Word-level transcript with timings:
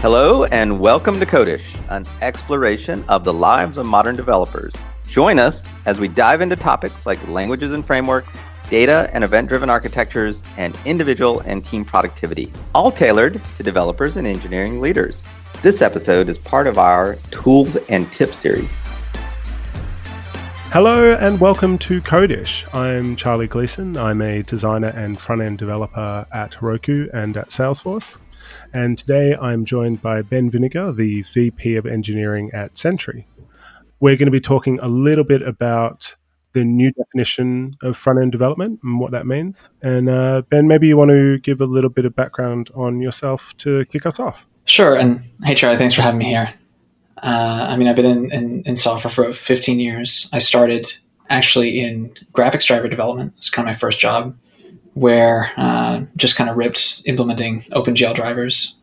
Hello, 0.00 0.44
and 0.44 0.78
welcome 0.78 1.18
to 1.18 1.26
Codish, 1.26 1.64
an 1.88 2.06
exploration 2.22 3.04
of 3.08 3.24
the 3.24 3.32
lives 3.32 3.78
of 3.78 3.86
modern 3.86 4.14
developers. 4.14 4.72
Join 5.08 5.40
us 5.40 5.74
as 5.86 5.98
we 5.98 6.06
dive 6.06 6.40
into 6.40 6.54
topics 6.54 7.04
like 7.04 7.26
languages 7.26 7.72
and 7.72 7.84
frameworks, 7.84 8.38
data 8.70 9.10
and 9.12 9.24
event 9.24 9.48
driven 9.48 9.68
architectures, 9.68 10.44
and 10.56 10.78
individual 10.84 11.40
and 11.40 11.64
team 11.64 11.84
productivity, 11.84 12.52
all 12.76 12.92
tailored 12.92 13.40
to 13.56 13.62
developers 13.64 14.16
and 14.16 14.24
engineering 14.24 14.80
leaders. 14.80 15.26
This 15.62 15.82
episode 15.82 16.28
is 16.28 16.38
part 16.38 16.68
of 16.68 16.78
our 16.78 17.16
Tools 17.32 17.74
and 17.88 18.10
Tips 18.12 18.38
series. 18.38 18.78
Hello 20.70 21.14
and 21.14 21.40
welcome 21.40 21.76
to 21.78 22.00
Codish. 22.00 22.72
I'm 22.72 23.16
Charlie 23.16 23.48
Gleason. 23.48 23.96
I'm 23.96 24.22
a 24.22 24.44
designer 24.44 24.92
and 24.94 25.18
front 25.18 25.42
end 25.42 25.58
developer 25.58 26.24
at 26.32 26.52
Heroku 26.52 27.10
and 27.12 27.36
at 27.36 27.48
Salesforce. 27.48 28.18
And 28.72 28.98
today 28.98 29.36
I'm 29.40 29.64
joined 29.64 30.02
by 30.02 30.22
Ben 30.22 30.50
Vinegar, 30.50 30.92
the 30.92 31.22
VP 31.22 31.76
of 31.76 31.86
Engineering 31.86 32.50
at 32.52 32.76
Sentry. 32.76 33.26
We're 34.00 34.16
going 34.16 34.26
to 34.26 34.32
be 34.32 34.40
talking 34.40 34.78
a 34.80 34.88
little 34.88 35.24
bit 35.24 35.42
about 35.42 36.16
the 36.52 36.64
new 36.64 36.90
definition 36.92 37.76
of 37.82 37.96
front 37.96 38.20
end 38.20 38.32
development 38.32 38.80
and 38.82 38.98
what 39.00 39.12
that 39.12 39.26
means. 39.26 39.70
And 39.82 40.08
uh, 40.08 40.42
Ben, 40.48 40.66
maybe 40.66 40.88
you 40.88 40.96
want 40.96 41.10
to 41.10 41.38
give 41.38 41.60
a 41.60 41.66
little 41.66 41.90
bit 41.90 42.04
of 42.04 42.16
background 42.16 42.70
on 42.74 43.00
yourself 43.00 43.54
to 43.58 43.84
kick 43.86 44.06
us 44.06 44.18
off. 44.18 44.46
Sure. 44.64 44.96
And 44.96 45.22
hey, 45.44 45.54
Charlie, 45.54 45.78
thanks 45.78 45.94
for 45.94 46.02
having 46.02 46.18
me 46.18 46.26
here. 46.26 46.52
Uh, 47.22 47.66
I 47.70 47.76
mean, 47.76 47.88
I've 47.88 47.96
been 47.96 48.06
in, 48.06 48.32
in, 48.32 48.62
in, 48.64 48.76
software 48.76 49.12
for 49.12 49.32
15 49.32 49.80
years. 49.80 50.28
I 50.32 50.38
started 50.38 50.86
actually 51.28 51.80
in 51.80 52.14
graphics 52.32 52.66
driver 52.66 52.86
development. 52.86 53.34
It's 53.38 53.50
kind 53.50 53.68
of 53.68 53.72
my 53.72 53.78
first 53.78 53.98
job 53.98 54.36
where 54.94 55.52
uh, 55.56 56.04
just 56.16 56.36
kind 56.36 56.50
of 56.50 56.56
ripped 56.56 57.02
implementing 57.04 57.62
OpenGL 57.72 58.14
drivers, 58.14 58.74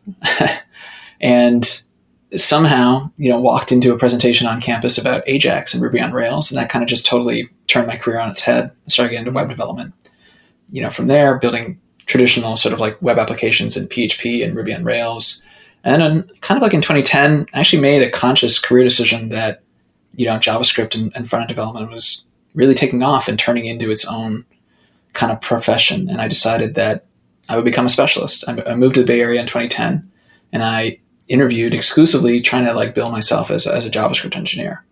and 1.20 1.82
somehow 2.36 3.10
you 3.16 3.28
know 3.28 3.40
walked 3.40 3.72
into 3.72 3.92
a 3.92 3.98
presentation 3.98 4.46
on 4.46 4.60
campus 4.60 4.98
about 4.98 5.22
Ajax 5.26 5.74
and 5.74 5.82
Ruby 5.82 6.00
on 6.00 6.12
Rails, 6.12 6.50
and 6.50 6.58
that 6.58 6.70
kind 6.70 6.82
of 6.82 6.88
just 6.88 7.06
totally 7.06 7.48
turned 7.66 7.86
my 7.86 7.96
career 7.96 8.20
on 8.20 8.30
its 8.30 8.42
head. 8.42 8.70
I 8.86 8.88
started 8.88 9.10
getting 9.10 9.26
into 9.26 9.36
web 9.36 9.48
development. 9.48 9.94
You 10.70 10.82
know, 10.82 10.90
from 10.90 11.06
there, 11.06 11.38
building 11.38 11.80
traditional 12.06 12.56
sort 12.56 12.72
of 12.72 12.80
like 12.80 13.00
web 13.02 13.18
applications 13.18 13.76
in 13.76 13.88
PHP 13.88 14.44
and 14.44 14.54
Ruby 14.56 14.74
on 14.74 14.84
Rails. 14.84 15.42
And 15.84 16.02
then, 16.02 16.30
kind 16.40 16.56
of 16.56 16.62
like 16.62 16.74
in 16.74 16.80
2010, 16.80 17.46
I 17.52 17.60
actually 17.60 17.82
made 17.82 18.02
a 18.02 18.10
conscious 18.10 18.58
career 18.58 18.84
decision 18.84 19.28
that 19.28 19.62
you 20.14 20.26
know 20.26 20.38
JavaScript 20.38 20.94
and, 20.94 21.12
and 21.14 21.28
front 21.28 21.42
end 21.42 21.48
development 21.48 21.90
was 21.90 22.24
really 22.54 22.74
taking 22.74 23.02
off 23.02 23.28
and 23.28 23.38
turning 23.38 23.66
into 23.66 23.90
its 23.90 24.06
own 24.06 24.44
kind 25.16 25.32
of 25.32 25.40
profession. 25.40 26.08
And 26.08 26.20
I 26.20 26.28
decided 26.28 26.74
that 26.76 27.06
I 27.48 27.56
would 27.56 27.64
become 27.64 27.86
a 27.86 27.90
specialist. 27.90 28.44
I, 28.46 28.74
moved 28.74 28.94
to 28.94 29.00
the 29.00 29.06
Bay 29.06 29.20
Area 29.20 29.40
in 29.40 29.46
2010 29.46 30.08
and 30.52 30.62
I 30.62 31.00
interviewed 31.28 31.74
exclusively 31.74 32.40
trying 32.40 32.66
to 32.66 32.72
like 32.72 32.94
build 32.94 33.10
myself 33.10 33.50
as, 33.50 33.66
as 33.66 33.86
a 33.86 33.90
JavaScript 33.90 34.36
engineer. 34.36 34.84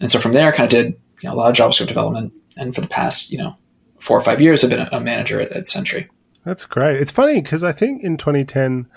And 0.00 0.10
so 0.10 0.18
from 0.18 0.32
there, 0.32 0.48
I 0.48 0.56
kind 0.56 0.72
of 0.72 0.78
did 0.78 1.00
you 1.20 1.28
know, 1.28 1.34
a 1.34 1.36
lot 1.36 1.50
of 1.50 1.56
JavaScript 1.56 1.88
development. 1.88 2.32
And 2.56 2.74
for 2.74 2.80
the 2.80 2.88
past, 2.88 3.30
you 3.30 3.38
know, 3.38 3.56
four 3.98 4.18
or 4.18 4.22
five 4.22 4.40
years, 4.40 4.62
I've 4.62 4.70
been 4.70 4.80
a, 4.80 4.88
a 4.92 5.00
manager 5.00 5.40
at, 5.40 5.50
at 5.52 5.66
Sentry. 5.66 6.08
That's 6.44 6.64
great. 6.64 7.00
It's 7.00 7.10
funny 7.10 7.40
because 7.40 7.64
I 7.64 7.72
think 7.72 8.02
in 8.02 8.16
2010, 8.16 8.88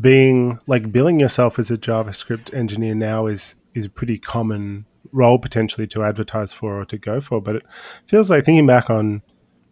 being 0.00 0.58
like 0.66 0.90
billing 0.90 1.20
yourself 1.20 1.58
as 1.58 1.70
a 1.70 1.76
JavaScript 1.76 2.54
engineer 2.54 2.94
now 2.94 3.26
is 3.26 3.54
is 3.74 3.84
a 3.84 3.90
pretty 3.90 4.18
common 4.18 4.86
role 5.12 5.38
potentially 5.38 5.86
to 5.86 6.02
advertise 6.02 6.52
for 6.52 6.80
or 6.80 6.84
to 6.86 6.98
go 6.98 7.20
for. 7.20 7.40
But 7.40 7.56
it 7.56 7.66
feels 8.06 8.30
like 8.30 8.44
thinking 8.44 8.66
back 8.66 8.88
on 8.88 9.22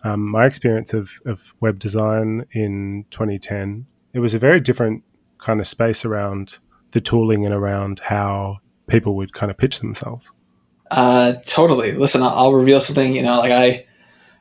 um, 0.05 0.27
my 0.29 0.47
experience 0.47 0.95
of, 0.95 1.21
of 1.27 1.55
web 1.61 1.79
design 1.79 2.47
in 2.53 3.05
2010, 3.11 3.87
it 4.13 4.21
was 4.21 4.35
a 4.35 4.39
very 4.39 4.61
different 4.61 5.03
kind 5.39 5.61
of 5.61 5.69
space 5.69 6.05
around 6.05 6.59
the 6.93 7.01
tooling 7.01 7.45
and 7.45 7.55
around 7.55 8.01
how 8.01 8.59
people 8.87 9.15
would 9.17 9.33
kind 9.33 9.51
of 9.51 9.59
pitch 9.59 9.81
themselves. 9.81 10.31
Uh, 10.91 11.35
totally. 11.45 11.93
Listen, 11.93 12.23
I'll, 12.23 12.53
reveal 12.53 12.81
something. 12.81 13.15
You 13.15 13.23
know, 13.23 13.39
like 13.39 13.53
I, 13.53 13.87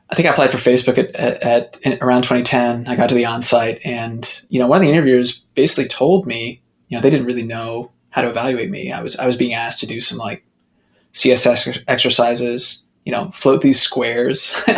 I 0.08 0.14
think 0.14 0.26
I 0.26 0.32
applied 0.32 0.50
for 0.50 0.56
Facebook 0.56 0.96
at, 0.96 1.14
at, 1.14 1.78
at 1.84 1.98
around 2.00 2.22
2010. 2.22 2.88
I 2.88 2.96
got 2.96 3.10
to 3.10 3.14
the 3.14 3.26
on-site, 3.26 3.84
and 3.84 4.42
you 4.48 4.58
know, 4.58 4.66
one 4.66 4.78
of 4.78 4.82
the 4.82 4.90
interviewers 4.90 5.40
basically 5.54 5.88
told 5.88 6.26
me, 6.26 6.62
you 6.88 6.96
know, 6.96 7.02
they 7.02 7.10
didn't 7.10 7.26
really 7.26 7.42
know 7.42 7.90
how 8.10 8.22
to 8.22 8.28
evaluate 8.28 8.70
me. 8.70 8.90
I 8.90 9.02
was 9.02 9.18
I 9.18 9.26
was 9.26 9.36
being 9.36 9.52
asked 9.52 9.80
to 9.80 9.86
do 9.86 10.00
some 10.00 10.16
like 10.16 10.44
CSS 11.12 11.84
exercises 11.86 12.84
you 13.08 13.12
know, 13.12 13.30
float 13.30 13.62
these 13.62 13.80
squares 13.80 14.52
on 14.68 14.74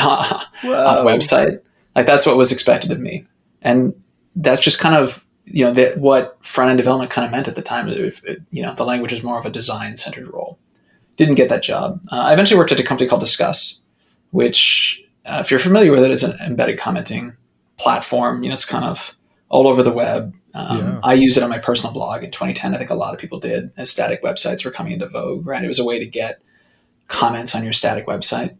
a 0.63 1.05
website. 1.05 1.61
Like 1.97 2.07
that's 2.07 2.27
what 2.27 2.37
was 2.37 2.53
expected 2.53 2.93
of 2.93 3.01
me. 3.01 3.27
And 3.61 4.01
that's 4.37 4.61
just 4.61 4.79
kind 4.79 4.95
of, 4.95 5.27
you 5.47 5.65
know, 5.65 5.73
that 5.73 5.99
what 5.99 6.39
front 6.41 6.71
end 6.71 6.77
development 6.77 7.11
kind 7.11 7.25
of 7.25 7.33
meant 7.33 7.49
at 7.49 7.57
the 7.57 7.63
time. 7.63 7.89
It, 7.89 8.21
it, 8.23 8.43
you 8.51 8.63
know, 8.63 8.73
the 8.73 8.85
language 8.85 9.13
is 9.13 9.25
more 9.25 9.41
of 9.41 9.47
a 9.47 9.51
design 9.51 9.97
centered 9.97 10.33
role. 10.33 10.61
Didn't 11.17 11.35
get 11.35 11.49
that 11.49 11.65
job. 11.65 12.03
Uh, 12.13 12.21
I 12.21 12.33
eventually 12.33 12.57
worked 12.57 12.71
at 12.71 12.79
a 12.79 12.85
company 12.85 13.11
called 13.11 13.25
Disqus, 13.25 13.79
which, 14.31 15.03
uh, 15.27 15.39
if 15.45 15.51
you're 15.51 15.59
familiar 15.59 15.91
with 15.91 16.05
it, 16.05 16.13
is 16.13 16.23
an 16.23 16.39
embedded 16.39 16.79
commenting 16.79 17.37
platform. 17.79 18.45
You 18.45 18.51
know, 18.51 18.55
it's 18.55 18.65
kind 18.65 18.85
of 18.85 19.17
all 19.49 19.67
over 19.67 19.83
the 19.83 19.93
web. 19.93 20.33
Um, 20.55 20.79
yeah. 20.79 21.01
I 21.03 21.15
use 21.15 21.37
it 21.37 21.43
on 21.43 21.51
my 21.51 21.59
personal 21.59 21.93
blog 21.93 22.23
in 22.23 22.31
2010. 22.31 22.77
I 22.77 22.79
think 22.79 22.91
a 22.91 22.95
lot 22.95 23.13
of 23.13 23.19
people 23.19 23.41
did 23.41 23.73
as 23.77 23.91
static 23.91 24.23
websites 24.23 24.65
were 24.65 24.71
coming 24.71 24.93
into 24.93 25.09
vogue, 25.09 25.45
right? 25.45 25.65
It 25.65 25.69
was 25.69 25.81
a 25.81 25.85
way 25.85 25.99
to 25.99 26.07
get 26.07 26.41
comments 27.11 27.55
on 27.55 27.65
your 27.65 27.75
static 27.75 28.07
website. 28.07 28.57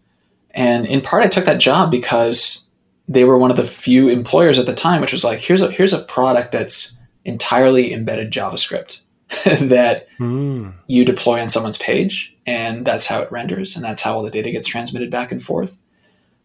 And 0.51 0.85
in 0.85 1.01
part, 1.01 1.25
I 1.25 1.29
took 1.29 1.47
that 1.47 1.61
job 1.61 1.91
because 1.91 2.67
they 3.09 3.25
were 3.25 3.39
one 3.39 3.51
of 3.51 3.57
the 3.57 3.65
few 3.65 4.09
employers 4.09 4.59
at 4.59 4.67
the 4.67 4.75
time, 4.75 5.01
which 5.01 5.13
was 5.13 5.25
like, 5.25 5.39
here's 5.39 5.63
a 5.63 5.71
here's 5.71 5.95
a 5.95 6.03
product 6.03 6.53
that's 6.53 6.99
entirely 7.25 7.93
embedded 7.93 8.33
JavaScript 8.33 9.01
that 9.45 10.07
mm. 10.19 10.73
you 10.87 11.05
deploy 11.05 11.41
on 11.41 11.49
someone's 11.49 11.79
page, 11.79 12.37
and 12.47 12.85
that's 12.85 13.07
how 13.07 13.23
it 13.23 13.33
renders, 13.33 13.77
and 13.77 13.85
that's 13.85 14.03
how 14.03 14.15
all 14.15 14.23
the 14.23 14.31
data 14.31 14.51
gets 14.51 14.69
transmitted 14.69 15.11
back 15.11 15.33
and 15.33 15.43
forth. 15.43 15.79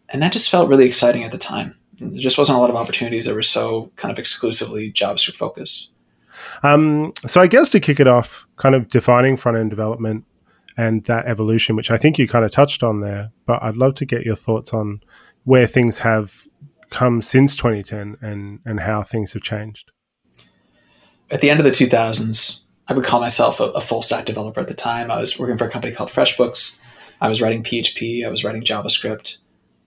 And 0.10 0.22
that 0.22 0.32
just 0.32 0.50
felt 0.50 0.70
really 0.70 0.86
exciting 0.86 1.24
at 1.24 1.32
the 1.32 1.38
time. 1.38 1.76
There 2.00 2.20
just 2.20 2.38
wasn't 2.38 2.58
a 2.58 2.62
lot 2.62 2.70
of 2.70 2.76
opportunities 2.76 3.26
that 3.26 3.34
were 3.34 3.42
so 3.42 3.92
kind 3.96 4.12
of 4.12 4.20
exclusively 4.20 4.92
JavaScript 4.92 5.36
focused. 5.36 5.90
Um, 6.62 7.12
so 7.26 7.42
I 7.42 7.48
guess 7.48 7.70
to 7.72 7.80
kick 7.80 8.00
it 8.00 8.08
off, 8.08 8.46
kind 8.58 8.76
of 8.76 8.90
defining 8.90 9.38
front 9.38 9.58
end 9.58 9.70
development 9.72 10.26
and 10.78 11.04
that 11.06 11.26
evolution, 11.26 11.76
which 11.76 11.92
I 11.92 11.98
think 11.98 12.18
you 12.18 12.28
kind 12.28 12.46
of 12.46 12.52
touched 12.52 12.84
on 12.84 13.02
there. 13.02 13.32
But 13.46 13.64
I'd 13.64 13.78
love 13.78 13.96
to 13.96 14.06
get 14.06 14.26
your 14.26 14.36
thoughts 14.36 14.74
on 14.74 15.02
where 15.44 15.68
things 15.68 16.00
have 16.00 16.46
come 16.90 17.22
since 17.22 17.56
2010 17.56 18.18
and, 18.22 18.60
and 18.66 18.82
how 18.82 19.04
things 19.04 19.34
have 19.34 19.42
changed. 19.42 19.92
At 21.32 21.42
the 21.42 21.50
end 21.50 21.60
of 21.60 21.66
the 21.66 21.72
2000s, 21.72 22.62
I 22.88 22.94
would 22.94 23.06
call 23.06 23.20
myself 23.20 23.60
a, 23.60 23.66
a 23.66 23.82
full 23.82 24.02
stack 24.02 24.26
developer 24.26 24.60
at 24.60 24.68
the 24.68 24.74
time. 24.74 25.10
I 25.10 25.20
was 25.20 25.40
working 25.40 25.58
for 25.58 25.66
a 25.66 25.70
company 25.70 25.94
called 25.94 26.10
FreshBooks. 26.10 26.78
I 27.20 27.30
was 27.30 27.42
writing 27.42 27.64
PHP. 27.64 28.26
I 28.26 28.30
was 28.30 28.44
writing 28.44 28.62
JavaScript. 28.62 29.38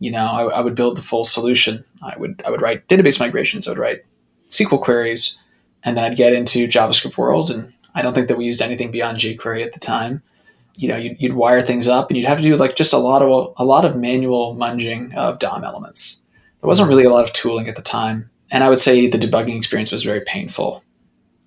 You 0.00 0.10
know, 0.10 0.26
I, 0.26 0.44
I 0.44 0.60
would 0.60 0.74
build 0.74 0.96
the 0.96 1.02
full 1.02 1.24
solution. 1.24 1.84
I 2.02 2.16
would 2.18 2.42
I 2.44 2.50
would 2.50 2.62
write 2.62 2.88
database 2.88 3.20
migrations. 3.20 3.66
I 3.66 3.72
would 3.72 3.78
write 3.78 4.04
SQL 4.50 4.80
queries, 4.80 5.38
and 5.82 5.96
then 5.96 6.04
I'd 6.04 6.16
get 6.16 6.32
into 6.32 6.66
JavaScript 6.66 7.18
world. 7.18 7.50
And 7.50 7.72
I 7.94 8.02
don't 8.02 8.14
think 8.14 8.28
that 8.28 8.38
we 8.38 8.46
used 8.46 8.62
anything 8.62 8.90
beyond 8.90 9.18
jQuery 9.18 9.64
at 9.64 9.74
the 9.74 9.80
time 9.80 10.22
you 10.78 10.86
know 10.88 10.96
you'd, 10.96 11.20
you'd, 11.20 11.34
wire 11.34 11.60
things 11.60 11.88
up 11.88 12.08
and 12.08 12.16
you'd 12.16 12.28
have 12.28 12.38
to 12.38 12.44
do 12.44 12.56
like 12.56 12.76
just 12.76 12.92
a 12.92 12.98
lot 12.98 13.20
of 13.20 13.52
a 13.56 13.64
lot 13.64 13.84
of 13.84 13.96
manual 13.96 14.54
munging 14.54 15.12
of 15.14 15.40
DOM 15.40 15.64
elements. 15.64 16.22
There 16.60 16.68
wasn't 16.68 16.88
really 16.88 17.04
a 17.04 17.10
lot 17.10 17.24
of 17.24 17.32
tooling 17.32 17.68
at 17.68 17.76
the 17.76 17.82
time, 17.82 18.30
and 18.50 18.62
I 18.62 18.68
would 18.68 18.78
say 18.78 19.08
the 19.08 19.18
debugging 19.18 19.56
experience 19.56 19.90
was 19.90 20.04
very 20.04 20.20
painful. 20.20 20.84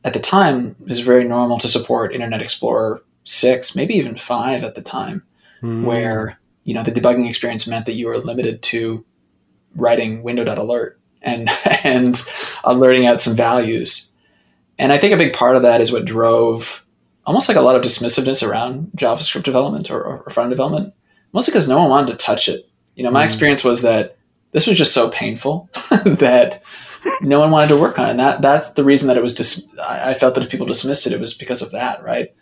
At 0.03 0.13
the 0.13 0.19
time, 0.19 0.75
it 0.81 0.89
was 0.89 0.99
very 0.99 1.23
normal 1.23 1.59
to 1.59 1.69
support 1.69 2.13
Internet 2.13 2.41
Explorer 2.41 3.03
six, 3.23 3.75
maybe 3.75 3.93
even 3.93 4.17
five 4.17 4.63
at 4.63 4.75
the 4.75 4.81
time, 4.81 5.23
mm. 5.61 5.83
where 5.83 6.39
you 6.65 6.73
know 6.73 6.83
the 6.83 6.91
debugging 6.91 7.29
experience 7.29 7.67
meant 7.67 7.85
that 7.85 7.93
you 7.93 8.07
were 8.07 8.17
limited 8.17 8.61
to 8.63 9.05
writing 9.75 10.23
window.alert 10.23 10.99
and 11.21 11.49
and 11.83 12.21
alerting 12.65 13.05
out 13.05 13.21
some 13.21 13.35
values. 13.35 14.11
And 14.77 14.91
I 14.91 14.97
think 14.97 15.13
a 15.13 15.17
big 15.17 15.33
part 15.33 15.55
of 15.55 15.61
that 15.61 15.79
is 15.79 15.91
what 15.91 16.05
drove 16.05 16.85
almost 17.31 17.47
like 17.47 17.55
a 17.55 17.61
lot 17.61 17.77
of 17.77 17.81
dismissiveness 17.81 18.45
around 18.45 18.91
JavaScript 18.97 19.43
development 19.43 19.89
or, 19.89 20.03
or 20.03 20.29
front 20.31 20.49
development, 20.49 20.93
mostly 21.31 21.53
because 21.53 21.69
no 21.69 21.79
one 21.79 21.89
wanted 21.89 22.11
to 22.11 22.17
touch 22.17 22.49
it. 22.49 22.69
You 22.97 23.05
know, 23.05 23.09
my 23.09 23.21
mm. 23.21 23.25
experience 23.25 23.63
was 23.63 23.83
that 23.83 24.17
this 24.51 24.67
was 24.67 24.77
just 24.77 24.93
so 24.93 25.09
painful 25.09 25.69
that 26.03 26.61
no 27.21 27.39
one 27.39 27.49
wanted 27.49 27.69
to 27.69 27.79
work 27.79 27.97
on 27.97 28.07
it. 28.07 28.11
And 28.11 28.19
that 28.19 28.41
that's 28.41 28.71
the 28.71 28.83
reason 28.83 29.07
that 29.07 29.15
it 29.15 29.23
was 29.23 29.33
dis- 29.33 29.65
I 29.81 30.13
felt 30.13 30.35
that 30.35 30.43
if 30.43 30.49
people 30.49 30.67
dismissed 30.67 31.07
it, 31.07 31.13
it 31.13 31.21
was 31.21 31.33
because 31.33 31.61
of 31.61 31.71
that, 31.71 32.03
right? 32.03 32.35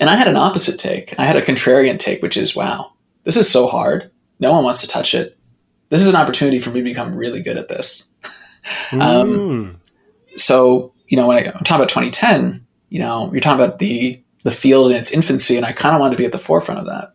And 0.00 0.08
I 0.08 0.14
had 0.14 0.28
an 0.28 0.36
opposite 0.36 0.78
take. 0.78 1.18
I 1.18 1.24
had 1.24 1.34
a 1.34 1.42
contrarian 1.42 1.98
take, 1.98 2.22
which 2.22 2.36
is, 2.36 2.54
wow, 2.54 2.92
this 3.24 3.36
is 3.36 3.50
so 3.50 3.66
hard. 3.66 4.08
No 4.38 4.52
one 4.52 4.62
wants 4.62 4.82
to 4.82 4.88
touch 4.88 5.16
it. 5.16 5.36
This 5.88 6.00
is 6.00 6.08
an 6.08 6.14
opportunity 6.14 6.60
for 6.60 6.70
me 6.70 6.78
to 6.78 6.84
become 6.84 7.16
really 7.16 7.42
good 7.42 7.56
at 7.56 7.68
this. 7.68 8.04
um, 8.92 9.00
mm. 9.00 9.76
So, 10.36 10.94
you 11.08 11.16
know, 11.16 11.26
when 11.26 11.38
I, 11.38 11.50
I'm 11.50 11.64
talking 11.64 11.74
about 11.74 11.88
2010, 11.88 12.64
you 12.92 12.98
know, 12.98 13.32
you're 13.32 13.40
talking 13.40 13.64
about 13.64 13.78
the 13.78 14.22
the 14.42 14.50
field 14.50 14.90
in 14.90 14.96
its 14.98 15.12
infancy, 15.12 15.56
and 15.56 15.64
I 15.64 15.72
kind 15.72 15.94
of 15.94 16.00
wanted 16.00 16.16
to 16.16 16.18
be 16.18 16.26
at 16.26 16.32
the 16.32 16.38
forefront 16.38 16.80
of 16.80 16.86
that. 16.86 17.14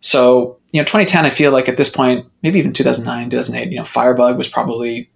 So, 0.00 0.58
you 0.72 0.80
know, 0.80 0.84
2010, 0.84 1.24
I 1.24 1.30
feel 1.30 1.52
like 1.52 1.68
at 1.68 1.76
this 1.76 1.88
point, 1.88 2.26
maybe 2.42 2.58
even 2.58 2.72
2009, 2.72 3.30
2008, 3.30 3.70
you 3.70 3.78
know, 3.78 3.84
Firebug 3.84 4.36
was 4.36 4.48
probably 4.48 5.10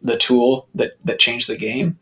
the 0.00 0.16
tool 0.16 0.68
that 0.74 0.92
that 1.04 1.18
changed 1.18 1.48
the 1.48 1.56
game. 1.56 1.98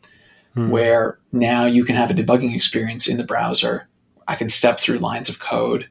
mm. 0.55 0.69
where 0.69 1.19
now 1.31 1.65
you 1.65 1.83
can 1.83 1.95
have 1.95 2.09
a 2.09 2.13
debugging 2.13 2.55
experience 2.55 3.07
in 3.07 3.17
the 3.17 3.23
browser. 3.23 3.87
I 4.27 4.35
can 4.35 4.49
step 4.49 4.79
through 4.79 4.99
lines 4.99 5.29
of 5.29 5.39
code. 5.39 5.89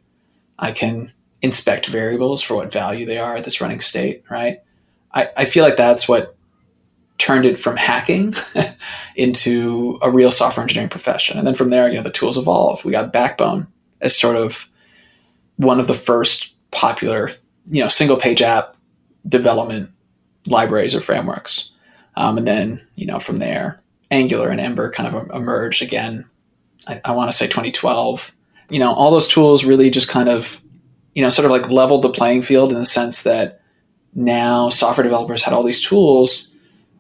I 0.58 0.72
can 0.72 1.12
inspect 1.42 1.86
variables 1.86 2.42
for 2.42 2.56
what 2.56 2.72
value 2.72 3.04
they 3.04 3.18
are 3.18 3.36
at 3.36 3.44
this 3.44 3.60
running 3.60 3.80
state, 3.80 4.24
right? 4.30 4.60
I, 5.12 5.30
I 5.36 5.44
feel 5.44 5.64
like 5.64 5.76
that's 5.76 6.08
what 6.08 6.33
turned 7.18 7.46
it 7.46 7.58
from 7.58 7.76
hacking 7.76 8.34
into 9.16 9.98
a 10.02 10.10
real 10.10 10.32
software 10.32 10.62
engineering 10.62 10.88
profession. 10.88 11.38
And 11.38 11.46
then 11.46 11.54
from 11.54 11.70
there, 11.70 11.88
you 11.88 11.96
know, 11.96 12.02
the 12.02 12.10
tools 12.10 12.36
evolve. 12.36 12.84
We 12.84 12.92
got 12.92 13.12
Backbone 13.12 13.68
as 14.00 14.18
sort 14.18 14.36
of 14.36 14.68
one 15.56 15.78
of 15.78 15.86
the 15.86 15.94
first 15.94 16.52
popular, 16.70 17.30
you 17.66 17.82
know, 17.82 17.88
single 17.88 18.16
page 18.16 18.42
app 18.42 18.76
development 19.26 19.90
libraries 20.46 20.94
or 20.94 21.00
frameworks. 21.00 21.70
Um, 22.16 22.38
and 22.38 22.46
then, 22.46 22.86
you 22.96 23.06
know, 23.06 23.18
from 23.18 23.38
there, 23.38 23.80
Angular 24.10 24.50
and 24.50 24.60
Ember 24.60 24.90
kind 24.90 25.14
of 25.14 25.30
emerged 25.30 25.82
again. 25.82 26.26
I, 26.86 27.00
I 27.04 27.12
want 27.12 27.30
to 27.30 27.36
say 27.36 27.46
2012. 27.46 28.32
You 28.70 28.78
know, 28.78 28.92
all 28.92 29.10
those 29.10 29.28
tools 29.28 29.64
really 29.64 29.90
just 29.90 30.08
kind 30.08 30.28
of, 30.28 30.62
you 31.14 31.22
know, 31.22 31.30
sort 31.30 31.44
of 31.46 31.50
like 31.50 31.70
leveled 31.70 32.02
the 32.02 32.10
playing 32.10 32.42
field 32.42 32.72
in 32.72 32.78
the 32.78 32.86
sense 32.86 33.22
that 33.22 33.60
now 34.14 34.68
software 34.68 35.04
developers 35.04 35.42
had 35.42 35.54
all 35.54 35.62
these 35.62 35.82
tools 35.82 36.53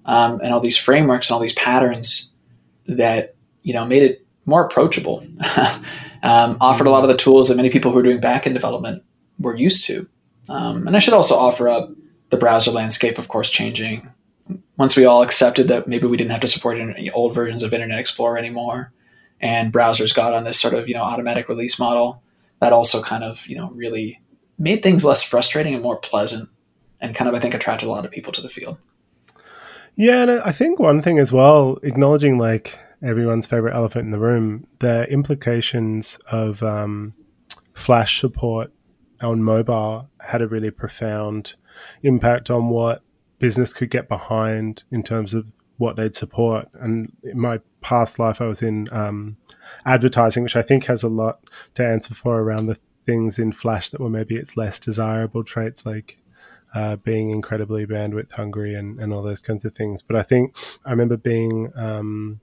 um, 0.04 0.40
and 0.42 0.52
all 0.52 0.60
these 0.60 0.76
frameworks 0.76 1.28
and 1.28 1.34
all 1.34 1.40
these 1.40 1.54
patterns 1.54 2.32
that 2.86 3.34
you 3.62 3.72
know 3.72 3.84
made 3.84 4.02
it 4.02 4.26
more 4.46 4.64
approachable. 4.64 5.24
um, 6.22 6.56
offered 6.60 6.86
a 6.86 6.90
lot 6.90 7.04
of 7.04 7.08
the 7.08 7.16
tools 7.16 7.48
that 7.48 7.56
many 7.56 7.70
people 7.70 7.92
who 7.92 7.98
are 7.98 8.02
doing 8.02 8.20
backend 8.20 8.54
development 8.54 9.02
were 9.38 9.56
used 9.56 9.84
to. 9.86 10.08
Um, 10.48 10.86
and 10.86 10.96
I 10.96 10.98
should 10.98 11.14
also 11.14 11.36
offer 11.36 11.68
up 11.68 11.90
the 12.30 12.36
browser 12.36 12.70
landscape, 12.70 13.18
of 13.18 13.28
course, 13.28 13.50
changing. 13.50 14.10
Once 14.76 14.96
we 14.96 15.04
all 15.04 15.22
accepted 15.22 15.68
that 15.68 15.86
maybe 15.86 16.06
we 16.06 16.16
didn't 16.16 16.30
have 16.30 16.40
to 16.40 16.48
support 16.48 16.78
any 16.78 17.10
old 17.10 17.34
versions 17.34 17.62
of 17.62 17.72
Internet 17.72 17.98
Explorer 17.98 18.38
anymore, 18.38 18.92
and 19.40 19.72
browsers 19.72 20.14
got 20.14 20.34
on 20.34 20.44
this 20.44 20.58
sort 20.58 20.74
of 20.74 20.88
you 20.88 20.94
know 20.94 21.02
automatic 21.02 21.48
release 21.48 21.78
model, 21.78 22.22
that 22.60 22.72
also 22.72 23.02
kind 23.02 23.24
of 23.24 23.46
you 23.46 23.56
know 23.56 23.70
really 23.70 24.20
made 24.58 24.82
things 24.82 25.04
less 25.04 25.22
frustrating 25.22 25.74
and 25.74 25.82
more 25.82 25.96
pleasant, 25.96 26.48
and 27.00 27.14
kind 27.14 27.28
of 27.28 27.34
I 27.34 27.40
think 27.40 27.54
attracted 27.54 27.86
a 27.86 27.90
lot 27.90 28.04
of 28.04 28.10
people 28.10 28.32
to 28.32 28.42
the 28.42 28.50
field. 28.50 28.78
Yeah, 29.96 30.22
and 30.22 30.30
I 30.30 30.52
think 30.52 30.78
one 30.78 31.02
thing 31.02 31.18
as 31.18 31.32
well, 31.32 31.78
acknowledging 31.82 32.38
like 32.38 32.80
everyone's 33.02 33.46
favorite 33.46 33.74
elephant 33.74 34.06
in 34.06 34.10
the 34.10 34.18
room, 34.18 34.66
the 34.80 35.08
implications 35.10 36.18
of 36.26 36.62
um, 36.62 37.14
Flash 37.74 38.20
support 38.20 38.72
on 39.20 39.42
mobile 39.42 40.08
had 40.20 40.42
a 40.42 40.48
really 40.48 40.70
profound 40.70 41.54
impact 42.02 42.50
on 42.50 42.68
what 42.68 43.02
business 43.38 43.72
could 43.72 43.90
get 43.90 44.08
behind 44.08 44.84
in 44.90 45.02
terms 45.02 45.34
of 45.34 45.46
what 45.76 45.96
they'd 45.96 46.14
support. 46.14 46.68
And 46.74 47.12
in 47.22 47.38
my 47.38 47.60
past 47.80 48.18
life, 48.18 48.40
I 48.40 48.46
was 48.46 48.62
in 48.62 48.88
um, 48.92 49.36
advertising, 49.84 50.42
which 50.42 50.56
I 50.56 50.62
think 50.62 50.86
has 50.86 51.02
a 51.02 51.08
lot 51.08 51.40
to 51.74 51.86
answer 51.86 52.14
for 52.14 52.40
around 52.40 52.66
the 52.66 52.78
things 53.06 53.38
in 53.38 53.52
Flash 53.52 53.90
that 53.90 54.00
were 54.00 54.10
maybe 54.10 54.36
its 54.36 54.56
less 54.56 54.78
desirable 54.78 55.44
traits, 55.44 55.84
like 55.84 56.18
uh, 56.74 56.96
being 56.96 57.30
incredibly 57.30 57.86
bandwidth 57.86 58.32
hungry 58.32 58.74
and, 58.74 58.98
and 58.98 59.12
all 59.12 59.22
those 59.22 59.42
kinds 59.42 59.64
of 59.64 59.74
things. 59.74 60.02
But 60.02 60.16
I 60.16 60.22
think 60.22 60.56
I 60.84 60.90
remember 60.90 61.16
being 61.16 61.72
um, 61.76 62.40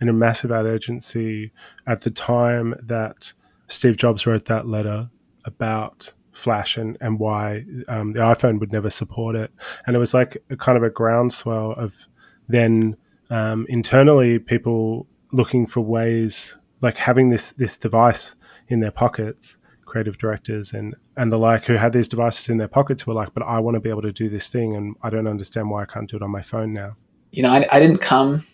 in 0.00 0.08
a 0.08 0.12
massive 0.12 0.52
ad 0.52 0.66
agency 0.66 1.52
at 1.86 2.02
the 2.02 2.10
time 2.10 2.74
that 2.82 3.32
Steve 3.68 3.96
Jobs 3.96 4.26
wrote 4.26 4.46
that 4.46 4.66
letter 4.66 5.10
about 5.44 6.12
Flash 6.30 6.76
and, 6.76 6.96
and 7.00 7.18
why 7.18 7.64
um, 7.88 8.12
the 8.12 8.20
iPhone 8.20 8.58
would 8.60 8.72
never 8.72 8.88
support 8.88 9.36
it. 9.36 9.50
And 9.86 9.94
it 9.94 9.98
was 9.98 10.14
like 10.14 10.38
a 10.48 10.56
kind 10.56 10.78
of 10.78 10.84
a 10.84 10.90
groundswell 10.90 11.72
of 11.72 12.06
then 12.48 12.96
um, 13.30 13.66
internally 13.68 14.38
people 14.38 15.06
looking 15.32 15.66
for 15.66 15.80
ways, 15.80 16.56
like 16.80 16.96
having 16.96 17.30
this 17.30 17.52
this 17.52 17.76
device 17.76 18.34
in 18.68 18.80
their 18.80 18.90
pockets 18.90 19.58
creative 19.92 20.16
directors 20.16 20.72
and 20.72 20.96
and 21.18 21.30
the 21.30 21.36
like 21.36 21.66
who 21.66 21.74
had 21.74 21.92
these 21.92 22.08
devices 22.08 22.48
in 22.48 22.56
their 22.56 22.66
pockets 22.66 23.06
were 23.06 23.12
like, 23.12 23.34
but 23.34 23.42
I 23.42 23.58
want 23.58 23.74
to 23.74 23.80
be 23.80 23.90
able 23.90 24.00
to 24.02 24.12
do 24.12 24.30
this 24.30 24.48
thing, 24.48 24.74
and 24.74 24.96
I 25.02 25.10
don't 25.10 25.26
understand 25.26 25.68
why 25.68 25.82
I 25.82 25.84
can't 25.84 26.08
do 26.08 26.16
it 26.16 26.22
on 26.22 26.30
my 26.30 26.40
phone 26.40 26.72
now. 26.72 26.96
You 27.30 27.42
know, 27.42 27.52
I, 27.52 27.66
I 27.70 27.78
didn't 27.78 27.98
come 27.98 28.46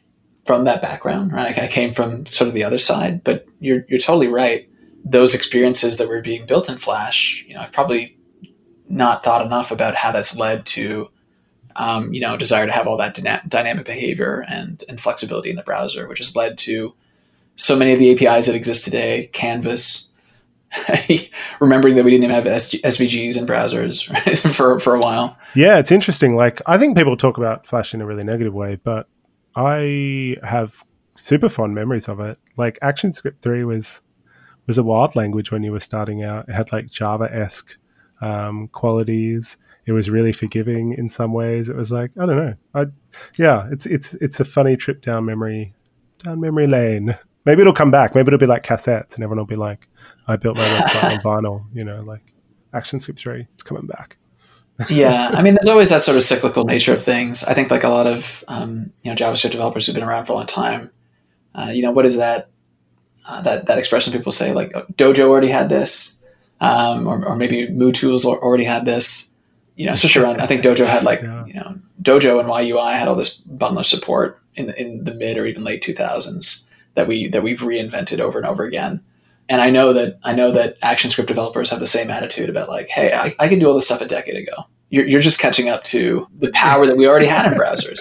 from 0.44 0.64
that 0.64 0.82
background, 0.82 1.32
right? 1.32 1.56
I 1.56 1.68
came 1.68 1.92
from 1.92 2.26
sort 2.26 2.48
of 2.48 2.54
the 2.54 2.64
other 2.64 2.78
side, 2.78 3.22
but 3.22 3.46
you're 3.60 3.84
you're 3.88 4.00
totally 4.00 4.26
right. 4.26 4.68
Those 5.04 5.32
experiences 5.32 5.96
that 5.98 6.08
were 6.08 6.20
being 6.20 6.44
built 6.44 6.68
in 6.68 6.76
Flash, 6.76 7.44
you 7.46 7.54
know, 7.54 7.60
I've 7.60 7.72
probably 7.72 8.18
not 8.88 9.22
thought 9.22 9.46
enough 9.46 9.70
about 9.70 9.94
how 9.94 10.10
that's 10.10 10.36
led 10.36 10.66
to, 10.66 11.08
um, 11.76 12.12
you 12.12 12.20
know, 12.20 12.36
desire 12.36 12.66
to 12.66 12.72
have 12.72 12.88
all 12.88 12.96
that 12.96 13.14
dyna- 13.14 13.42
dynamic 13.46 13.86
behavior 13.86 14.44
and 14.48 14.82
and 14.88 15.00
flexibility 15.00 15.50
in 15.50 15.56
the 15.56 15.62
browser, 15.62 16.08
which 16.08 16.18
has 16.18 16.34
led 16.34 16.58
to 16.58 16.94
so 17.54 17.76
many 17.76 17.92
of 17.92 18.00
the 18.00 18.10
APIs 18.10 18.46
that 18.46 18.56
exist 18.56 18.84
today, 18.84 19.30
Canvas, 19.32 20.07
remembering 21.60 21.96
that 21.96 22.04
we 22.04 22.10
didn't 22.10 22.24
even 22.24 22.34
have 22.34 22.44
SVGs 22.44 23.36
in 23.36 23.46
browsers 23.46 24.10
right, 24.10 24.38
for 24.54 24.80
for 24.80 24.94
a 24.94 25.00
while. 25.00 25.38
Yeah, 25.54 25.78
it's 25.78 25.92
interesting. 25.92 26.34
Like 26.34 26.60
I 26.66 26.78
think 26.78 26.96
people 26.96 27.16
talk 27.16 27.38
about 27.38 27.66
Flash 27.66 27.94
in 27.94 28.00
a 28.00 28.06
really 28.06 28.24
negative 28.24 28.54
way, 28.54 28.76
but 28.76 29.08
I 29.56 30.36
have 30.42 30.82
super 31.16 31.48
fond 31.48 31.74
memories 31.74 32.08
of 32.08 32.20
it. 32.20 32.38
Like 32.56 32.78
ActionScript 32.80 33.40
three 33.40 33.64
was 33.64 34.00
was 34.66 34.78
a 34.78 34.82
wild 34.82 35.16
language 35.16 35.50
when 35.50 35.62
you 35.62 35.72
were 35.72 35.80
starting 35.80 36.22
out. 36.22 36.48
It 36.48 36.52
had 36.52 36.72
like 36.72 36.90
Java 36.90 37.28
esque 37.32 37.76
um, 38.20 38.68
qualities. 38.68 39.56
It 39.86 39.92
was 39.92 40.10
really 40.10 40.32
forgiving 40.32 40.92
in 40.92 41.08
some 41.08 41.32
ways. 41.32 41.68
It 41.68 41.76
was 41.76 41.90
like 41.90 42.10
I 42.18 42.26
don't 42.26 42.36
know. 42.36 42.54
I 42.74 42.86
yeah, 43.38 43.68
it's 43.70 43.86
it's 43.86 44.14
it's 44.14 44.40
a 44.40 44.44
funny 44.44 44.76
trip 44.76 45.02
down 45.02 45.24
memory 45.24 45.74
down 46.22 46.40
memory 46.40 46.66
lane. 46.66 47.16
Maybe 47.48 47.62
it'll 47.62 47.72
come 47.72 47.90
back. 47.90 48.14
Maybe 48.14 48.26
it'll 48.26 48.38
be 48.38 48.44
like 48.44 48.62
cassettes, 48.62 49.14
and 49.14 49.24
everyone 49.24 49.38
will 49.38 49.46
be 49.46 49.56
like, 49.56 49.88
"I 50.26 50.36
built 50.36 50.58
my 50.58 50.64
website 50.64 51.14
on 51.14 51.20
vinyl." 51.20 51.64
You 51.72 51.82
know, 51.82 52.02
like 52.02 52.34
ActionScript 52.74 53.16
three, 53.18 53.46
it's 53.54 53.62
coming 53.62 53.86
back. 53.86 54.18
yeah, 54.90 55.30
I 55.34 55.40
mean, 55.40 55.54
there's 55.54 55.70
always 55.70 55.88
that 55.88 56.04
sort 56.04 56.18
of 56.18 56.24
cyclical 56.24 56.66
nature 56.66 56.92
of 56.92 57.02
things. 57.02 57.44
I 57.44 57.54
think 57.54 57.70
like 57.70 57.84
a 57.84 57.88
lot 57.88 58.06
of 58.06 58.44
um, 58.48 58.92
you 59.02 59.10
know 59.10 59.16
JavaScript 59.16 59.52
developers 59.52 59.86
who've 59.86 59.94
been 59.94 60.04
around 60.04 60.26
for 60.26 60.34
a 60.34 60.36
long 60.36 60.44
time. 60.44 60.90
Uh, 61.54 61.70
you 61.72 61.80
know, 61.80 61.90
what 61.90 62.04
is 62.04 62.18
that 62.18 62.50
uh, 63.26 63.40
that 63.40 63.64
that 63.64 63.78
expression 63.78 64.12
people 64.12 64.30
say 64.30 64.52
like 64.52 64.72
oh, 64.74 64.84
Dojo 64.98 65.20
already 65.20 65.48
had 65.48 65.70
this, 65.70 66.16
um, 66.60 67.06
or, 67.06 67.24
or 67.24 67.34
maybe 67.34 67.66
MooTools 67.66 68.26
already 68.26 68.64
had 68.64 68.84
this. 68.84 69.30
You 69.74 69.86
know, 69.86 69.94
especially 69.94 70.22
around 70.22 70.42
I 70.42 70.46
think 70.46 70.60
Dojo 70.60 70.84
had 70.84 71.02
like 71.02 71.22
yeah. 71.22 71.46
you 71.46 71.54
know 71.54 71.80
Dojo 72.02 72.40
and 72.40 72.48
YUI 72.50 72.92
had 72.92 73.08
all 73.08 73.16
this 73.16 73.40
bundler 73.40 73.86
support 73.86 74.38
in 74.54 74.66
the, 74.66 74.78
in 74.78 75.04
the 75.04 75.14
mid 75.14 75.38
or 75.38 75.46
even 75.46 75.64
late 75.64 75.82
2000s 75.82 76.64
that 76.98 77.06
we 77.06 77.28
that 77.28 77.44
we've 77.44 77.60
reinvented 77.60 78.18
over 78.18 78.38
and 78.38 78.46
over 78.46 78.64
again. 78.64 79.00
And 79.48 79.62
I 79.62 79.70
know 79.70 79.92
that 79.92 80.18
I 80.24 80.34
know 80.34 80.50
that 80.50 80.80
ActionScript 80.80 81.26
developers 81.26 81.70
have 81.70 81.78
the 81.78 81.86
same 81.86 82.10
attitude 82.10 82.50
about 82.50 82.68
like, 82.68 82.88
hey, 82.88 83.12
I, 83.12 83.36
I 83.38 83.46
can 83.46 83.60
do 83.60 83.68
all 83.68 83.74
this 83.74 83.86
stuff 83.86 84.00
a 84.00 84.08
decade 84.08 84.34
ago. 84.34 84.64
You're, 84.90 85.06
you're 85.06 85.20
just 85.20 85.38
catching 85.38 85.68
up 85.68 85.84
to 85.84 86.26
the 86.36 86.50
power 86.50 86.86
that 86.86 86.96
we 86.96 87.06
already 87.06 87.26
had 87.26 87.50
in 87.50 87.56
browsers. 87.56 88.00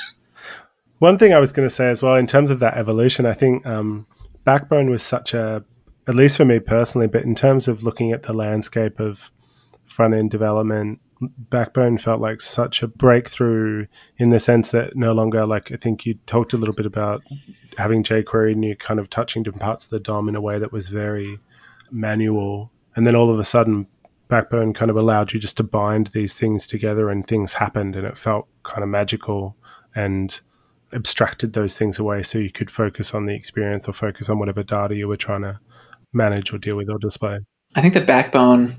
One 0.98 1.20
thing 1.20 1.32
I 1.32 1.40
was 1.40 1.52
going 1.52 1.68
to 1.68 1.74
say 1.74 1.92
as 1.92 2.02
well, 2.02 2.16
in 2.16 2.26
terms 2.26 2.50
of 2.50 2.60
that 2.60 2.76
evolution, 2.76 3.28
I 3.28 3.34
think 3.34 3.64
um, 3.68 4.08
Backbone 4.46 4.90
was 4.90 5.04
such 5.04 5.36
a, 5.36 5.64
at 6.08 6.16
least 6.16 6.38
for 6.38 6.46
me 6.46 6.60
personally, 6.60 7.06
but 7.06 7.24
in 7.24 7.36
terms 7.36 7.68
of 7.68 7.84
looking 7.84 8.12
at 8.12 8.24
the 8.24 8.34
landscape 8.34 9.00
of 9.00 9.32
front 9.86 10.16
end 10.16 10.32
development, 10.32 11.00
Backbone 11.22 11.98
felt 11.98 12.22
like 12.22 12.42
such 12.42 12.84
a 12.84 12.88
breakthrough 12.88 13.88
in 14.18 14.30
the 14.30 14.40
sense 14.40 14.72
that 14.72 14.96
no 14.96 15.14
longer, 15.14 15.46
like 15.46 15.72
I 15.72 15.76
think 15.76 16.06
you 16.06 16.16
talked 16.26 16.54
a 16.54 16.58
little 16.58 16.76
bit 16.76 16.86
about 16.86 17.24
having 17.78 18.04
jQuery 18.04 18.52
and 18.52 18.64
you 18.64 18.76
kind 18.76 19.00
of 19.00 19.10
touching 19.10 19.44
different 19.44 19.64
parts 19.64 19.86
of 19.86 19.90
the 19.90 20.00
DOM 20.00 20.30
in 20.30 20.36
a 20.36 20.42
way 20.42 20.60
that 20.60 20.72
was 20.72 20.90
very 20.90 21.40
manual. 21.92 22.72
And 22.96 23.06
then 23.06 23.16
all 23.16 23.30
of 23.32 23.40
a 23.40 23.44
sudden, 23.44 23.88
Backbone 24.28 24.74
kind 24.74 24.92
of 24.92 24.98
allowed 24.98 25.34
you 25.34 25.40
just 25.40 25.58
to 25.58 25.64
bind 25.64 26.08
these 26.08 26.38
things 26.38 26.68
together 26.68 27.10
and 27.10 27.26
things 27.26 27.54
happened 27.54 27.96
and 27.96 28.06
it 28.06 28.18
felt 28.18 28.48
kind 28.64 28.84
of 28.84 28.90
magical 28.90 29.56
and 29.96 30.42
abstracted 30.94 31.54
those 31.54 31.78
things 31.78 32.00
away 32.00 32.22
so 32.24 32.38
you 32.38 32.52
could 32.52 32.70
focus 32.70 33.14
on 33.14 33.26
the 33.26 33.34
experience 33.34 33.88
or 33.88 33.94
focus 33.94 34.30
on 34.30 34.40
whatever 34.40 34.64
data 34.64 34.96
you 34.96 35.08
were 35.08 35.18
trying 35.18 35.42
to 35.42 35.60
manage 36.14 36.54
or 36.54 36.58
deal 36.58 36.76
with 36.76 36.90
or 36.90 36.98
display. 36.98 37.40
I 37.76 37.82
think 37.82 37.94
the 37.94 38.02
backbone 38.02 38.76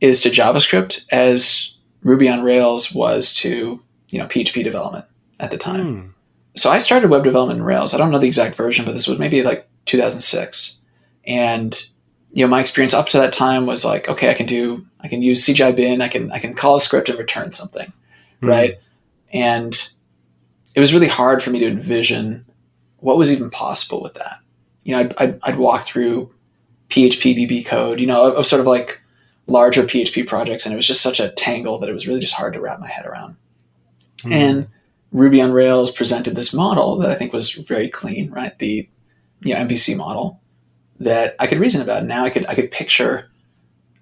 is 0.00 0.20
to 0.22 0.30
JavaScript 0.30 1.04
as 1.10 1.74
Ruby 2.02 2.28
on 2.28 2.42
Rails 2.42 2.92
was 2.92 3.34
to, 3.34 3.82
you 4.08 4.18
know, 4.18 4.26
PHP 4.26 4.64
development 4.64 5.04
at 5.38 5.50
the 5.50 5.58
time. 5.58 5.86
Mm 5.86 6.10
so 6.56 6.70
I 6.70 6.78
started 6.78 7.10
web 7.10 7.24
development 7.24 7.60
in 7.60 7.64
Rails. 7.64 7.94
I 7.94 7.98
don't 7.98 8.10
know 8.10 8.18
the 8.18 8.26
exact 8.26 8.56
version, 8.56 8.84
but 8.84 8.92
this 8.92 9.06
was 9.06 9.18
maybe 9.18 9.42
like 9.42 9.68
2006. 9.86 10.76
And 11.26 11.86
you 12.32 12.44
know, 12.44 12.50
my 12.50 12.60
experience 12.60 12.94
up 12.94 13.08
to 13.08 13.18
that 13.18 13.32
time 13.32 13.66
was 13.66 13.84
like, 13.84 14.08
okay, 14.08 14.30
I 14.30 14.34
can 14.34 14.46
do, 14.46 14.86
I 15.00 15.08
can 15.08 15.20
use 15.20 15.44
CGI 15.44 15.74
bin, 15.74 16.00
I 16.00 16.08
can, 16.08 16.30
I 16.30 16.38
can 16.38 16.54
call 16.54 16.76
a 16.76 16.80
script 16.80 17.08
and 17.08 17.18
return 17.18 17.50
something, 17.50 17.88
mm-hmm. 17.88 18.46
right? 18.46 18.78
And 19.32 19.74
it 20.76 20.80
was 20.80 20.94
really 20.94 21.08
hard 21.08 21.42
for 21.42 21.50
me 21.50 21.58
to 21.58 21.66
envision 21.66 22.46
what 22.98 23.16
was 23.16 23.32
even 23.32 23.50
possible 23.50 24.00
with 24.00 24.14
that. 24.14 24.38
You 24.84 24.92
know, 24.92 25.00
I'd, 25.00 25.14
I'd, 25.18 25.40
I'd 25.42 25.58
walk 25.58 25.86
through 25.86 26.32
phpBB 26.90 27.66
code, 27.66 27.98
you 27.98 28.06
know, 28.06 28.32
of 28.32 28.46
sort 28.46 28.60
of 28.60 28.66
like 28.66 29.00
larger 29.46 29.82
PHP 29.82 30.26
projects, 30.26 30.64
and 30.64 30.72
it 30.72 30.76
was 30.76 30.86
just 30.86 31.00
such 31.00 31.20
a 31.20 31.30
tangle 31.30 31.78
that 31.78 31.88
it 31.88 31.94
was 31.94 32.06
really 32.06 32.20
just 32.20 32.34
hard 32.34 32.54
to 32.54 32.60
wrap 32.60 32.80
my 32.80 32.88
head 32.88 33.06
around. 33.06 33.36
Mm-hmm. 34.18 34.32
And 34.32 34.68
Ruby 35.12 35.40
on 35.40 35.52
Rails 35.52 35.90
presented 35.90 36.36
this 36.36 36.54
model 36.54 36.98
that 36.98 37.10
I 37.10 37.14
think 37.14 37.32
was 37.32 37.52
very 37.52 37.88
clean, 37.88 38.30
right? 38.30 38.56
The 38.58 38.88
you 39.42 39.54
know 39.54 39.60
MVC 39.60 39.96
model 39.96 40.40
that 40.98 41.34
I 41.38 41.46
could 41.46 41.58
reason 41.58 41.82
about. 41.82 42.04
Now 42.04 42.24
I 42.24 42.30
could 42.30 42.46
I 42.46 42.54
could 42.54 42.70
picture 42.70 43.30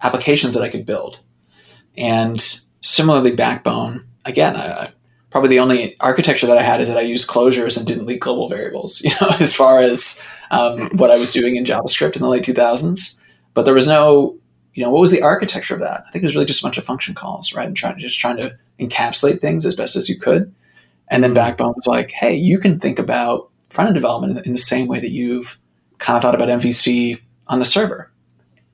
applications 0.03 0.55
that 0.55 0.63
I 0.63 0.69
could 0.69 0.87
build, 0.87 1.21
and 1.97 2.61
similarly, 2.83 3.35
Backbone 3.35 4.07
again. 4.25 4.57
I, 4.57 4.91
probably 5.31 5.51
the 5.51 5.61
only 5.61 5.95
architecture 6.01 6.47
that 6.47 6.59
I 6.59 6.63
had 6.63 6.81
is 6.81 6.89
that 6.89 6.97
I 6.97 7.03
used 7.03 7.29
closures 7.29 7.77
and 7.77 7.87
didn't 7.87 8.07
leak 8.07 8.21
global 8.21 8.49
variables. 8.49 9.01
You 9.05 9.11
know, 9.21 9.29
as 9.39 9.55
far 9.55 9.83
as 9.83 10.23
um, 10.51 10.89
what 10.97 11.11
I 11.11 11.19
was 11.19 11.33
doing 11.33 11.57
in 11.57 11.65
JavaScript 11.65 12.17
in 12.17 12.23
the 12.23 12.29
late 12.29 12.45
2000s, 12.45 13.19
but 13.55 13.65
there 13.65 13.75
was 13.75 13.87
no 13.87 14.39
you 14.79 14.85
know, 14.85 14.93
what 14.93 15.01
was 15.01 15.11
the 15.11 15.23
architecture 15.23 15.75
of 15.75 15.81
that? 15.81 16.05
I 16.07 16.11
think 16.13 16.23
it 16.23 16.27
was 16.29 16.37
really 16.37 16.47
just 16.47 16.61
a 16.61 16.63
bunch 16.63 16.79
of 16.79 16.85
function 16.85 17.13
calls, 17.13 17.53
right? 17.53 17.67
And 17.67 17.77
trying 17.77 17.99
just 17.99 18.21
trying 18.21 18.39
to 18.39 18.57
encapsulate 18.79 19.41
things 19.41 19.67
as 19.67 19.75
best 19.75 19.97
as 19.97 20.09
you 20.09 20.17
could. 20.17 20.55
And 21.09 21.25
then 21.25 21.35
Backbone 21.35 21.73
was 21.75 21.89
like, 21.89 22.13
hey, 22.13 22.37
you 22.37 22.61
can 22.61 22.79
think 22.79 23.01
about 23.01 23.51
front 23.71 23.89
end 23.89 23.97
development 23.97 24.47
in 24.47 24.53
the 24.53 24.59
same 24.59 24.87
way 24.87 25.01
that 25.01 25.11
you've 25.11 25.59
kind 25.99 26.17
of 26.17 26.23
thought 26.23 26.37
about 26.37 26.49
MVC 26.61 27.21
on 27.49 27.59
the 27.59 27.65
server. 27.65 28.13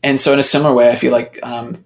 And 0.02 0.20
so, 0.20 0.34
in 0.34 0.38
a 0.38 0.42
similar 0.42 0.74
way, 0.74 0.90
I 0.90 0.94
feel 0.94 1.10
like 1.10 1.38
um, 1.42 1.82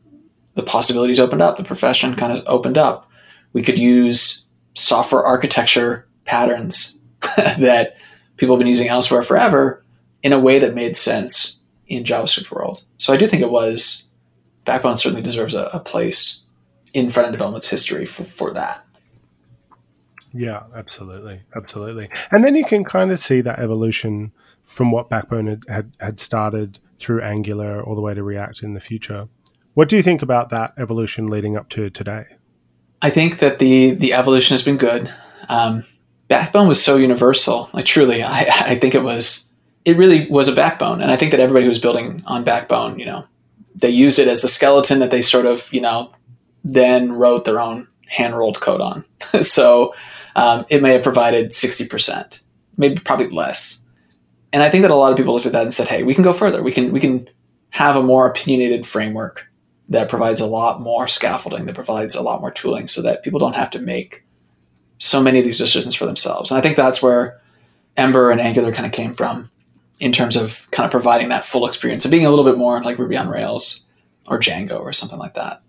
the 0.56 0.64
possibilities 0.64 1.20
opened 1.20 1.42
up, 1.42 1.56
the 1.56 1.62
profession 1.62 2.16
kind 2.16 2.36
of 2.36 2.42
opened 2.48 2.76
up. 2.76 3.08
We 3.52 3.62
could 3.62 3.78
use 3.78 4.48
software 4.74 5.24
architecture 5.24 6.08
patterns 6.24 6.98
that 7.36 7.94
people 8.36 8.56
have 8.56 8.58
been 8.58 8.66
using 8.66 8.88
elsewhere 8.88 9.22
forever 9.22 9.84
in 10.24 10.32
a 10.32 10.40
way 10.40 10.58
that 10.58 10.74
made 10.74 10.96
sense 10.96 11.60
in 11.86 12.02
JavaScript 12.02 12.50
world. 12.50 12.82
So 12.96 13.12
I 13.12 13.16
do 13.16 13.28
think 13.28 13.42
it 13.42 13.52
was 13.52 14.07
Backbone 14.68 14.98
certainly 14.98 15.22
deserves 15.22 15.54
a, 15.54 15.70
a 15.72 15.80
place 15.80 16.42
in 16.92 17.10
front 17.10 17.26
end 17.26 17.32
development's 17.32 17.70
history 17.70 18.04
for, 18.04 18.24
for 18.24 18.52
that. 18.52 18.84
Yeah, 20.34 20.64
absolutely, 20.76 21.40
absolutely. 21.56 22.10
And 22.30 22.44
then 22.44 22.54
you 22.54 22.66
can 22.66 22.84
kind 22.84 23.10
of 23.10 23.18
see 23.18 23.40
that 23.40 23.60
evolution 23.60 24.30
from 24.64 24.92
what 24.92 25.08
Backbone 25.08 25.46
had, 25.46 25.64
had, 25.68 25.92
had 25.98 26.20
started 26.20 26.80
through 26.98 27.22
Angular 27.22 27.82
all 27.82 27.94
the 27.94 28.02
way 28.02 28.12
to 28.12 28.22
React 28.22 28.62
in 28.62 28.74
the 28.74 28.80
future. 28.80 29.28
What 29.72 29.88
do 29.88 29.96
you 29.96 30.02
think 30.02 30.20
about 30.20 30.50
that 30.50 30.74
evolution 30.76 31.28
leading 31.28 31.56
up 31.56 31.70
to 31.70 31.88
today? 31.88 32.26
I 33.00 33.08
think 33.08 33.38
that 33.38 33.60
the 33.60 33.92
the 33.92 34.12
evolution 34.12 34.52
has 34.52 34.64
been 34.64 34.76
good. 34.76 35.10
Um, 35.48 35.84
backbone 36.26 36.68
was 36.68 36.82
so 36.82 36.96
universal. 36.96 37.70
Like 37.72 37.86
truly, 37.86 38.22
I, 38.22 38.40
I 38.72 38.74
think 38.74 38.94
it 38.94 39.02
was 39.02 39.48
it 39.86 39.96
really 39.96 40.28
was 40.28 40.46
a 40.48 40.54
backbone, 40.54 41.00
and 41.00 41.10
I 41.10 41.16
think 41.16 41.30
that 41.30 41.40
everybody 41.40 41.64
who 41.64 41.70
was 41.70 41.80
building 41.80 42.22
on 42.26 42.44
Backbone, 42.44 42.98
you 42.98 43.06
know, 43.06 43.24
they 43.80 43.90
used 43.90 44.18
it 44.18 44.28
as 44.28 44.42
the 44.42 44.48
skeleton 44.48 44.98
that 44.98 45.10
they 45.10 45.22
sort 45.22 45.46
of, 45.46 45.72
you 45.72 45.80
know, 45.80 46.12
then 46.64 47.12
wrote 47.12 47.44
their 47.44 47.60
own 47.60 47.86
hand 48.06 48.36
rolled 48.36 48.60
code 48.60 48.80
on. 48.80 49.04
so 49.42 49.94
um, 50.36 50.66
it 50.68 50.82
may 50.82 50.92
have 50.92 51.02
provided 51.02 51.50
60%, 51.50 52.42
maybe 52.76 53.00
probably 53.00 53.28
less. 53.28 53.84
And 54.52 54.62
I 54.62 54.70
think 54.70 54.82
that 54.82 54.90
a 54.90 54.96
lot 54.96 55.12
of 55.12 55.16
people 55.16 55.34
looked 55.34 55.46
at 55.46 55.52
that 55.52 55.62
and 55.62 55.74
said, 55.74 55.88
hey, 55.88 56.02
we 56.02 56.14
can 56.14 56.24
go 56.24 56.32
further. 56.32 56.62
We 56.62 56.72
can, 56.72 56.90
we 56.90 57.00
can 57.00 57.28
have 57.70 57.96
a 57.96 58.02
more 58.02 58.26
opinionated 58.26 58.86
framework 58.86 59.48
that 59.90 60.08
provides 60.08 60.40
a 60.40 60.46
lot 60.46 60.80
more 60.80 61.06
scaffolding, 61.06 61.66
that 61.66 61.74
provides 61.74 62.14
a 62.14 62.22
lot 62.22 62.40
more 62.40 62.50
tooling 62.50 62.88
so 62.88 63.02
that 63.02 63.22
people 63.22 63.38
don't 63.38 63.54
have 63.54 63.70
to 63.70 63.78
make 63.78 64.24
so 64.98 65.22
many 65.22 65.38
of 65.38 65.44
these 65.44 65.58
decisions 65.58 65.94
for 65.94 66.06
themselves. 66.06 66.50
And 66.50 66.58
I 66.58 66.60
think 66.60 66.76
that's 66.76 67.02
where 67.02 67.40
Ember 67.96 68.30
and 68.30 68.40
Angular 68.40 68.72
kind 68.72 68.86
of 68.86 68.92
came 68.92 69.14
from 69.14 69.50
in 70.00 70.12
terms 70.12 70.36
of 70.36 70.68
kind 70.70 70.84
of 70.84 70.90
providing 70.90 71.28
that 71.28 71.44
full 71.44 71.66
experience 71.66 72.04
and 72.04 72.12
being 72.12 72.26
a 72.26 72.30
little 72.30 72.44
bit 72.44 72.56
more 72.56 72.82
like 72.82 72.98
Ruby 72.98 73.16
on 73.16 73.28
Rails 73.28 73.84
or 74.26 74.38
Django 74.38 74.80
or 74.80 74.92
something 74.92 75.18
like 75.18 75.34
that. 75.34 75.62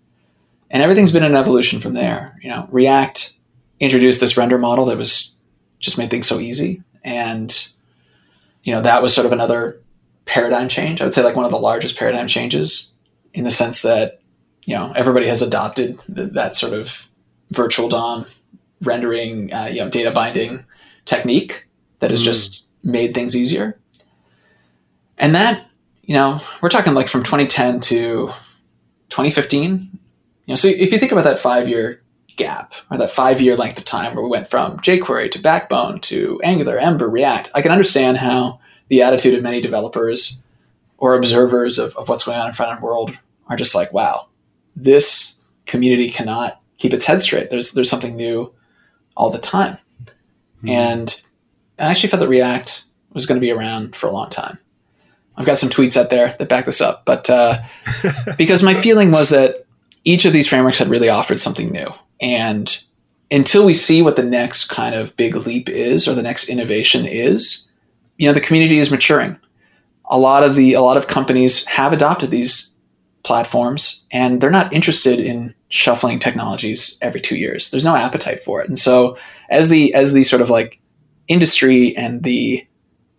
And 0.70 0.82
everything's 0.82 1.12
been 1.12 1.24
an 1.24 1.34
evolution 1.34 1.80
from 1.80 1.94
there. 1.94 2.38
You 2.42 2.50
know, 2.50 2.68
React 2.70 3.34
introduced 3.80 4.20
this 4.20 4.36
render 4.36 4.58
model 4.58 4.84
that 4.86 4.98
was 4.98 5.32
just 5.80 5.98
made 5.98 6.10
things 6.10 6.28
so 6.28 6.38
easy. 6.38 6.82
And, 7.02 7.68
you 8.62 8.72
know, 8.72 8.82
that 8.82 9.02
was 9.02 9.14
sort 9.14 9.26
of 9.26 9.32
another 9.32 9.80
paradigm 10.26 10.68
change. 10.68 11.00
I 11.00 11.04
would 11.04 11.14
say 11.14 11.24
like 11.24 11.34
one 11.34 11.46
of 11.46 11.50
the 11.50 11.58
largest 11.58 11.98
paradigm 11.98 12.28
changes 12.28 12.92
in 13.34 13.44
the 13.44 13.50
sense 13.50 13.82
that, 13.82 14.20
you 14.64 14.74
know, 14.74 14.92
everybody 14.94 15.26
has 15.26 15.42
adopted 15.42 15.98
th- 16.14 16.32
that 16.32 16.56
sort 16.56 16.72
of 16.72 17.08
virtual 17.50 17.88
DOM 17.88 18.26
rendering, 18.80 19.52
uh, 19.52 19.68
you 19.72 19.80
know, 19.80 19.88
data 19.88 20.10
binding 20.10 20.64
technique 21.04 21.66
that 21.98 22.10
has 22.10 22.20
mm. 22.20 22.26
just 22.26 22.64
made 22.84 23.14
things 23.14 23.36
easier. 23.36 23.78
And 25.20 25.34
that, 25.34 25.68
you 26.02 26.14
know, 26.14 26.40
we're 26.60 26.70
talking 26.70 26.94
like 26.94 27.08
from 27.08 27.22
2010 27.22 27.80
to 27.80 28.32
2015. 29.10 29.70
You 29.70 29.98
know, 30.48 30.54
so 30.56 30.66
if 30.66 30.90
you 30.90 30.98
think 30.98 31.12
about 31.12 31.24
that 31.24 31.38
five 31.38 31.68
year 31.68 32.02
gap 32.36 32.72
or 32.90 32.96
that 32.96 33.10
five 33.10 33.40
year 33.40 33.54
length 33.54 33.76
of 33.76 33.84
time 33.84 34.14
where 34.14 34.24
we 34.24 34.30
went 34.30 34.48
from 34.48 34.78
jQuery 34.78 35.30
to 35.30 35.38
Backbone 35.38 36.00
to 36.00 36.40
Angular, 36.42 36.78
Ember, 36.78 37.08
React, 37.08 37.50
I 37.54 37.60
can 37.60 37.70
understand 37.70 38.16
how 38.16 38.60
the 38.88 39.02
attitude 39.02 39.34
of 39.34 39.42
many 39.42 39.60
developers 39.60 40.42
or 40.96 41.14
observers 41.14 41.78
of, 41.78 41.94
of 41.96 42.08
what's 42.08 42.24
going 42.24 42.38
on 42.38 42.48
in 42.48 42.52
front 42.54 42.72
end 42.72 42.82
world 42.82 43.16
are 43.46 43.56
just 43.56 43.74
like, 43.74 43.92
wow, 43.92 44.28
this 44.74 45.36
community 45.66 46.10
cannot 46.10 46.62
keep 46.78 46.94
its 46.94 47.04
head 47.04 47.22
straight. 47.22 47.50
There's 47.50 47.72
there's 47.72 47.90
something 47.90 48.16
new 48.16 48.54
all 49.16 49.28
the 49.28 49.38
time. 49.38 49.76
Mm-hmm. 50.58 50.68
And 50.70 51.22
I 51.78 51.90
actually 51.90 52.08
felt 52.08 52.20
that 52.20 52.28
React 52.28 52.84
was 53.12 53.26
going 53.26 53.38
to 53.38 53.44
be 53.44 53.52
around 53.52 53.94
for 53.94 54.06
a 54.06 54.12
long 54.12 54.30
time. 54.30 54.58
I've 55.36 55.46
got 55.46 55.58
some 55.58 55.70
tweets 55.70 55.96
out 55.96 56.10
there 56.10 56.34
that 56.38 56.48
back 56.48 56.66
this 56.66 56.80
up, 56.80 57.04
but 57.04 57.30
uh, 57.30 57.58
because 58.38 58.62
my 58.62 58.74
feeling 58.74 59.10
was 59.10 59.30
that 59.30 59.66
each 60.04 60.24
of 60.24 60.32
these 60.32 60.48
frameworks 60.48 60.78
had 60.78 60.88
really 60.88 61.08
offered 61.08 61.38
something 61.38 61.70
new, 61.70 61.88
and 62.20 62.82
until 63.30 63.64
we 63.64 63.74
see 63.74 64.02
what 64.02 64.16
the 64.16 64.22
next 64.22 64.64
kind 64.66 64.94
of 64.94 65.16
big 65.16 65.34
leap 65.36 65.68
is 65.68 66.08
or 66.08 66.14
the 66.14 66.22
next 66.22 66.48
innovation 66.48 67.06
is, 67.06 67.68
you 68.16 68.26
know, 68.26 68.32
the 68.32 68.40
community 68.40 68.78
is 68.78 68.90
maturing. 68.90 69.38
A 70.06 70.18
lot 70.18 70.42
of 70.42 70.56
the 70.56 70.74
a 70.74 70.80
lot 70.80 70.96
of 70.96 71.06
companies 71.06 71.64
have 71.66 71.92
adopted 71.92 72.30
these 72.30 72.70
platforms, 73.22 74.04
and 74.10 74.40
they're 74.40 74.50
not 74.50 74.72
interested 74.72 75.20
in 75.20 75.54
shuffling 75.68 76.18
technologies 76.18 76.98
every 77.00 77.20
two 77.20 77.36
years. 77.36 77.70
There's 77.70 77.84
no 77.84 77.94
appetite 77.94 78.42
for 78.42 78.60
it, 78.60 78.68
and 78.68 78.78
so 78.78 79.16
as 79.48 79.68
the 79.68 79.94
as 79.94 80.12
the 80.12 80.24
sort 80.24 80.42
of 80.42 80.50
like 80.50 80.80
industry 81.28 81.96
and 81.96 82.24
the 82.24 82.66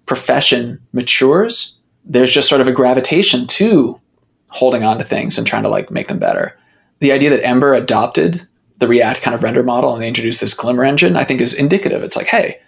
profession 0.06 0.82
matures, 0.92 1.78
there's 2.06 2.34
just 2.34 2.50
sort 2.50 2.62
of 2.62 2.68
a 2.68 2.74
gravitation 2.74 3.48
to 3.48 4.02
holding 4.48 4.84
on 4.84 4.98
to 4.98 5.04
things 5.04 5.38
and 5.38 5.48
trying 5.48 5.64
to 5.64 5.70
like 5.70 5.92
make 5.92 6.08
them 6.08 6.20
better. 6.20 6.58
The 7.00 7.12
idea 7.12 7.30
that 7.30 7.46
Ember 7.46 7.74
adopted 7.74 8.48
the 8.78 8.88
React 8.88 9.22
kind 9.22 9.36
of 9.36 9.44
render 9.44 9.64
model 9.64 9.94
and 9.94 10.02
they 10.02 10.08
introduced 10.08 10.42
this 10.42 10.54
Glimmer 10.54 10.84
engine, 10.84 11.16
I 11.16 11.24
think 11.24 11.40
is 11.40 11.54
indicative. 11.54 12.04
It's 12.04 12.16
like, 12.16 12.28
hey, 12.28 12.60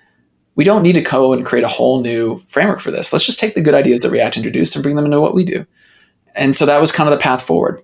we 0.56 0.64
don't 0.64 0.84
need 0.84 0.94
to 0.94 1.02
code 1.02 1.40
and 1.40 1.48
create 1.48 1.64
a 1.64 1.70
whole 1.70 2.02
new 2.02 2.40
framework 2.48 2.80
for 2.80 2.92
this. 2.92 3.12
Let's 3.12 3.26
just 3.26 3.40
take 3.40 3.56
the 3.56 3.62
good 3.62 3.74
ideas 3.74 4.02
that 4.02 4.12
React 4.12 4.38
introduced 4.38 4.76
and 4.76 4.84
bring 4.84 4.96
them 4.96 5.06
into 5.06 5.20
what 5.20 5.34
we 5.34 5.44
do. 5.44 5.66
And 6.36 6.56
so 6.56 6.66
that 6.66 6.80
was 6.80 6.92
kind 6.92 7.10
of 7.10 7.18
the 7.18 7.22
path 7.22 7.44
forward. 7.44 7.82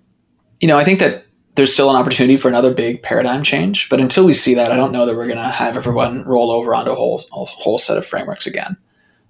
You 0.60 0.68
know, 0.68 0.78
I 0.78 0.84
think 0.84 1.00
that 1.00 1.26
there's 1.56 1.74
still 1.74 1.90
an 1.90 1.96
opportunity 1.96 2.38
for 2.38 2.48
another 2.48 2.74
big 2.74 3.02
paradigm 3.02 3.44
change, 3.44 3.90
but 3.90 4.00
until 4.00 4.26
we 4.26 4.34
see 4.34 4.54
that, 4.54 4.72
I 4.72 4.76
don't 4.76 4.92
know 4.92 5.06
that 5.06 5.16
we're 5.16 5.26
going 5.26 5.38
to 5.38 5.44
have 5.44 5.76
everyone 5.76 6.24
roll 6.24 6.52
over 6.52 6.74
onto 6.74 6.92
a 6.92 6.96
whole 6.96 7.26
a 7.32 7.46
whole 7.46 7.80
set 7.80 7.98
of 7.98 8.06
frameworks 8.06 8.48
again. 8.48 8.78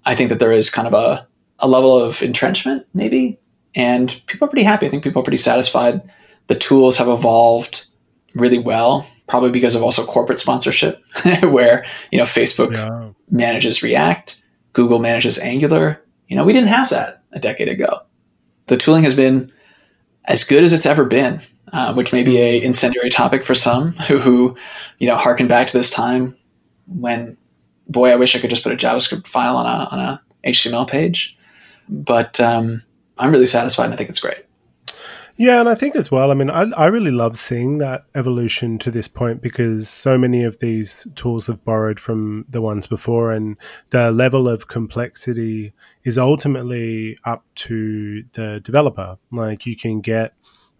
I 0.04 0.14
think 0.14 0.28
that 0.28 0.38
there 0.38 0.52
is 0.52 0.70
kind 0.70 0.86
of 0.86 0.94
a 0.94 1.26
a 1.60 1.68
level 1.68 1.98
of 1.98 2.22
entrenchment, 2.22 2.86
maybe. 2.94 3.38
And 3.74 4.08
people 4.26 4.46
are 4.46 4.50
pretty 4.50 4.64
happy. 4.64 4.86
I 4.86 4.88
think 4.88 5.04
people 5.04 5.20
are 5.20 5.24
pretty 5.24 5.36
satisfied. 5.36 6.02
The 6.48 6.56
tools 6.56 6.96
have 6.96 7.08
evolved 7.08 7.86
really 8.34 8.58
well, 8.58 9.08
probably 9.28 9.50
because 9.50 9.74
of 9.74 9.82
also 9.82 10.04
corporate 10.04 10.40
sponsorship, 10.40 11.02
where 11.42 11.86
you 12.10 12.18
know 12.18 12.24
Facebook 12.24 12.72
yeah. 12.72 13.10
manages 13.30 13.82
React, 13.82 14.42
Google 14.72 14.98
manages 14.98 15.38
Angular. 15.38 16.02
You 16.28 16.36
know, 16.36 16.44
we 16.44 16.52
didn't 16.52 16.68
have 16.68 16.90
that 16.90 17.22
a 17.32 17.38
decade 17.38 17.68
ago. 17.68 18.00
The 18.66 18.76
tooling 18.76 19.04
has 19.04 19.14
been 19.14 19.52
as 20.24 20.44
good 20.44 20.62
as 20.62 20.72
it's 20.72 20.86
ever 20.86 21.04
been, 21.04 21.40
uh, 21.72 21.92
which 21.94 22.12
may 22.12 22.22
be 22.22 22.38
a 22.38 22.62
incendiary 22.62 23.10
topic 23.10 23.44
for 23.44 23.54
some 23.54 23.92
who, 24.08 24.18
who, 24.18 24.56
you 24.98 25.08
know, 25.08 25.16
harken 25.16 25.48
back 25.48 25.66
to 25.68 25.76
this 25.76 25.90
time 25.90 26.36
when, 26.86 27.36
boy, 27.88 28.10
I 28.10 28.16
wish 28.16 28.34
I 28.34 28.38
could 28.38 28.50
just 28.50 28.62
put 28.62 28.72
a 28.72 28.76
JavaScript 28.76 29.26
file 29.26 29.56
on 29.56 29.66
a 29.66 29.88
on 29.90 29.98
a 29.98 30.22
HTML 30.44 30.88
page 30.88 31.36
but 31.90 32.40
um, 32.40 32.82
I'm 33.18 33.32
really 33.32 33.46
satisfied 33.46 33.86
and 33.86 33.94
I 33.94 33.96
think 33.96 34.10
it's 34.10 34.20
great. 34.20 34.44
Yeah, 35.36 35.60
and 35.60 35.70
I 35.70 35.74
think 35.74 35.96
as 35.96 36.10
well, 36.10 36.30
I 36.30 36.34
mean, 36.34 36.50
I, 36.50 36.64
I 36.76 36.86
really 36.88 37.10
love 37.10 37.38
seeing 37.38 37.78
that 37.78 38.04
evolution 38.14 38.78
to 38.80 38.90
this 38.90 39.08
point 39.08 39.40
because 39.40 39.88
so 39.88 40.18
many 40.18 40.44
of 40.44 40.58
these 40.58 41.06
tools 41.14 41.46
have 41.46 41.64
borrowed 41.64 41.98
from 41.98 42.44
the 42.46 42.60
ones 42.60 42.86
before, 42.86 43.32
and 43.32 43.56
the 43.88 44.12
level 44.12 44.46
of 44.50 44.68
complexity 44.68 45.72
is 46.04 46.18
ultimately 46.18 47.16
up 47.24 47.46
to 47.54 48.22
the 48.34 48.60
developer. 48.62 49.16
Like, 49.32 49.64
you 49.64 49.76
can 49.76 50.02
get 50.02 50.34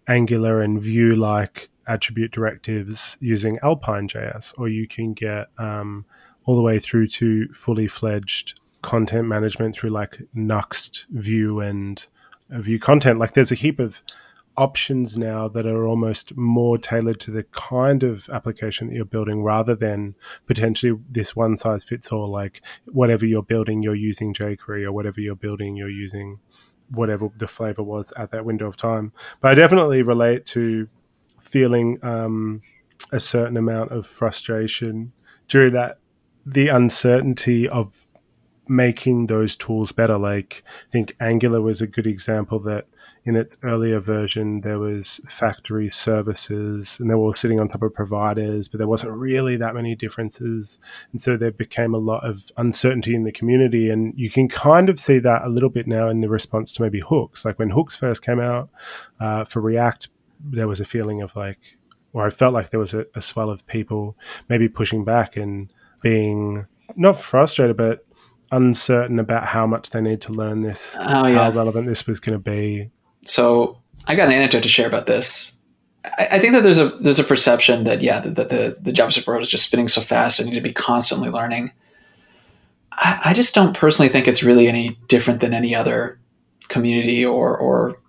Angular 0.07 0.61
and 0.61 0.79
Vue 0.79 1.15
like 1.15 1.71
attribute 1.87 2.31
directives 2.31 3.17
using 3.19 3.57
Alpine 3.63 4.07
JS, 4.07 4.53
or 4.59 4.69
you 4.69 4.87
can 4.87 5.13
get 5.13 5.47
um, 5.57 6.05
all 6.45 6.55
the 6.55 6.61
way 6.61 6.77
through 6.77 7.07
to 7.07 7.47
fully 7.47 7.87
fledged 7.87 8.59
content 8.81 9.27
management 9.27 9.75
through 9.75 9.91
like 9.91 10.21
Nuxt 10.35 11.05
Vue, 11.09 11.59
and 11.59 12.05
Vue 12.49 12.79
content. 12.79 13.19
Like 13.19 13.33
there's 13.33 13.51
a 13.51 13.55
heap 13.55 13.79
of 13.79 14.01
options 14.57 15.17
now 15.17 15.47
that 15.47 15.65
are 15.65 15.85
almost 15.85 16.35
more 16.35 16.77
tailored 16.77 17.19
to 17.21 17.31
the 17.31 17.43
kind 17.43 18.03
of 18.03 18.29
application 18.29 18.87
that 18.87 18.95
you're 18.95 19.05
building 19.05 19.41
rather 19.43 19.75
than 19.75 20.13
potentially 20.45 20.99
this 21.09 21.35
one 21.35 21.55
size 21.55 21.83
fits 21.83 22.11
all 22.11 22.25
like 22.25 22.61
whatever 22.85 23.25
you're 23.25 23.41
building 23.41 23.81
you're 23.81 23.95
using 23.95 24.33
jquery 24.33 24.85
or 24.85 24.91
whatever 24.91 25.21
you're 25.21 25.35
building 25.35 25.77
you're 25.77 25.89
using 25.89 26.39
whatever 26.89 27.29
the 27.37 27.47
flavor 27.47 27.81
was 27.81 28.11
at 28.17 28.31
that 28.31 28.43
window 28.43 28.67
of 28.67 28.75
time 28.75 29.13
but 29.39 29.51
i 29.51 29.55
definitely 29.55 30.01
relate 30.01 30.45
to 30.45 30.89
feeling 31.39 31.97
um, 32.03 32.61
a 33.11 33.19
certain 33.19 33.55
amount 33.55 33.91
of 33.91 34.05
frustration 34.05 35.13
during 35.47 35.71
that 35.71 35.97
the 36.45 36.67
uncertainty 36.67 37.69
of 37.69 38.05
making 38.67 39.27
those 39.27 39.55
tools 39.55 39.91
better. 39.91 40.17
Like 40.17 40.63
I 40.87 40.91
think 40.91 41.15
Angular 41.19 41.61
was 41.61 41.81
a 41.81 41.87
good 41.87 42.07
example 42.07 42.59
that 42.59 42.87
in 43.23 43.35
its 43.35 43.57
earlier 43.63 43.99
version 43.99 44.61
there 44.61 44.79
was 44.79 45.19
factory 45.27 45.91
services 45.91 46.99
and 46.99 47.09
they 47.09 47.13
were 47.13 47.21
all 47.21 47.33
sitting 47.33 47.59
on 47.59 47.69
top 47.69 47.83
of 47.83 47.93
providers, 47.93 48.67
but 48.67 48.77
there 48.77 48.87
wasn't 48.87 49.11
really 49.11 49.57
that 49.57 49.75
many 49.75 49.95
differences. 49.95 50.79
And 51.11 51.21
so 51.21 51.37
there 51.37 51.51
became 51.51 51.93
a 51.93 51.99
lot 51.99 52.27
of 52.27 52.51
uncertainty 52.57 53.13
in 53.15 53.23
the 53.23 53.31
community. 53.31 53.89
And 53.89 54.13
you 54.17 54.29
can 54.29 54.47
kind 54.47 54.89
of 54.89 54.99
see 54.99 55.19
that 55.19 55.43
a 55.43 55.49
little 55.49 55.69
bit 55.69 55.87
now 55.87 56.09
in 56.09 56.21
the 56.21 56.29
response 56.29 56.73
to 56.75 56.81
maybe 56.81 57.01
hooks. 57.01 57.45
Like 57.45 57.59
when 57.59 57.71
hooks 57.71 57.95
first 57.95 58.23
came 58.23 58.39
out 58.39 58.69
uh, 59.19 59.43
for 59.43 59.61
React, 59.61 60.09
there 60.43 60.67
was 60.67 60.79
a 60.79 60.85
feeling 60.85 61.21
of 61.21 61.35
like, 61.35 61.77
or 62.13 62.25
I 62.25 62.29
felt 62.29 62.53
like 62.53 62.69
there 62.69 62.79
was 62.79 62.93
a, 62.93 63.05
a 63.15 63.21
swell 63.21 63.49
of 63.49 63.65
people 63.67 64.17
maybe 64.49 64.67
pushing 64.67 65.05
back 65.05 65.37
and 65.37 65.71
being 66.01 66.65
not 66.95 67.17
frustrated, 67.17 67.77
but 67.77 68.05
uncertain 68.51 69.19
about 69.19 69.45
how 69.45 69.65
much 69.65 69.91
they 69.91 70.01
need 70.01 70.21
to 70.21 70.33
learn 70.33 70.61
this, 70.61 70.95
oh, 70.99 71.27
yeah. 71.27 71.45
how 71.45 71.51
relevant 71.51 71.87
this 71.87 72.05
was 72.05 72.19
going 72.19 72.33
to 72.33 72.39
be. 72.39 72.89
So 73.25 73.81
I 74.05 74.15
got 74.15 74.27
an 74.27 74.33
anecdote 74.33 74.63
to 74.63 74.69
share 74.69 74.87
about 74.87 75.05
this. 75.05 75.55
I, 76.03 76.27
I 76.33 76.39
think 76.39 76.53
that 76.53 76.63
there's 76.63 76.79
a 76.79 76.89
there's 76.99 77.19
a 77.19 77.23
perception 77.23 77.83
that 77.85 78.01
yeah 78.01 78.19
that, 78.19 78.49
the 78.49 78.77
the 78.79 78.91
JavaScript 78.91 79.27
world 79.27 79.41
is 79.41 79.49
just 79.49 79.65
spinning 79.65 79.87
so 79.87 80.01
fast. 80.01 80.41
I 80.41 80.45
need 80.45 80.55
to 80.55 80.61
be 80.61 80.73
constantly 80.73 81.29
learning. 81.29 81.71
I, 82.91 83.19
I 83.25 83.33
just 83.33 83.55
don't 83.55 83.75
personally 83.75 84.09
think 84.09 84.27
it's 84.27 84.43
really 84.43 84.67
any 84.67 84.97
different 85.07 85.41
than 85.41 85.53
any 85.53 85.75
other 85.75 86.19
community 86.67 87.25
or 87.25 87.57
or 87.57 87.99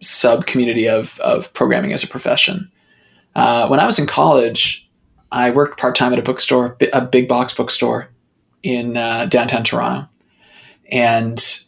sub 0.00 0.46
community 0.46 0.88
of 0.88 1.18
of 1.20 1.52
programming 1.52 1.92
as 1.92 2.04
a 2.04 2.08
profession. 2.08 2.70
Uh, 3.34 3.68
when 3.68 3.80
I 3.80 3.86
was 3.86 3.98
in 3.98 4.06
college, 4.06 4.88
I 5.30 5.50
worked 5.50 5.78
part 5.78 5.94
time 5.94 6.12
at 6.12 6.18
a 6.18 6.22
bookstore, 6.22 6.76
a 6.92 7.00
big 7.00 7.28
box 7.28 7.54
bookstore 7.54 8.10
in 8.62 8.96
uh, 8.96 9.26
downtown 9.26 9.64
Toronto, 9.64 10.08
and 10.90 11.64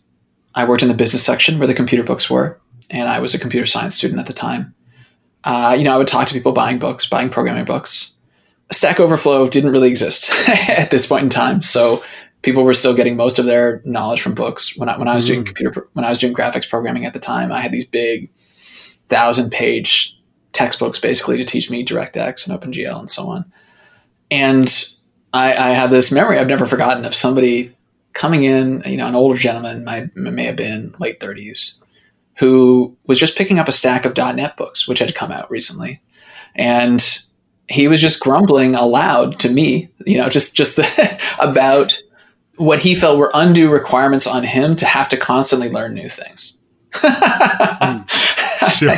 I 0.55 0.65
worked 0.65 0.83
in 0.83 0.89
the 0.89 0.95
business 0.95 1.25
section 1.25 1.59
where 1.59 1.69
the 1.69 1.75
computer 1.75 2.05
books 2.05 2.29
were, 2.29 2.61
and 2.91 3.09
I 3.09 3.21
was 3.21 3.35
a 3.35 3.39
computer 3.39 3.67
science 3.67 3.97
student 3.97 4.21
at 4.21 4.27
the 4.27 4.33
time. 4.33 4.75
Uh, 5.45 5.75
you 5.77 5.85
know, 5.85 5.95
I 5.95 5.99
would 5.99 6.09
talk 6.09 6.29
to 6.29 6.35
people 6.35 6.53
buying 6.53 6.79
books, 6.79 7.09
buying 7.09 7.31
programming 7.31 7.65
books. 7.65 8.13
Stack 8.71 9.01
Overflow 9.01 9.49
didn't 9.49 9.73
really 9.73 9.89
exist 9.89 10.31
at 10.49 10.91
this 10.91 11.07
point 11.07 11.25
in 11.25 11.31
time, 11.31 11.63
so 11.63 12.03
people 12.43 12.65
were 12.65 12.75
still 12.75 12.95
getting 12.95 13.17
most 13.17 13.39
of 13.39 13.47
their 13.47 13.81
knowledge 13.85 14.21
from 14.21 14.35
books. 14.35 14.77
When 14.77 14.89
I, 14.89 14.99
when 14.99 15.09
I 15.09 15.15
was 15.15 15.25
mm. 15.25 15.29
doing 15.29 15.45
computer, 15.45 15.89
when 15.95 16.05
I 16.05 16.11
was 16.11 16.19
doing 16.19 16.35
graphics 16.35 16.69
programming 16.69 17.05
at 17.05 17.13
the 17.13 17.21
time, 17.21 17.53
I 17.53 17.61
had 17.61 17.73
these 17.73 17.87
big 17.87 18.31
thousand 19.07 19.51
page 19.51 20.19
textbooks 20.53 21.01
basically 21.01 21.37
to 21.39 21.45
teach 21.45 21.71
me 21.71 21.85
DirectX 21.85 22.49
and 22.49 22.61
OpenGL 22.61 22.99
and 22.99 23.11
so 23.11 23.29
on. 23.29 23.51
And 24.31 24.69
I, 25.33 25.55
I 25.55 25.69
had 25.71 25.91
this 25.91 26.13
memory 26.13 26.39
I've 26.39 26.49
never 26.49 26.67
forgotten 26.67 27.05
of 27.05 27.15
somebody 27.15 27.75
coming 28.13 28.45
in, 28.45 28.83
you 28.87 28.97
know, 28.97 29.07
an 29.07 29.15
older 29.15 29.39
gentleman, 29.39 29.89
I 29.89 30.11
may 30.15 30.45
have 30.45 30.57
been 30.57 30.95
late 30.99 31.21
30s, 31.21 31.81
who 32.39 32.97
was 33.07 33.19
just 33.19 33.37
picking 33.37 33.59
up 33.59 33.69
a 33.69 33.73
stack 33.73 34.05
of 34.05 34.17
.NET 34.17 34.57
books, 34.57 34.87
which 34.87 34.99
had 34.99 35.15
come 35.15 35.33
out 35.33 35.51
recently. 35.51 36.03
And 36.55 37.03
he 37.69 37.89
was 37.89 38.01
just 38.01 38.21
grumbling 38.21 38.75
aloud 38.75 39.39
to 39.41 39.51
me, 39.51 39.91
you 40.05 40.19
know, 40.19 40.29
just, 40.29 40.55
just 40.55 40.77
the, 40.77 41.21
about 41.39 42.01
what 42.57 42.81
he 42.81 42.95
felt 42.95 43.19
were 43.19 43.31
undue 43.33 43.71
requirements 43.71 44.27
on 44.27 44.45
him 44.45 44.77
to 44.77 44.87
have 44.87 45.09
to 45.09 45.17
constantly 45.17 45.71
learn 45.71 45.95
new 45.95 46.09
things. 46.09 46.55
mm, 46.93 48.11
sure. 48.73 48.91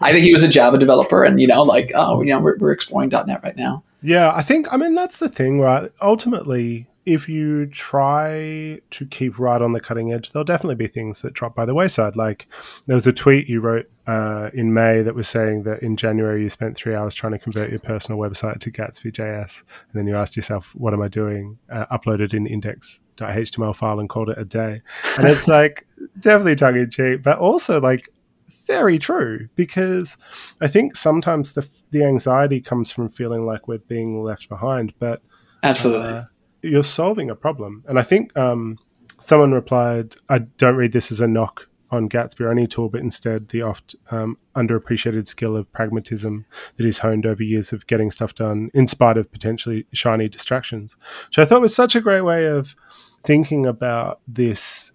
I 0.00 0.12
think 0.12 0.24
he 0.24 0.32
was 0.32 0.44
a 0.44 0.48
Java 0.48 0.78
developer 0.78 1.24
and, 1.24 1.40
you 1.40 1.48
know, 1.48 1.64
like, 1.64 1.90
oh, 1.96 2.22
you 2.22 2.32
know, 2.32 2.38
we're, 2.38 2.56
we're 2.58 2.70
exploring 2.70 3.08
.NET 3.08 3.42
right 3.42 3.56
now. 3.56 3.82
Yeah, 4.04 4.32
I 4.34 4.42
think, 4.42 4.70
I 4.70 4.76
mean, 4.76 4.94
that's 4.94 5.18
the 5.18 5.30
thing, 5.30 5.60
right? 5.60 5.90
Ultimately, 6.02 6.88
if 7.06 7.26
you 7.26 7.64
try 7.66 8.80
to 8.90 9.06
keep 9.06 9.38
right 9.38 9.62
on 9.62 9.72
the 9.72 9.80
cutting 9.80 10.12
edge, 10.12 10.32
there'll 10.32 10.44
definitely 10.44 10.74
be 10.74 10.86
things 10.86 11.22
that 11.22 11.32
drop 11.32 11.54
by 11.54 11.64
the 11.64 11.74
wayside. 11.74 12.14
Like 12.14 12.46
there 12.86 12.96
was 12.96 13.06
a 13.06 13.14
tweet 13.14 13.48
you 13.48 13.60
wrote 13.60 13.90
uh, 14.06 14.50
in 14.52 14.74
May 14.74 15.00
that 15.00 15.14
was 15.14 15.26
saying 15.26 15.62
that 15.62 15.82
in 15.82 15.96
January 15.96 16.42
you 16.42 16.50
spent 16.50 16.76
three 16.76 16.94
hours 16.94 17.14
trying 17.14 17.32
to 17.32 17.38
convert 17.38 17.70
your 17.70 17.78
personal 17.78 18.18
website 18.18 18.60
to 18.60 18.70
Gatsby.js, 18.70 19.62
and 19.62 19.94
then 19.94 20.06
you 20.06 20.16
asked 20.16 20.36
yourself, 20.36 20.74
"What 20.74 20.92
am 20.92 21.02
I 21.02 21.08
doing?" 21.08 21.58
Uh, 21.70 21.86
uploaded 21.86 22.34
an 22.34 22.46
index.html 22.46 23.74
file 23.74 24.00
and 24.00 24.08
called 24.08 24.30
it 24.30 24.38
a 24.38 24.44
day. 24.44 24.82
And 25.18 25.28
it's 25.28 25.48
like 25.48 25.86
definitely 26.20 26.56
tongue 26.56 26.76
in 26.76 26.90
cheek, 26.90 27.22
but 27.22 27.38
also 27.38 27.80
like 27.80 28.10
very 28.48 28.98
true 28.98 29.48
because 29.54 30.16
I 30.60 30.68
think 30.68 30.96
sometimes 30.96 31.52
the 31.54 31.66
the 31.90 32.04
anxiety 32.04 32.60
comes 32.60 32.90
from 32.90 33.08
feeling 33.08 33.46
like 33.46 33.68
we're 33.68 33.78
being 33.78 34.22
left 34.22 34.48
behind, 34.48 34.94
but 34.98 35.22
absolutely. 35.62 36.12
Uh, 36.12 36.24
you're 36.64 36.82
solving 36.82 37.30
a 37.30 37.34
problem. 37.34 37.84
And 37.86 37.98
I 37.98 38.02
think 38.02 38.36
um, 38.36 38.78
someone 39.20 39.52
replied, 39.52 40.16
I 40.28 40.38
don't 40.38 40.76
read 40.76 40.92
this 40.92 41.12
as 41.12 41.20
a 41.20 41.28
knock 41.28 41.68
on 41.90 42.08
Gatsby 42.08 42.40
or 42.40 42.50
any 42.50 42.66
tool, 42.66 42.88
but 42.88 43.02
instead 43.02 43.48
the 43.48 43.62
oft 43.62 43.94
um, 44.10 44.38
underappreciated 44.56 45.26
skill 45.26 45.56
of 45.56 45.70
pragmatism 45.72 46.46
that 46.76 46.86
is 46.86 47.00
honed 47.00 47.26
over 47.26 47.42
years 47.42 47.72
of 47.72 47.86
getting 47.86 48.10
stuff 48.10 48.34
done 48.34 48.70
in 48.74 48.86
spite 48.86 49.16
of 49.16 49.30
potentially 49.30 49.86
shiny 49.92 50.28
distractions, 50.28 50.96
which 51.28 51.38
I 51.38 51.44
thought 51.44 51.60
was 51.60 51.74
such 51.74 51.94
a 51.94 52.00
great 52.00 52.22
way 52.22 52.46
of 52.46 52.74
thinking 53.22 53.66
about 53.66 54.20
this. 54.26 54.92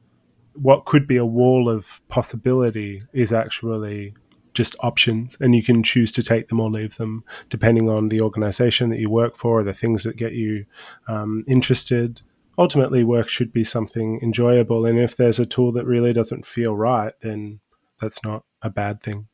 What 0.62 0.86
could 0.86 1.08
be 1.08 1.18
a 1.18 1.26
wall 1.26 1.70
of 1.70 2.02
possibility 2.08 3.04
is 3.14 3.32
actually 3.32 4.14
just 4.54 4.76
options 4.80 5.38
and 5.40 5.56
you 5.56 5.64
can 5.64 5.84
choose 5.84 6.12
to 6.12 6.24
take 6.24 6.50
them 6.50 6.60
or 6.60 6.70
leave 6.70 6.98
them 6.98 7.24
depending 7.50 7.90
on 7.90 8.10
the 8.10 8.20
organization 8.20 8.90
that 8.90 9.00
you 9.00 9.10
work 9.10 9.36
for 9.36 9.60
or 9.60 9.64
the 9.64 9.74
things 9.74 10.04
that 10.04 10.18
get 10.18 10.34
you 10.34 10.66
um, 11.08 11.46
interested. 11.48 12.22
Ultimately 12.58 13.04
work 13.04 13.30
should 13.30 13.54
be 13.54 13.64
something 13.64 14.20
enjoyable 14.22 14.86
and 14.86 15.00
if 15.00 15.16
there's 15.16 15.40
a 15.40 15.46
tool 15.46 15.72
that 15.74 15.86
really 15.86 16.14
doesn't 16.14 16.46
feel 16.46 16.76
right 16.76 17.14
then 17.22 17.60
that's 18.00 18.24
not 18.24 18.44
a 18.62 18.70
bad 18.70 19.02
thing. 19.02 19.28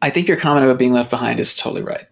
I 0.00 0.10
think 0.10 0.28
your 0.28 0.36
comment 0.36 0.64
about 0.64 0.78
being 0.78 0.92
left 0.92 1.10
behind 1.10 1.38
is 1.38 1.54
totally 1.54 1.82
right. 1.82 2.06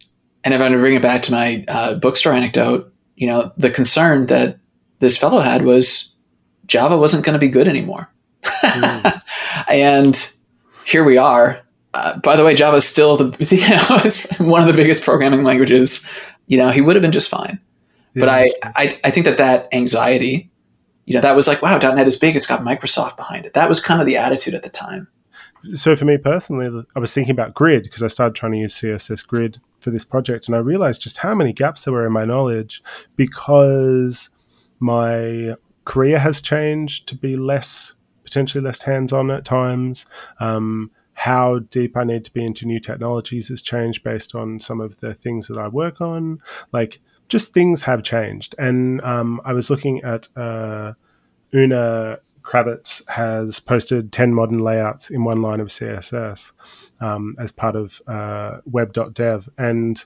And 0.44 0.54
if 0.54 0.60
i'm 0.60 0.72
to 0.72 0.78
bring 0.78 0.94
it 0.94 1.02
back 1.02 1.22
to 1.24 1.32
my 1.32 1.64
uh, 1.68 1.94
bookstore 1.94 2.32
anecdote 2.32 2.92
you 3.20 3.26
know 3.26 3.52
the 3.56 3.70
concern 3.70 4.26
that 4.26 4.58
this 4.98 5.16
fellow 5.16 5.40
had 5.40 5.62
was 5.62 6.14
java 6.66 6.96
wasn't 6.96 7.24
going 7.24 7.34
to 7.34 7.38
be 7.38 7.48
good 7.48 7.68
anymore 7.68 8.10
mm. 8.42 9.22
and 9.68 10.32
here 10.84 11.04
we 11.04 11.18
are 11.18 11.62
uh, 11.92 12.18
by 12.18 12.36
the 12.36 12.44
way, 12.44 12.54
Java 12.54 12.76
is 12.76 12.84
still 12.86 13.16
the 13.16 13.36
you 13.54 13.68
know 13.68 14.00
it's 14.04 14.24
one 14.38 14.60
of 14.60 14.68
the 14.68 14.74
biggest 14.74 15.04
programming 15.04 15.42
languages. 15.42 16.06
You 16.46 16.58
know, 16.58 16.70
he 16.70 16.80
would 16.80 16.96
have 16.96 17.02
been 17.02 17.12
just 17.12 17.28
fine. 17.28 17.60
Yeah, 18.14 18.20
but 18.20 18.28
I, 18.28 18.52
I 18.62 19.00
I 19.04 19.10
think 19.10 19.26
that 19.26 19.38
that 19.38 19.68
anxiety, 19.72 20.50
you 21.04 21.14
know, 21.14 21.20
that 21.20 21.34
was 21.34 21.48
like, 21.48 21.62
wow, 21.62 21.78
.NET 21.78 22.06
is 22.06 22.18
big. 22.18 22.36
It's 22.36 22.46
got 22.46 22.60
Microsoft 22.60 23.16
behind 23.16 23.44
it. 23.44 23.54
That 23.54 23.68
was 23.68 23.82
kind 23.82 24.00
of 24.00 24.06
the 24.06 24.16
attitude 24.16 24.54
at 24.54 24.62
the 24.62 24.70
time. 24.70 25.08
So 25.74 25.94
for 25.94 26.06
me 26.06 26.16
personally, 26.16 26.84
I 26.96 26.98
was 26.98 27.12
thinking 27.12 27.32
about 27.32 27.54
Grid 27.54 27.82
because 27.82 28.02
I 28.02 28.08
started 28.08 28.34
trying 28.34 28.52
to 28.52 28.58
use 28.58 28.74
CSS 28.74 29.26
Grid 29.26 29.60
for 29.80 29.90
this 29.90 30.04
project, 30.04 30.46
and 30.46 30.54
I 30.54 30.60
realized 30.60 31.02
just 31.02 31.18
how 31.18 31.34
many 31.34 31.52
gaps 31.52 31.84
there 31.84 31.92
were 31.92 32.06
in 32.06 32.12
my 32.12 32.24
knowledge 32.24 32.82
because 33.16 34.30
my 34.78 35.54
career 35.84 36.20
has 36.20 36.40
changed 36.40 37.08
to 37.08 37.16
be 37.16 37.36
less 37.36 37.94
potentially 38.30 38.62
less 38.62 38.82
hands-on 38.82 39.30
at 39.30 39.44
times. 39.44 40.06
Um, 40.38 40.92
how 41.14 41.58
deep 41.58 41.96
I 41.96 42.04
need 42.04 42.24
to 42.24 42.32
be 42.32 42.44
into 42.44 42.64
new 42.64 42.80
technologies 42.80 43.48
has 43.48 43.60
changed 43.60 44.02
based 44.02 44.34
on 44.34 44.60
some 44.60 44.80
of 44.80 45.00
the 45.00 45.12
things 45.12 45.48
that 45.48 45.58
I 45.58 45.68
work 45.68 46.00
on. 46.00 46.40
Like, 46.72 47.00
just 47.28 47.52
things 47.52 47.82
have 47.82 48.02
changed. 48.02 48.54
And 48.58 49.02
um, 49.02 49.40
I 49.44 49.52
was 49.52 49.68
looking 49.68 50.02
at 50.02 50.28
uh, 50.36 50.94
Una 51.52 52.20
Kravets 52.42 53.06
has 53.08 53.60
posted 53.60 54.12
10 54.12 54.32
modern 54.32 54.60
layouts 54.60 55.10
in 55.10 55.24
one 55.24 55.42
line 55.42 55.60
of 55.60 55.68
CSS 55.68 56.52
um, 57.00 57.36
as 57.38 57.52
part 57.52 57.76
of 57.76 58.00
uh, 58.06 58.58
web.dev. 58.64 59.48
And 59.58 60.02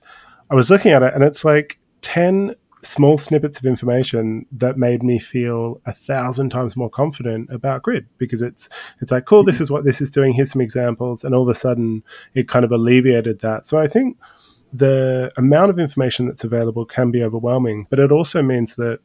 I 0.51 0.55
was 0.55 0.71
looking 0.71 0.93
at 0.93 1.03
it, 1.03 1.15
and 1.15 1.23
it's 1.23 1.45
like 1.45 1.79
10 2.03 2.57
small 2.85 3.17
snippets 3.17 3.59
of 3.59 3.67
information 3.67 4.47
that 4.53 4.77
made 4.77 5.03
me 5.03 5.19
feel 5.19 5.81
a 5.87 5.93
thousand 5.93 6.51
times 6.51 6.77
more 6.77 6.91
confident 6.91 7.49
about 7.51 7.83
grid 7.83 8.07
because 8.19 8.43
it's 8.43 8.69
it's 9.01 9.11
like 9.11 9.25
cool 9.25 9.43
this 9.43 9.57
mm-hmm. 9.57 9.63
is 9.63 9.71
what 9.71 9.85
this 9.85 10.01
is 10.01 10.11
doing 10.11 10.33
here's 10.33 10.53
some 10.53 10.61
examples 10.61 11.25
and 11.25 11.35
all 11.35 11.43
of 11.43 11.49
a 11.49 11.55
sudden 11.55 12.03
it 12.35 12.49
kind 12.49 12.65
of 12.65 12.73
alleviated 12.73 13.41
that 13.41 13.67
so 13.67 13.79
i 13.81 13.89
think 13.89 14.19
the 14.73 15.33
amount 15.37 15.71
of 15.71 15.79
information 15.79 16.27
that's 16.27 16.45
available 16.45 16.85
can 16.85 17.11
be 17.11 17.23
overwhelming 17.23 17.87
but 17.91 17.99
it 17.99 18.13
also 18.13 18.43
means 18.43 18.77
that 18.77 19.01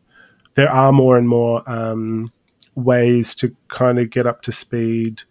there 0.56 0.70
are 0.70 0.92
more 0.92 1.18
and 1.18 1.30
more 1.30 1.68
um, 1.70 2.28
ways 2.76 3.36
to 3.36 3.56
kind 3.68 4.00
of 4.00 4.10
get 4.10 4.28
up 4.28 4.42
to 4.42 4.52
speed 4.52 5.22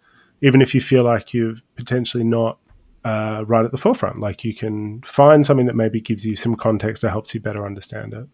even 0.41 0.61
if 0.61 0.73
you 0.73 0.81
feel 0.81 1.03
like 1.03 1.33
you've 1.33 1.61
potentially 1.75 2.23
not 2.23 2.57
uh, 3.03 3.43
right 3.47 3.65
at 3.65 3.71
the 3.71 3.77
forefront. 3.77 4.19
Like 4.19 4.43
you 4.43 4.53
can 4.53 5.01
find 5.01 5.45
something 5.45 5.65
that 5.67 5.75
maybe 5.75 6.01
gives 6.01 6.25
you 6.25 6.35
some 6.35 6.55
context 6.55 7.03
or 7.03 7.09
helps 7.09 7.33
you 7.33 7.39
better 7.39 7.65
understand 7.65 8.13
it. 8.13 8.27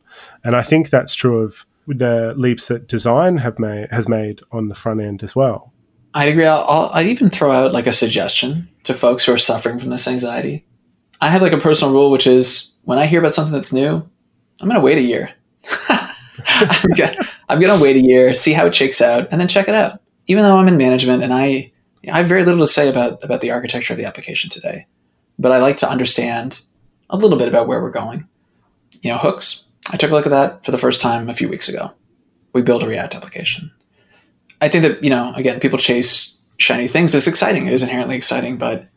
And 0.43 0.56
I 0.56 0.62
think 0.62 0.89
that's 0.89 1.13
true 1.13 1.39
of 1.39 1.65
the 1.88 2.34
leaps 2.36 2.67
that 2.67 2.88
design 2.88 3.38
have 3.38 3.60
made 3.60 3.91
has 3.91 4.10
made 4.10 4.41
on 4.51 4.69
the 4.69 4.75
front 4.75 5.01
end 5.01 5.23
as 5.23 5.36
well. 5.36 5.71
I'd 6.13 6.30
agree. 6.30 6.45
I'll, 6.45 6.89
I'd 6.93 7.08
even 7.08 7.30
throw 7.30 7.51
out 7.51 7.73
like 7.73 7.88
a 7.88 7.93
suggestion 7.93 8.69
to 8.86 8.93
folks 8.93 9.25
who 9.25 9.34
are 9.34 9.38
suffering 9.38 9.80
from 9.80 9.89
this 9.89 10.08
anxiety. 10.08 10.65
I 11.21 11.30
have 11.30 11.41
like 11.41 11.51
a 11.51 11.58
personal 11.58 11.93
rule, 11.93 12.10
which 12.10 12.25
is 12.25 12.71
when 12.84 12.97
I 12.97 13.06
hear 13.06 13.19
about 13.19 13.34
something 13.34 13.54
that's 13.54 13.73
new, 13.73 14.08
I'm 14.62 14.69
going 14.69 14.80
to 14.80 14.86
wait 14.86 14.97
a 14.97 15.01
year. 15.01 15.34
I'm 17.49 17.60
going 17.60 17.78
to 17.78 17.82
wait 17.82 17.97
a 17.97 18.04
year, 18.04 18.34
see 18.34 18.54
how 18.54 18.65
it 18.65 18.75
shakes 18.75 19.01
out, 19.01 19.28
and 19.32 19.41
then 19.41 19.47
check 19.47 19.67
it 19.67 19.75
out. 19.75 19.99
Even 20.28 20.43
though 20.43 20.58
I'm 20.58 20.67
in 20.67 20.78
management 20.78 21.23
and 21.23 21.34
I, 21.34 21.71
I 22.11 22.19
have 22.19 22.27
very 22.27 22.43
little 22.43 22.65
to 22.65 22.71
say 22.71 22.89
about, 22.89 23.23
about 23.23 23.41
the 23.41 23.51
architecture 23.51 23.93
of 23.93 23.97
the 23.97 24.05
application 24.05 24.49
today, 24.49 24.87
but 25.39 25.51
I 25.51 25.59
like 25.59 25.77
to 25.77 25.89
understand 25.89 26.61
a 27.09 27.17
little 27.17 27.37
bit 27.37 27.47
about 27.47 27.67
where 27.67 27.81
we're 27.81 27.91
going. 27.91 28.27
You 29.01 29.11
know, 29.11 29.17
hooks. 29.17 29.63
I 29.91 29.97
took 29.97 30.11
a 30.11 30.13
look 30.13 30.25
at 30.25 30.31
that 30.31 30.65
for 30.65 30.71
the 30.71 30.77
first 30.77 31.01
time 31.01 31.29
a 31.29 31.33
few 31.33 31.47
weeks 31.47 31.69
ago. 31.69 31.91
We 32.53 32.61
build 32.61 32.83
a 32.83 32.87
React 32.87 33.15
application. 33.15 33.71
I 34.61 34.69
think 34.69 34.83
that, 34.83 35.03
you 35.03 35.09
know, 35.09 35.33
again, 35.35 35.59
people 35.59 35.77
chase 35.77 36.35
shiny 36.57 36.87
things. 36.87 37.13
It's 37.13 37.27
exciting. 37.27 37.67
It 37.67 37.73
is 37.73 37.83
inherently 37.83 38.15
exciting, 38.15 38.57
but 38.57 38.87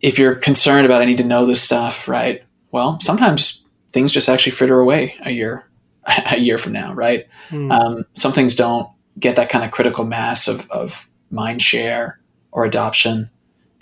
if 0.00 0.18
you're 0.18 0.34
concerned 0.34 0.86
about 0.86 1.02
I 1.02 1.06
need 1.06 1.18
to 1.18 1.24
know 1.24 1.46
this 1.46 1.62
stuff, 1.62 2.06
right? 2.06 2.42
Well, 2.70 2.98
sometimes 3.00 3.64
things 3.92 4.12
just 4.12 4.28
actually 4.28 4.52
fritter 4.52 4.78
away 4.78 5.16
a 5.24 5.30
year, 5.30 5.68
a 6.06 6.38
year 6.38 6.58
from 6.58 6.72
now, 6.72 6.92
right? 6.92 7.26
Mm. 7.50 7.72
Um, 7.72 8.04
some 8.14 8.32
things 8.32 8.54
don't 8.54 8.88
get 9.18 9.36
that 9.36 9.48
kind 9.48 9.64
of 9.64 9.70
critical 9.70 10.04
mass 10.04 10.48
of, 10.48 10.70
of 10.70 11.08
mind 11.30 11.62
share 11.62 12.20
or 12.52 12.64
adoption. 12.64 13.30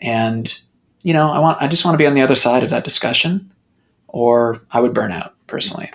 And, 0.01 0.59
you 1.03 1.13
know, 1.13 1.31
I 1.31 1.39
want, 1.39 1.61
I 1.61 1.69
just 1.69 1.85
want 1.85 1.95
to 1.95 1.99
be 1.99 2.07
on 2.07 2.15
the 2.15 2.23
other 2.23 2.35
side 2.35 2.63
of 2.63 2.71
that 2.71 2.85
discussion 2.85 3.53
or 4.09 4.63
I 4.71 4.81
would 4.81 4.95
burn 4.95 5.13
out 5.13 5.35
personally. 5.47 5.91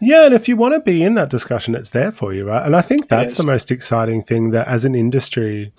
Yeah, 0.00 0.26
and 0.26 0.34
if 0.34 0.48
you 0.48 0.56
want 0.56 0.74
to 0.74 0.80
be 0.80 1.02
in 1.02 1.14
that 1.14 1.28
discussion, 1.28 1.74
it's 1.74 1.90
there 1.90 2.10
for 2.10 2.32
you, 2.32 2.46
right? 2.46 2.64
And 2.64 2.74
I 2.74 2.80
think 2.80 3.08
that's 3.08 3.36
the 3.36 3.42
most 3.42 3.70
exciting 3.70 4.22
thing 4.22 4.50
that 4.50 4.66
as 4.66 4.86
an 4.86 4.94
industry, 4.94 5.72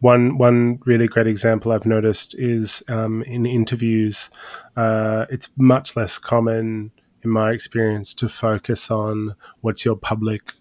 one 0.00 0.38
one 0.38 0.78
really 0.86 1.08
great 1.08 1.26
example 1.26 1.72
I've 1.72 1.84
noticed 1.84 2.34
is 2.38 2.82
um, 2.88 3.22
in 3.24 3.44
interviews. 3.44 4.30
Uh, 4.76 5.26
it's 5.28 5.50
much 5.56 5.94
less 5.94 6.18
common, 6.18 6.90
in 7.22 7.30
my 7.30 7.50
experience, 7.50 8.14
to 8.14 8.28
focus 8.30 8.90
on 8.90 9.34
what's 9.60 9.84
your 9.84 9.96
public 9.96 10.54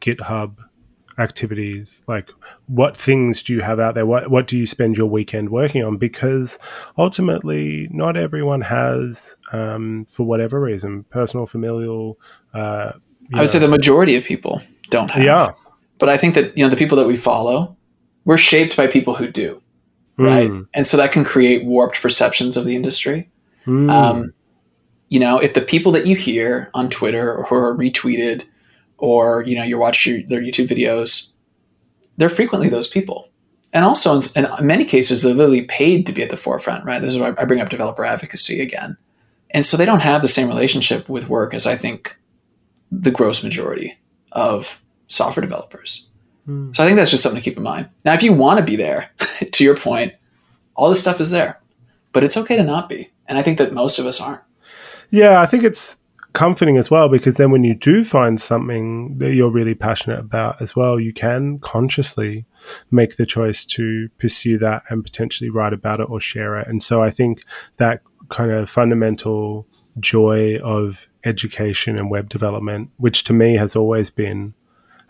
GitHub 0.00 0.58
activities? 1.18 2.02
Like 2.06 2.30
what 2.66 2.96
things 2.96 3.42
do 3.42 3.52
you 3.52 3.60
have 3.60 3.80
out 3.80 3.94
there? 3.94 4.06
What 4.06 4.30
what 4.30 4.46
do 4.46 4.56
you 4.56 4.66
spend 4.66 4.96
your 4.96 5.06
weekend 5.06 5.50
working 5.50 5.84
on? 5.84 5.96
Because 5.96 6.58
ultimately 6.98 7.88
not 7.90 8.16
everyone 8.16 8.62
has 8.62 9.36
um, 9.52 10.06
for 10.06 10.24
whatever 10.24 10.60
reason 10.60 11.04
personal 11.10 11.46
familial 11.46 12.18
uh, 12.54 12.92
i 13.34 13.36
would 13.36 13.42
know. 13.42 13.46
say 13.46 13.58
the 13.58 13.68
majority 13.68 14.16
of 14.16 14.24
people 14.24 14.62
don't 14.90 15.10
have. 15.10 15.24
Yeah. 15.24 15.52
But 15.98 16.08
i 16.08 16.16
think 16.16 16.34
that 16.34 16.56
you 16.56 16.64
know 16.64 16.70
the 16.70 16.76
people 16.76 16.96
that 16.98 17.06
we 17.06 17.16
follow 17.16 17.76
we're 18.24 18.38
shaped 18.38 18.76
by 18.76 18.86
people 18.86 19.14
who 19.14 19.30
do 19.30 19.62
right? 20.16 20.50
Mm. 20.50 20.66
and 20.74 20.86
so 20.86 20.96
that 20.96 21.12
can 21.12 21.24
create 21.24 21.64
warped 21.64 22.02
perceptions 22.02 22.56
of 22.56 22.64
the 22.64 22.76
industry. 22.76 23.30
Mm. 23.66 23.90
um, 23.90 24.32
you 25.08 25.20
know 25.20 25.38
if 25.38 25.54
the 25.54 25.60
people 25.60 25.92
that 25.92 26.06
you 26.06 26.16
hear 26.16 26.70
on 26.74 26.88
twitter 26.88 27.34
or 27.34 27.44
are 27.44 27.76
retweeted 27.76 28.46
or 29.00 29.42
you 29.42 29.56
know 29.56 29.64
you 29.64 29.78
watch 29.78 30.06
your, 30.06 30.22
their 30.22 30.40
YouTube 30.40 30.68
videos, 30.68 31.28
they're 32.16 32.28
frequently 32.28 32.68
those 32.68 32.88
people. 32.88 33.30
And 33.72 33.84
also, 33.84 34.20
in, 34.20 34.46
in, 34.58 34.66
many 34.66 34.84
cases, 34.84 35.22
they're 35.22 35.34
literally 35.34 35.62
paid 35.62 36.06
to 36.06 36.12
be 36.12 36.22
at 36.22 36.30
the 36.30 36.36
forefront, 36.36 36.84
right? 36.84 37.00
This 37.00 37.14
is 37.14 37.20
why 37.20 37.32
I 37.38 37.44
bring 37.44 37.60
up 37.60 37.68
developer 37.68 38.04
advocacy 38.04 38.60
again. 38.60 38.96
And 39.52 39.64
so 39.64 39.76
they 39.76 39.86
don't 39.86 40.00
have 40.00 40.22
the 40.22 40.28
same 40.28 40.48
relationship 40.48 41.08
with 41.08 41.28
work 41.28 41.54
as 41.54 41.66
I 41.66 41.76
think 41.76 42.18
the 42.90 43.10
gross 43.10 43.42
majority 43.42 43.98
of 44.32 44.82
software 45.06 45.42
developers. 45.42 46.06
Hmm. 46.46 46.72
So 46.72 46.82
I 46.82 46.86
think 46.86 46.96
that's 46.96 47.10
just 47.10 47.22
something 47.22 47.40
to 47.40 47.44
keep 47.44 47.56
in 47.56 47.62
mind. 47.62 47.88
Now, 48.04 48.14
if 48.14 48.22
you 48.22 48.32
want 48.32 48.58
to 48.58 48.64
be 48.64 48.76
there, 48.76 49.10
to 49.52 49.64
your 49.64 49.76
point, 49.76 50.14
all 50.74 50.88
this 50.88 51.00
stuff 51.00 51.20
is 51.20 51.30
there, 51.30 51.60
but 52.12 52.24
it's 52.24 52.36
okay 52.36 52.56
to 52.56 52.64
not 52.64 52.88
be. 52.88 53.10
And 53.26 53.38
I 53.38 53.42
think 53.42 53.58
that 53.58 53.72
most 53.72 53.98
of 53.98 54.06
us 54.06 54.20
aren't. 54.20 54.42
Yeah, 55.10 55.40
I 55.40 55.46
think 55.46 55.64
it's 55.64 55.96
comforting 56.32 56.76
as 56.76 56.90
well 56.90 57.08
because 57.08 57.36
then 57.36 57.50
when 57.50 57.64
you 57.64 57.74
do 57.74 58.04
find 58.04 58.40
something 58.40 59.18
that 59.18 59.34
you're 59.34 59.50
really 59.50 59.74
passionate 59.74 60.18
about 60.18 60.60
as 60.60 60.76
well, 60.76 61.00
you 61.00 61.12
can 61.12 61.58
consciously 61.58 62.44
make 62.90 63.16
the 63.16 63.26
choice 63.26 63.64
to 63.64 64.08
pursue 64.18 64.58
that 64.58 64.82
and 64.88 65.04
potentially 65.04 65.50
write 65.50 65.72
about 65.72 66.00
it 66.00 66.08
or 66.08 66.20
share 66.20 66.58
it. 66.58 66.68
And 66.68 66.82
so 66.82 67.02
I 67.02 67.10
think 67.10 67.44
that 67.78 68.02
kind 68.28 68.50
of 68.52 68.70
fundamental 68.70 69.66
joy 69.98 70.56
of 70.58 71.08
education 71.24 71.98
and 71.98 72.10
web 72.10 72.28
development, 72.28 72.90
which 72.96 73.24
to 73.24 73.32
me 73.32 73.56
has 73.56 73.74
always 73.74 74.10
been 74.10 74.54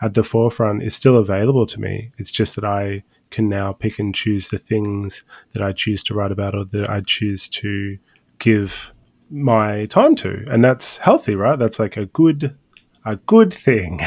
at 0.00 0.14
the 0.14 0.22
forefront, 0.22 0.82
is 0.82 0.94
still 0.94 1.16
available 1.16 1.66
to 1.66 1.80
me. 1.80 2.12
It's 2.16 2.30
just 2.30 2.56
that 2.56 2.64
I 2.64 3.04
can 3.30 3.48
now 3.48 3.72
pick 3.72 3.98
and 3.98 4.14
choose 4.14 4.48
the 4.48 4.58
things 4.58 5.22
that 5.52 5.62
I 5.62 5.72
choose 5.72 6.02
to 6.04 6.14
write 6.14 6.32
about 6.32 6.54
or 6.54 6.64
that 6.64 6.88
I 6.88 7.02
choose 7.02 7.48
to 7.50 7.98
give 8.38 8.94
my 9.30 9.86
time 9.86 10.14
to, 10.16 10.44
and 10.50 10.64
that's 10.64 10.98
healthy, 10.98 11.34
right? 11.34 11.58
That's 11.58 11.78
like 11.78 11.96
a 11.96 12.06
good 12.06 12.56
a 13.04 13.16
good 13.16 13.52
thing. 13.52 14.00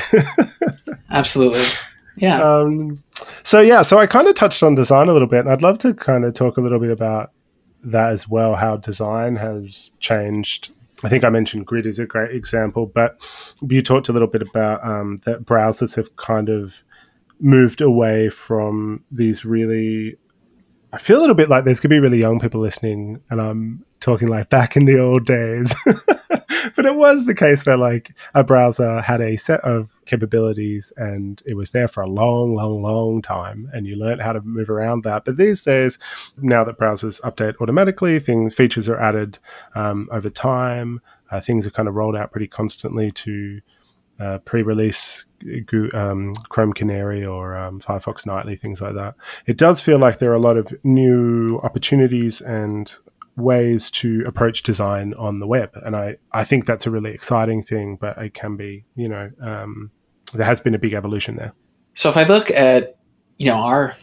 Absolutely. 1.10 1.66
Yeah. 2.18 2.42
Um, 2.42 2.98
so 3.44 3.60
yeah, 3.62 3.82
so 3.82 3.98
I 3.98 4.06
kind 4.06 4.28
of 4.28 4.36
touched 4.36 4.62
on 4.64 4.76
design 4.76 5.10
a 5.10 5.14
little 5.14 5.28
bit, 5.28 5.42
and 5.42 5.50
I'd 5.50 5.62
love 5.62 5.78
to 5.80 5.94
kind 5.94 6.26
of 6.26 6.34
talk 6.34 6.58
a 6.58 6.62
little 6.62 6.80
bit 6.80 6.92
about 6.92 7.32
that 7.84 8.12
as 8.12 8.28
well. 8.28 8.56
How 8.56 8.78
design 8.78 9.36
has 9.36 9.92
changed. 10.00 10.72
I 11.04 11.10
think 11.10 11.24
I 11.24 11.30
mentioned 11.30 11.66
grid 11.66 11.86
is 11.86 12.00
a 12.00 12.06
great 12.06 12.34
example, 12.34 12.86
but 12.86 13.18
you 13.68 13.82
talked 13.82 14.10
a 14.10 14.14
little 14.14 14.28
bit 14.28 14.42
about 14.42 14.86
um, 14.90 15.20
that 15.26 15.44
browsers 15.44 15.96
have 15.96 16.16
kind 16.16 16.50
of 16.50 16.84
moved 17.40 17.82
away 17.82 18.30
from 18.30 19.04
these 19.12 19.44
really 19.44 20.18
I 20.94 21.00
feel 21.00 21.18
a 21.18 21.22
little 21.22 21.36
bit 21.36 21.50
like 21.50 21.66
there's 21.66 21.80
going 21.80 21.90
to 21.90 21.96
be 21.96 22.00
really 22.00 22.20
young 22.20 22.40
people 22.40 22.62
listening, 22.62 23.20
and 23.32 23.42
I'm 23.42 23.84
talking 24.04 24.28
like 24.28 24.50
back 24.50 24.76
in 24.76 24.86
the 24.86 25.00
old 25.00 25.26
days. 25.26 25.74
but 25.86 26.86
it 26.86 26.96
was 26.96 27.26
the 27.26 27.34
case 27.34 27.66
where 27.66 27.78
like 27.78 28.16
a 28.34 28.44
browser 28.44 29.02
had 29.02 29.22
a 29.22 29.38
set 29.38 29.62
of 29.62 30.00
capabilities 30.06 30.92
and 30.98 31.42
it 31.46 31.56
was 31.56 31.72
there 31.72 31.88
for 31.88 32.04
a 32.04 32.10
long, 32.10 32.54
long, 32.54 32.82
long 32.82 33.22
time, 33.22 33.70
and 33.74 33.88
you 33.88 33.96
learned 33.96 34.22
how 34.22 34.34
to 34.34 34.42
move 34.42 34.70
around 34.70 35.04
that. 35.04 35.24
But 35.26 35.38
these 35.38 35.64
days, 35.64 35.98
now 36.38 36.64
that 36.66 36.78
browsers 36.78 37.22
update 37.22 37.56
automatically, 37.62 38.20
things 38.20 38.54
features 38.54 38.90
are 38.90 39.00
added 39.00 39.40
um, 39.74 40.10
over 40.12 40.30
time. 40.30 41.02
Uh, 41.32 41.40
things 41.40 41.66
are 41.66 41.72
kind 41.72 41.88
of 41.88 41.96
rolled 41.96 42.16
out 42.16 42.32
pretty 42.32 42.48
constantly 42.48 43.10
to 43.12 43.62
uh, 44.20 44.38
pre-release 44.40 45.26
um, 45.94 46.34
Chrome 46.50 46.74
Canary 46.74 47.26
or 47.26 47.58
um, 47.58 47.80
Firefox 47.80 48.26
Nightly, 48.26 48.56
things 48.56 48.82
like 48.82 48.96
that. 48.96 49.16
It 49.46 49.58
does 49.58 49.82
feel 49.82 49.98
like 49.98 50.20
there 50.20 50.32
are 50.32 50.36
a 50.36 50.40
lot 50.40 50.58
of 50.58 50.74
new 50.84 51.60
opportunities 51.64 52.40
and 52.42 52.94
ways 53.36 53.90
to 53.92 54.24
approach 54.26 54.64
design 54.64 55.14
on 55.16 55.40
the 55.40 55.48
web, 55.48 55.72
and 55.86 55.96
I, 55.96 56.18
I 56.32 56.44
think 56.44 56.66
that's 56.66 56.86
a 56.86 56.92
really 56.92 57.12
exciting 57.12 57.64
thing. 57.64 57.98
But 58.00 58.18
it 58.18 58.34
can 58.34 58.56
be, 58.56 58.86
you 58.96 59.10
know, 59.10 59.32
um, 59.42 59.92
there 60.34 60.46
has 60.46 60.62
been 60.62 60.76
a 60.76 60.80
big 60.80 60.94
evolution 60.94 61.36
there. 61.36 61.54
So 61.96 62.10
if 62.10 62.18
I 62.18 62.24
look 62.24 62.50
at 62.52 62.98
you 63.38 63.48
know 63.48 63.58
our 63.58 63.96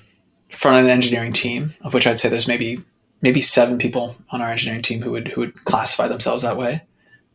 front 0.49 0.79
end 0.79 0.91
engineering 0.91 1.33
team, 1.33 1.75
of 1.83 1.95
which 1.95 2.07
I'd 2.07 2.19
say 2.21 2.29
there's 2.29 2.49
maybe 2.49 2.83
maybe 3.23 3.41
seven 3.41 3.79
people 3.79 4.17
on 4.31 4.41
our 4.41 4.51
engineering 4.51 4.83
team 4.83 5.03
who 5.03 5.13
would 5.13 5.29
who 5.29 5.43
would 5.43 5.65
classify 5.65 6.09
themselves 6.09 6.43
that 6.43 6.57
way. 6.57 6.83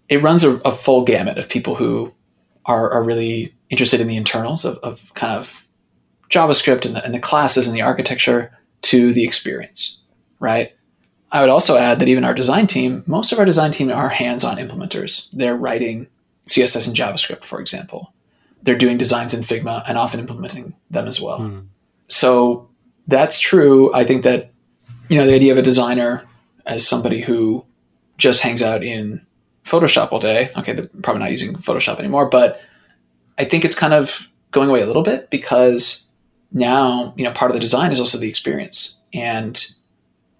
It 0.07 0.21
runs 0.21 0.43
a, 0.43 0.57
a 0.57 0.71
full 0.71 1.03
gamut 1.03 1.37
of 1.37 1.49
people 1.49 1.75
who 1.75 2.13
are, 2.65 2.91
are 2.91 3.03
really 3.03 3.55
interested 3.69 4.01
in 4.01 4.07
the 4.07 4.17
internals 4.17 4.65
of, 4.65 4.77
of 4.79 5.13
kind 5.15 5.37
of 5.37 5.67
JavaScript 6.29 6.85
and 6.85 6.95
the, 6.95 7.03
and 7.03 7.13
the 7.13 7.19
classes 7.19 7.67
and 7.67 7.75
the 7.75 7.81
architecture 7.81 8.55
to 8.83 9.13
the 9.13 9.23
experience, 9.23 9.99
right? 10.39 10.74
I 11.35 11.41
would 11.41 11.49
also 11.49 11.75
add 11.75 11.99
that 11.99 12.07
even 12.07 12.23
our 12.23 12.33
design 12.33 12.65
team, 12.65 13.03
most 13.07 13.33
of 13.33 13.39
our 13.39 13.43
design 13.43 13.73
team 13.73 13.91
are 13.91 14.07
hands-on 14.07 14.55
implementers. 14.55 15.27
They're 15.33 15.57
writing 15.57 16.07
CSS 16.45 16.87
and 16.87 16.95
JavaScript, 16.95 17.43
for 17.43 17.59
example. 17.59 18.13
They're 18.63 18.77
doing 18.77 18.97
designs 18.97 19.33
in 19.33 19.43
Figma 19.43 19.83
and 19.85 19.97
often 19.97 20.21
implementing 20.21 20.75
them 20.89 21.09
as 21.09 21.19
well. 21.19 21.39
Mm. 21.39 21.65
So 22.07 22.69
that's 23.05 23.37
true. 23.41 23.93
I 23.93 24.05
think 24.05 24.23
that 24.23 24.53
you 25.09 25.17
know 25.17 25.25
the 25.25 25.33
idea 25.33 25.51
of 25.51 25.57
a 25.57 25.61
designer 25.61 26.25
as 26.65 26.87
somebody 26.87 27.19
who 27.19 27.65
just 28.17 28.41
hangs 28.41 28.61
out 28.61 28.81
in 28.81 29.25
Photoshop 29.65 30.13
all 30.13 30.19
day. 30.19 30.51
Okay, 30.55 30.71
they're 30.71 30.89
probably 31.03 31.19
not 31.19 31.31
using 31.31 31.53
Photoshop 31.55 31.99
anymore, 31.99 32.29
but 32.29 32.61
I 33.37 33.43
think 33.43 33.65
it's 33.65 33.75
kind 33.75 33.93
of 33.93 34.31
going 34.51 34.69
away 34.69 34.79
a 34.79 34.87
little 34.87 35.03
bit 35.03 35.29
because 35.29 36.07
now, 36.53 37.13
you 37.17 37.25
know, 37.25 37.33
part 37.33 37.51
of 37.51 37.55
the 37.55 37.59
design 37.59 37.91
is 37.91 37.99
also 37.99 38.17
the 38.17 38.29
experience. 38.29 38.95
And 39.13 39.74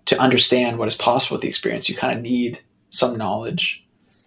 to 0.06 0.20
understand 0.20 0.78
what 0.78 0.88
is 0.88 0.96
possible 0.96 1.36
with 1.36 1.42
the 1.42 1.50
experience, 1.50 1.90
you 1.90 1.96
kind 1.96 2.18
of 2.18 2.24
need 2.24 2.60
some 2.90 3.18
knowledge 3.18 3.86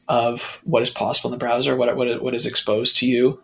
of 0.09 0.61
what 0.65 0.83
is 0.83 0.91
possible 0.91 1.29
in 1.29 1.39
the 1.39 1.45
browser, 1.45 1.77
what, 1.77 1.95
what, 1.97 2.23
what 2.23 2.35
is 2.35 2.47
exposed 2.47 2.97
to 2.99 3.07
you, 3.07 3.43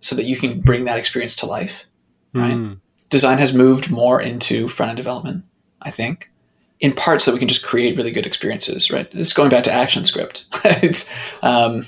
so 0.00 0.14
that 0.16 0.24
you 0.24 0.36
can 0.36 0.60
bring 0.60 0.84
that 0.84 0.98
experience 0.98 1.36
to 1.36 1.46
life. 1.46 1.84
Right. 2.32 2.54
Mm. 2.54 2.78
Design 3.10 3.38
has 3.38 3.54
moved 3.54 3.90
more 3.90 4.20
into 4.20 4.68
front 4.68 4.90
end 4.90 4.96
development, 4.96 5.44
I 5.80 5.90
think 5.90 6.30
in 6.80 6.92
part 6.92 7.22
so 7.22 7.30
that 7.30 7.36
we 7.36 7.38
can 7.38 7.48
just 7.48 7.64
create 7.64 7.96
really 7.96 8.10
good 8.10 8.26
experiences, 8.26 8.90
right? 8.90 9.10
This 9.10 9.28
is 9.28 9.32
going 9.32 9.50
back 9.50 9.64
to 9.64 9.70
ActionScript. 9.70 10.44
it's 10.82 11.10
um, 11.42 11.86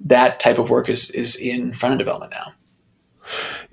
that 0.00 0.40
type 0.40 0.58
of 0.58 0.70
work 0.70 0.88
is 0.88 1.10
is 1.10 1.36
in 1.36 1.72
front 1.72 1.94
end 1.94 1.98
development 1.98 2.32
now. 2.32 2.52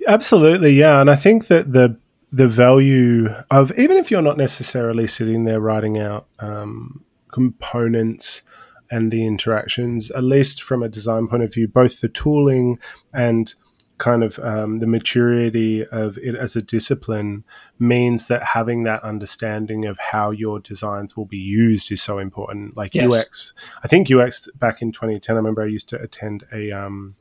Absolutely, 0.08 0.72
yeah, 0.72 1.00
and 1.00 1.10
I 1.10 1.16
think 1.16 1.46
that 1.46 1.72
the 1.72 1.96
the 2.34 2.48
value 2.48 3.28
of 3.48 3.70
even 3.78 3.96
if 3.96 4.10
you're 4.10 4.20
not 4.20 4.36
necessarily 4.36 5.06
sitting 5.06 5.44
there 5.44 5.60
writing 5.60 5.98
out 6.00 6.26
um, 6.40 7.04
components 7.30 8.42
and 8.90 9.12
the 9.12 9.24
interactions, 9.24 10.10
at 10.10 10.24
least 10.24 10.60
from 10.60 10.82
a 10.82 10.88
design 10.88 11.28
point 11.28 11.44
of 11.44 11.54
view, 11.54 11.68
both 11.68 12.00
the 12.00 12.08
tooling 12.08 12.80
and 13.12 13.54
kind 13.98 14.24
of 14.24 14.40
um, 14.40 14.80
the 14.80 14.86
maturity 14.88 15.86
of 15.86 16.18
it 16.18 16.34
as 16.34 16.56
a 16.56 16.62
discipline 16.62 17.44
means 17.78 18.26
that 18.26 18.42
having 18.42 18.82
that 18.82 19.04
understanding 19.04 19.86
of 19.86 19.96
how 20.10 20.32
your 20.32 20.58
designs 20.58 21.16
will 21.16 21.26
be 21.26 21.38
used 21.38 21.92
is 21.92 22.02
so 22.02 22.18
important. 22.18 22.76
Like 22.76 22.96
yes. 22.96 23.14
UX, 23.14 23.52
I 23.84 23.86
think 23.86 24.10
UX 24.10 24.48
back 24.56 24.82
in 24.82 24.90
2010, 24.90 25.36
I 25.36 25.38
remember 25.38 25.62
I 25.62 25.66
used 25.66 25.88
to 25.90 26.02
attend 26.02 26.44
a 26.52 26.72
um, 26.72 27.14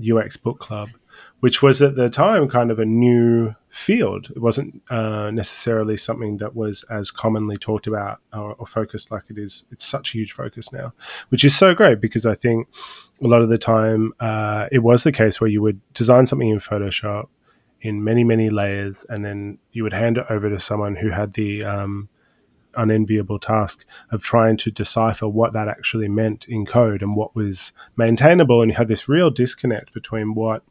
UX 0.00 0.38
book 0.38 0.58
club, 0.58 0.88
which 1.40 1.62
was 1.62 1.82
at 1.82 1.96
the 1.96 2.08
time 2.08 2.48
kind 2.48 2.70
of 2.70 2.78
a 2.78 2.84
new 2.84 3.54
field. 3.68 4.30
It 4.30 4.40
wasn't 4.40 4.82
uh, 4.88 5.30
necessarily 5.30 5.96
something 5.96 6.38
that 6.38 6.56
was 6.56 6.84
as 6.84 7.10
commonly 7.10 7.58
talked 7.58 7.86
about 7.86 8.20
or, 8.32 8.54
or, 8.54 8.66
focused 8.66 9.10
like 9.10 9.24
it 9.28 9.36
is. 9.36 9.64
It's 9.70 9.84
such 9.84 10.14
a 10.14 10.18
huge 10.18 10.32
focus 10.32 10.72
now, 10.72 10.94
which 11.28 11.44
is 11.44 11.54
so 11.54 11.74
great 11.74 12.00
because 12.00 12.24
I 12.24 12.34
think 12.34 12.68
a 13.22 13.28
lot 13.28 13.42
of 13.42 13.50
the 13.50 13.58
time 13.58 14.14
uh, 14.18 14.68
it 14.72 14.78
was 14.78 15.04
the 15.04 15.12
case 15.12 15.40
where 15.40 15.50
you 15.50 15.60
would 15.60 15.80
design 15.92 16.26
something 16.26 16.48
in 16.48 16.58
Photoshop 16.58 17.28
in 17.82 18.02
many, 18.02 18.24
many 18.24 18.48
layers, 18.48 19.04
and 19.08 19.24
then 19.24 19.58
you 19.72 19.82
would 19.82 19.92
hand 19.92 20.16
it 20.16 20.26
over 20.30 20.48
to 20.48 20.58
someone 20.58 20.96
who 20.96 21.10
had 21.10 21.34
the 21.34 21.62
um, 21.62 22.08
unenviable 22.74 23.38
task 23.38 23.86
of 24.10 24.22
trying 24.22 24.56
to 24.56 24.70
decipher 24.70 25.28
what 25.28 25.52
that 25.52 25.68
actually 25.68 26.08
meant 26.08 26.46
in 26.48 26.64
code 26.64 27.02
and 27.02 27.14
what 27.14 27.34
was 27.34 27.72
maintainable. 27.96 28.62
And 28.62 28.70
you 28.70 28.76
had 28.76 28.88
this 28.88 29.08
real 29.08 29.30
disconnect 29.30 29.92
between 29.92 30.34
what 30.34 30.62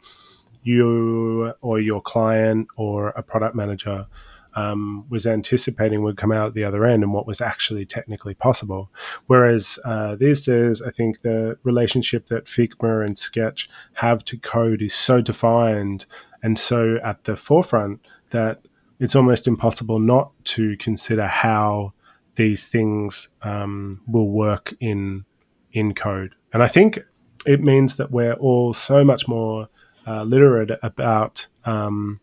you 0.66 1.54
or 1.62 1.80
your 1.80 2.02
client 2.02 2.68
or 2.76 3.10
a 3.10 3.24
product 3.24 3.56
manager 3.56 4.08
um, 4.56 5.06
was 5.10 5.28
anticipating 5.28 6.02
would 6.02 6.18
come 6.18 6.32
out 6.32 6.48
at 6.48 6.54
the 6.54 6.64
other 6.64 6.86
end 6.86 7.04
and 7.04 7.14
what 7.14 7.28
was 7.28 7.40
actually 7.40 7.86
technically 7.86 8.34
possible. 8.34 8.90
Whereas 9.28 9.78
uh, 9.86 10.16
these 10.16 10.46
days, 10.46 10.82
I 10.82 10.92
think 10.92 11.22
the 11.22 11.58
relationship 11.64 12.28
that 12.28 12.46
Figma 12.46 13.06
and 13.06 13.18
Sketch 13.18 13.70
have 13.96 14.24
to 14.26 14.38
code 14.38 14.82
is 14.82 14.94
so 14.94 15.22
defined 15.22 16.06
and 16.42 16.58
so 16.58 16.98
at 17.04 17.26
the 17.26 17.36
forefront 17.36 18.00
that 18.30 18.62
it's 19.00 19.16
almost 19.16 19.48
impossible 19.48 20.00
not 20.00 20.32
to 20.46 20.78
consider 20.78 21.28
how 21.28 21.94
these 22.36 22.68
things 22.68 23.30
um, 23.44 24.02
will 24.08 24.30
work 24.30 24.74
in 24.80 25.26
in 25.74 25.94
code. 25.94 26.34
And 26.54 26.64
I 26.64 26.68
think 26.68 27.00
it 27.46 27.62
means 27.62 27.98
that 27.98 28.10
we're 28.10 28.34
all 28.34 28.74
so 28.74 29.04
much 29.04 29.28
more 29.28 29.68
uh, 30.06 30.24
literate 30.24 30.72
about 30.84 31.48
um, 31.66 32.20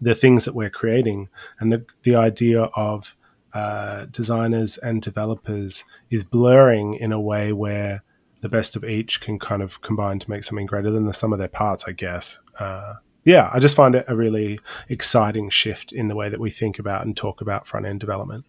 the 0.00 0.14
things 0.14 0.44
that 0.44 0.54
we're 0.54 0.70
creating 0.70 1.28
and 1.58 1.72
the, 1.72 1.84
the 2.02 2.14
idea 2.14 2.62
of 2.74 3.16
uh, 3.52 4.06
designers 4.10 4.78
and 4.78 5.02
developers 5.02 5.84
is 6.08 6.22
blurring 6.24 6.94
in 6.94 7.12
a 7.12 7.20
way 7.20 7.52
where 7.52 8.02
the 8.40 8.48
best 8.48 8.76
of 8.76 8.84
each 8.84 9.20
can 9.20 9.38
kind 9.38 9.62
of 9.62 9.80
combine 9.80 10.18
to 10.18 10.30
make 10.30 10.44
something 10.44 10.66
greater 10.66 10.90
than 10.90 11.06
the 11.06 11.12
sum 11.12 11.32
of 11.32 11.38
their 11.38 11.48
parts, 11.48 11.84
I 11.86 11.92
guess. 11.92 12.38
Uh, 12.58 12.94
yeah, 13.24 13.50
I 13.52 13.58
just 13.58 13.76
find 13.76 13.94
it 13.94 14.04
a 14.08 14.16
really 14.16 14.60
exciting 14.88 15.50
shift 15.50 15.92
in 15.92 16.08
the 16.08 16.14
way 16.14 16.28
that 16.28 16.40
we 16.40 16.50
think 16.50 16.78
about 16.78 17.04
and 17.04 17.16
talk 17.16 17.40
about 17.40 17.66
front 17.66 17.86
end 17.86 18.00
development. 18.00 18.44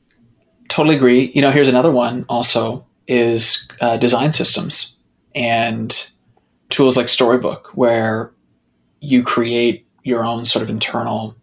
Totally 0.70 0.96
agree. 0.96 1.32
You 1.36 1.42
know, 1.42 1.52
here's 1.52 1.68
another 1.68 1.92
one 1.92 2.26
also 2.30 2.88
is 3.08 3.68
uh, 3.82 3.98
design 3.98 4.32
systems 4.32 4.98
and 5.36 6.10
tools 6.70 6.96
like 6.96 7.10
Storybook, 7.10 7.72
where 7.76 8.32
you 9.02 9.24
create 9.24 9.86
your 10.04 10.24
own 10.24 10.46
sort 10.46 10.64
of 10.64 10.70
internal, 10.70 11.36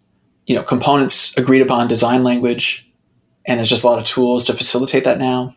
you 0.47 0.55
know, 0.55 0.62
components 0.62 1.37
agreed 1.37 1.61
upon 1.61 1.88
design 1.88 2.25
language, 2.25 2.90
and 3.44 3.59
there's 3.59 3.68
just 3.68 3.85
a 3.85 3.87
lot 3.87 3.99
of 3.99 4.07
tools 4.07 4.44
to 4.47 4.55
facilitate 4.55 5.05
that 5.05 5.18
now. 5.18 5.55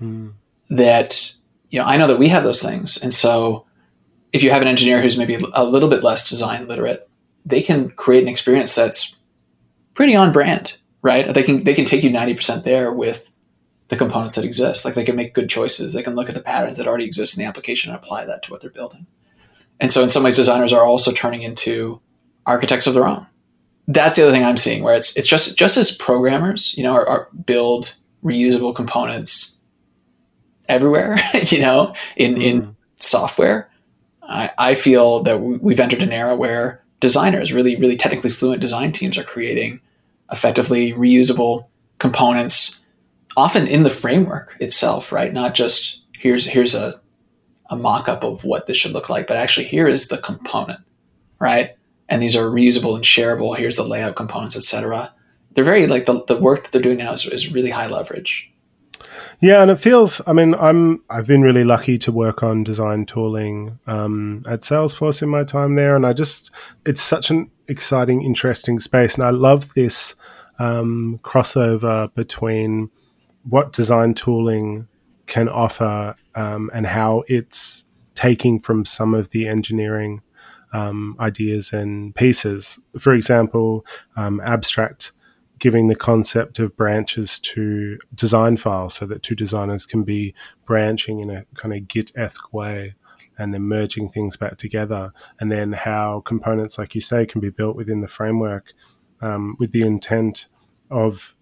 Mm. 0.00 0.34
That 0.70 1.34
you 1.70 1.80
know, 1.80 1.86
I 1.86 1.96
know 1.96 2.06
that 2.06 2.18
we 2.18 2.28
have 2.28 2.44
those 2.44 2.62
things, 2.62 2.98
and 2.98 3.12
so 3.12 3.66
if 4.32 4.42
you 4.42 4.50
have 4.50 4.62
an 4.62 4.68
engineer 4.68 5.00
who's 5.00 5.18
maybe 5.18 5.42
a 5.54 5.64
little 5.64 5.88
bit 5.88 6.04
less 6.04 6.28
design 6.28 6.68
literate, 6.68 7.08
they 7.44 7.62
can 7.62 7.90
create 7.90 8.22
an 8.22 8.28
experience 8.28 8.74
that's 8.74 9.16
pretty 9.94 10.14
on 10.14 10.32
brand, 10.32 10.76
right? 11.02 11.32
They 11.32 11.42
can 11.42 11.64
they 11.64 11.74
can 11.74 11.86
take 11.86 12.02
you 12.02 12.10
ninety 12.10 12.34
percent 12.34 12.64
there 12.64 12.92
with 12.92 13.32
the 13.88 13.96
components 13.96 14.34
that 14.34 14.44
exist. 14.44 14.84
Like 14.84 14.94
they 14.94 15.04
can 15.04 15.16
make 15.16 15.34
good 15.34 15.48
choices. 15.48 15.94
They 15.94 16.02
can 16.02 16.14
look 16.14 16.28
at 16.28 16.34
the 16.34 16.42
patterns 16.42 16.76
that 16.76 16.86
already 16.86 17.06
exist 17.06 17.36
in 17.36 17.42
the 17.42 17.48
application 17.48 17.90
and 17.90 18.02
apply 18.02 18.26
that 18.26 18.42
to 18.42 18.50
what 18.50 18.60
they're 18.60 18.70
building. 18.70 19.06
And 19.80 19.92
so 19.92 20.02
in 20.02 20.08
some 20.08 20.22
ways, 20.22 20.36
designers 20.36 20.72
are 20.72 20.84
also 20.84 21.12
turning 21.12 21.42
into 21.42 22.00
architects 22.46 22.86
of 22.86 22.94
their 22.94 23.06
own. 23.06 23.26
That's 23.86 24.16
the 24.16 24.22
other 24.22 24.32
thing 24.32 24.44
I'm 24.44 24.56
seeing 24.56 24.82
where 24.82 24.94
it's 24.94 25.16
it's 25.16 25.26
just 25.26 25.56
just 25.56 25.76
as 25.76 25.92
programmers, 25.92 26.74
you 26.76 26.82
know, 26.82 26.92
are, 26.92 27.08
are 27.08 27.28
build 27.46 27.96
reusable 28.22 28.74
components 28.74 29.56
everywhere, 30.68 31.18
you 31.46 31.60
know, 31.60 31.94
in 32.16 32.34
mm. 32.34 32.42
in 32.42 32.62
mm-hmm. 32.62 32.70
software. 32.96 33.70
I, 34.22 34.50
I 34.58 34.74
feel 34.74 35.22
that 35.22 35.40
we've 35.40 35.80
entered 35.80 36.02
an 36.02 36.12
era 36.12 36.36
where 36.36 36.84
designers, 37.00 37.52
really 37.52 37.76
really 37.76 37.96
technically 37.96 38.30
fluent 38.30 38.60
design 38.60 38.92
teams, 38.92 39.16
are 39.16 39.24
creating 39.24 39.80
effectively 40.30 40.92
reusable 40.92 41.68
components, 41.98 42.82
often 43.36 43.66
in 43.66 43.84
the 43.84 43.90
framework 43.90 44.56
itself, 44.60 45.12
right? 45.12 45.32
Not 45.32 45.54
just 45.54 46.02
here's 46.12 46.46
here's 46.48 46.74
a 46.74 47.00
a 47.70 47.76
mock-up 47.76 48.24
of 48.24 48.44
what 48.44 48.66
this 48.66 48.76
should 48.76 48.92
look 48.92 49.08
like, 49.08 49.26
but 49.26 49.36
actually 49.36 49.66
here 49.66 49.88
is 49.88 50.08
the 50.08 50.18
component, 50.18 50.80
right? 51.38 51.76
And 52.08 52.22
these 52.22 52.36
are 52.36 52.48
reusable 52.48 52.94
and 52.94 53.04
shareable. 53.04 53.56
Here's 53.56 53.76
the 53.76 53.84
layout 53.84 54.16
components, 54.16 54.56
etc. 54.56 55.12
They're 55.52 55.64
very 55.64 55.86
like 55.86 56.06
the, 56.06 56.24
the 56.24 56.38
work 56.38 56.64
that 56.64 56.72
they're 56.72 56.82
doing 56.82 56.98
now 56.98 57.12
is, 57.12 57.26
is 57.26 57.52
really 57.52 57.70
high 57.70 57.86
leverage. 57.88 58.50
Yeah, 59.40 59.62
and 59.62 59.70
it 59.70 59.78
feels. 59.78 60.20
I 60.26 60.32
mean, 60.32 60.54
I'm 60.54 61.02
I've 61.08 61.26
been 61.26 61.42
really 61.42 61.62
lucky 61.62 61.96
to 61.98 62.10
work 62.10 62.42
on 62.42 62.64
design 62.64 63.06
tooling 63.06 63.78
um, 63.86 64.42
at 64.48 64.60
Salesforce 64.60 65.22
in 65.22 65.28
my 65.28 65.44
time 65.44 65.76
there, 65.76 65.94
and 65.94 66.04
I 66.04 66.12
just 66.12 66.50
it's 66.84 67.02
such 67.02 67.30
an 67.30 67.50
exciting, 67.68 68.22
interesting 68.22 68.80
space, 68.80 69.14
and 69.14 69.24
I 69.24 69.30
love 69.30 69.74
this 69.74 70.16
um, 70.58 71.20
crossover 71.22 72.12
between 72.14 72.90
what 73.44 73.72
design 73.72 74.14
tooling 74.14 74.88
can 75.28 75.48
offer 75.48 76.16
um, 76.34 76.70
and 76.74 76.86
how 76.86 77.22
it's 77.28 77.86
taking 78.14 78.58
from 78.58 78.84
some 78.84 79.14
of 79.14 79.28
the 79.28 79.46
engineering 79.46 80.22
um, 80.72 81.16
ideas 81.20 81.72
and 81.72 82.14
pieces. 82.14 82.80
For 82.98 83.14
example, 83.14 83.86
um, 84.16 84.40
abstract 84.40 85.12
giving 85.58 85.88
the 85.88 85.96
concept 85.96 86.58
of 86.58 86.76
branches 86.76 87.38
to 87.40 87.98
design 88.14 88.56
files 88.56 88.94
so 88.94 89.06
that 89.06 89.22
two 89.22 89.34
designers 89.34 89.86
can 89.86 90.04
be 90.04 90.34
branching 90.64 91.20
in 91.20 91.30
a 91.30 91.44
kind 91.54 91.74
of 91.74 91.88
Git 91.88 92.12
esque 92.16 92.52
way 92.52 92.94
and 93.36 93.54
then 93.54 93.62
merging 93.62 94.08
things 94.08 94.36
back 94.36 94.56
together. 94.56 95.12
And 95.40 95.50
then 95.50 95.72
how 95.72 96.20
components, 96.20 96.78
like 96.78 96.94
you 96.94 97.00
say, 97.00 97.26
can 97.26 97.40
be 97.40 97.50
built 97.50 97.76
within 97.76 98.00
the 98.00 98.08
framework 98.08 98.72
um, 99.20 99.56
with 99.58 99.72
the 99.72 99.82
intent 99.82 100.48
of 100.90 101.36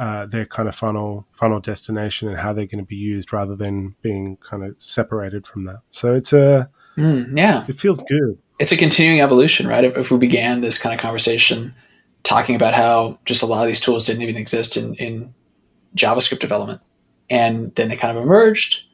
uh, 0.00 0.24
their 0.24 0.46
kind 0.46 0.66
of 0.66 0.74
final 0.74 1.26
final 1.30 1.60
destination 1.60 2.26
and 2.26 2.38
how 2.38 2.54
they're 2.54 2.64
going 2.64 2.82
to 2.82 2.88
be 2.88 2.96
used 2.96 3.34
rather 3.34 3.54
than 3.54 3.94
being 4.00 4.38
kind 4.38 4.64
of 4.64 4.74
separated 4.80 5.46
from 5.46 5.64
that. 5.64 5.80
So 5.90 6.14
it's 6.14 6.32
a 6.32 6.70
mm, 6.96 7.36
yeah, 7.36 7.66
it 7.68 7.78
feels 7.78 8.02
good. 8.08 8.38
It's 8.58 8.72
a 8.72 8.78
continuing 8.78 9.20
evolution, 9.20 9.66
right? 9.66 9.84
If, 9.84 9.98
if, 9.98 10.10
we 10.10 10.16
began 10.16 10.62
this 10.62 10.78
kind 10.78 10.94
of 10.94 11.00
conversation 11.00 11.74
talking 12.22 12.54
about 12.54 12.72
how 12.72 13.18
just 13.26 13.42
a 13.42 13.46
lot 13.46 13.60
of 13.60 13.68
these 13.68 13.80
tools 13.80 14.06
didn't 14.06 14.22
even 14.22 14.36
exist 14.36 14.78
in, 14.78 14.94
in 14.94 15.34
JavaScript 15.94 16.40
development, 16.40 16.80
and 17.28 17.74
then 17.74 17.90
they 17.90 17.96
kind 17.96 18.16
of 18.16 18.22
emerged, 18.22 18.84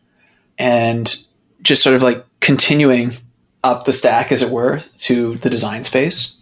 and 0.59 1.23
just 1.62 1.85
sort 1.85 1.95
of 1.95 2.03
like 2.03 2.27
continuing 2.40 3.12
up 3.62 3.85
the 3.85 3.92
stack, 3.92 4.33
as 4.33 4.42
it 4.42 4.51
were, 4.51 4.81
to 4.99 5.37
the 5.37 5.51
design 5.51 5.85
space, 5.85 6.37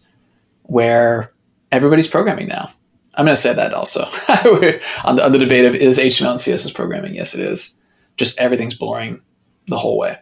where 0.62 1.34
everybody's 1.70 2.08
programming 2.08 2.48
now 2.48 2.72
I'm 3.16 3.24
going 3.24 3.34
to 3.34 3.40
say 3.40 3.54
that 3.54 3.72
also 3.72 4.02
on, 5.04 5.16
the, 5.16 5.24
on 5.24 5.32
the 5.32 5.38
debate 5.38 5.64
of 5.64 5.74
is 5.74 5.98
HTML 5.98 6.32
and 6.32 6.40
CSS 6.40 6.74
programming? 6.74 7.14
Yes, 7.14 7.34
it 7.34 7.40
is. 7.40 7.74
Just 8.16 8.38
everything's 8.38 8.76
boring 8.76 9.22
the 9.66 9.78
whole 9.78 9.98
way. 9.98 10.18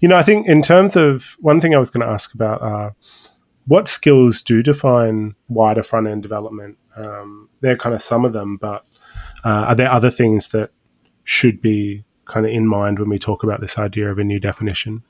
You 0.00 0.08
know, 0.08 0.16
I 0.16 0.22
think 0.22 0.46
in 0.46 0.62
terms 0.62 0.96
of 0.96 1.36
one 1.40 1.60
thing 1.60 1.74
I 1.74 1.78
was 1.78 1.90
going 1.90 2.06
to 2.06 2.12
ask 2.12 2.34
about 2.34 2.62
uh, 2.62 2.90
what 3.66 3.88
skills 3.88 4.42
do 4.42 4.62
define 4.62 5.34
wider 5.48 5.82
front 5.82 6.06
end 6.06 6.22
development? 6.22 6.76
Um, 6.96 7.48
they're 7.60 7.76
kind 7.76 7.94
of 7.94 8.02
some 8.02 8.24
of 8.24 8.32
them, 8.32 8.56
but 8.56 8.84
uh, 9.44 9.66
are 9.68 9.74
there 9.74 9.90
other 9.90 10.10
things 10.10 10.50
that 10.50 10.70
should 11.24 11.60
be 11.60 12.04
kind 12.24 12.46
of 12.46 12.52
in 12.52 12.66
mind 12.66 12.98
when 12.98 13.08
we 13.08 13.18
talk 13.18 13.42
about 13.42 13.60
this 13.60 13.78
idea 13.78 14.10
of 14.10 14.18
a 14.18 14.24
new 14.24 14.40
definition? 14.40 15.02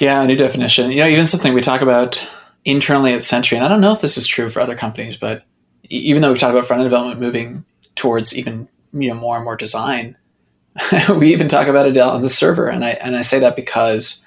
Yeah, 0.00 0.22
a 0.22 0.26
new 0.26 0.36
definition. 0.36 0.90
You 0.90 0.98
know, 0.98 1.08
even 1.08 1.26
something 1.26 1.54
we 1.54 1.60
talk 1.60 1.82
about 1.82 2.22
internally 2.64 3.12
at 3.12 3.22
Sentry, 3.22 3.56
and 3.56 3.64
I 3.64 3.68
don't 3.68 3.80
know 3.80 3.92
if 3.92 4.00
this 4.00 4.18
is 4.18 4.26
true 4.26 4.50
for 4.50 4.60
other 4.60 4.76
companies, 4.76 5.16
but 5.16 5.44
even 5.92 6.22
though 6.22 6.30
we've 6.30 6.40
talked 6.40 6.54
about 6.54 6.66
front 6.66 6.80
end 6.80 6.90
development 6.90 7.20
moving 7.20 7.64
towards 7.94 8.36
even 8.36 8.68
you 8.92 9.08
know 9.08 9.14
more 9.14 9.36
and 9.36 9.44
more 9.44 9.56
design, 9.56 10.16
we 11.16 11.32
even 11.32 11.48
talk 11.48 11.66
about 11.66 11.86
it 11.86 11.96
on 11.98 12.22
the 12.22 12.28
server, 12.28 12.68
and 12.68 12.84
I 12.84 12.90
and 12.90 13.16
I 13.16 13.22
say 13.22 13.38
that 13.40 13.56
because 13.56 14.24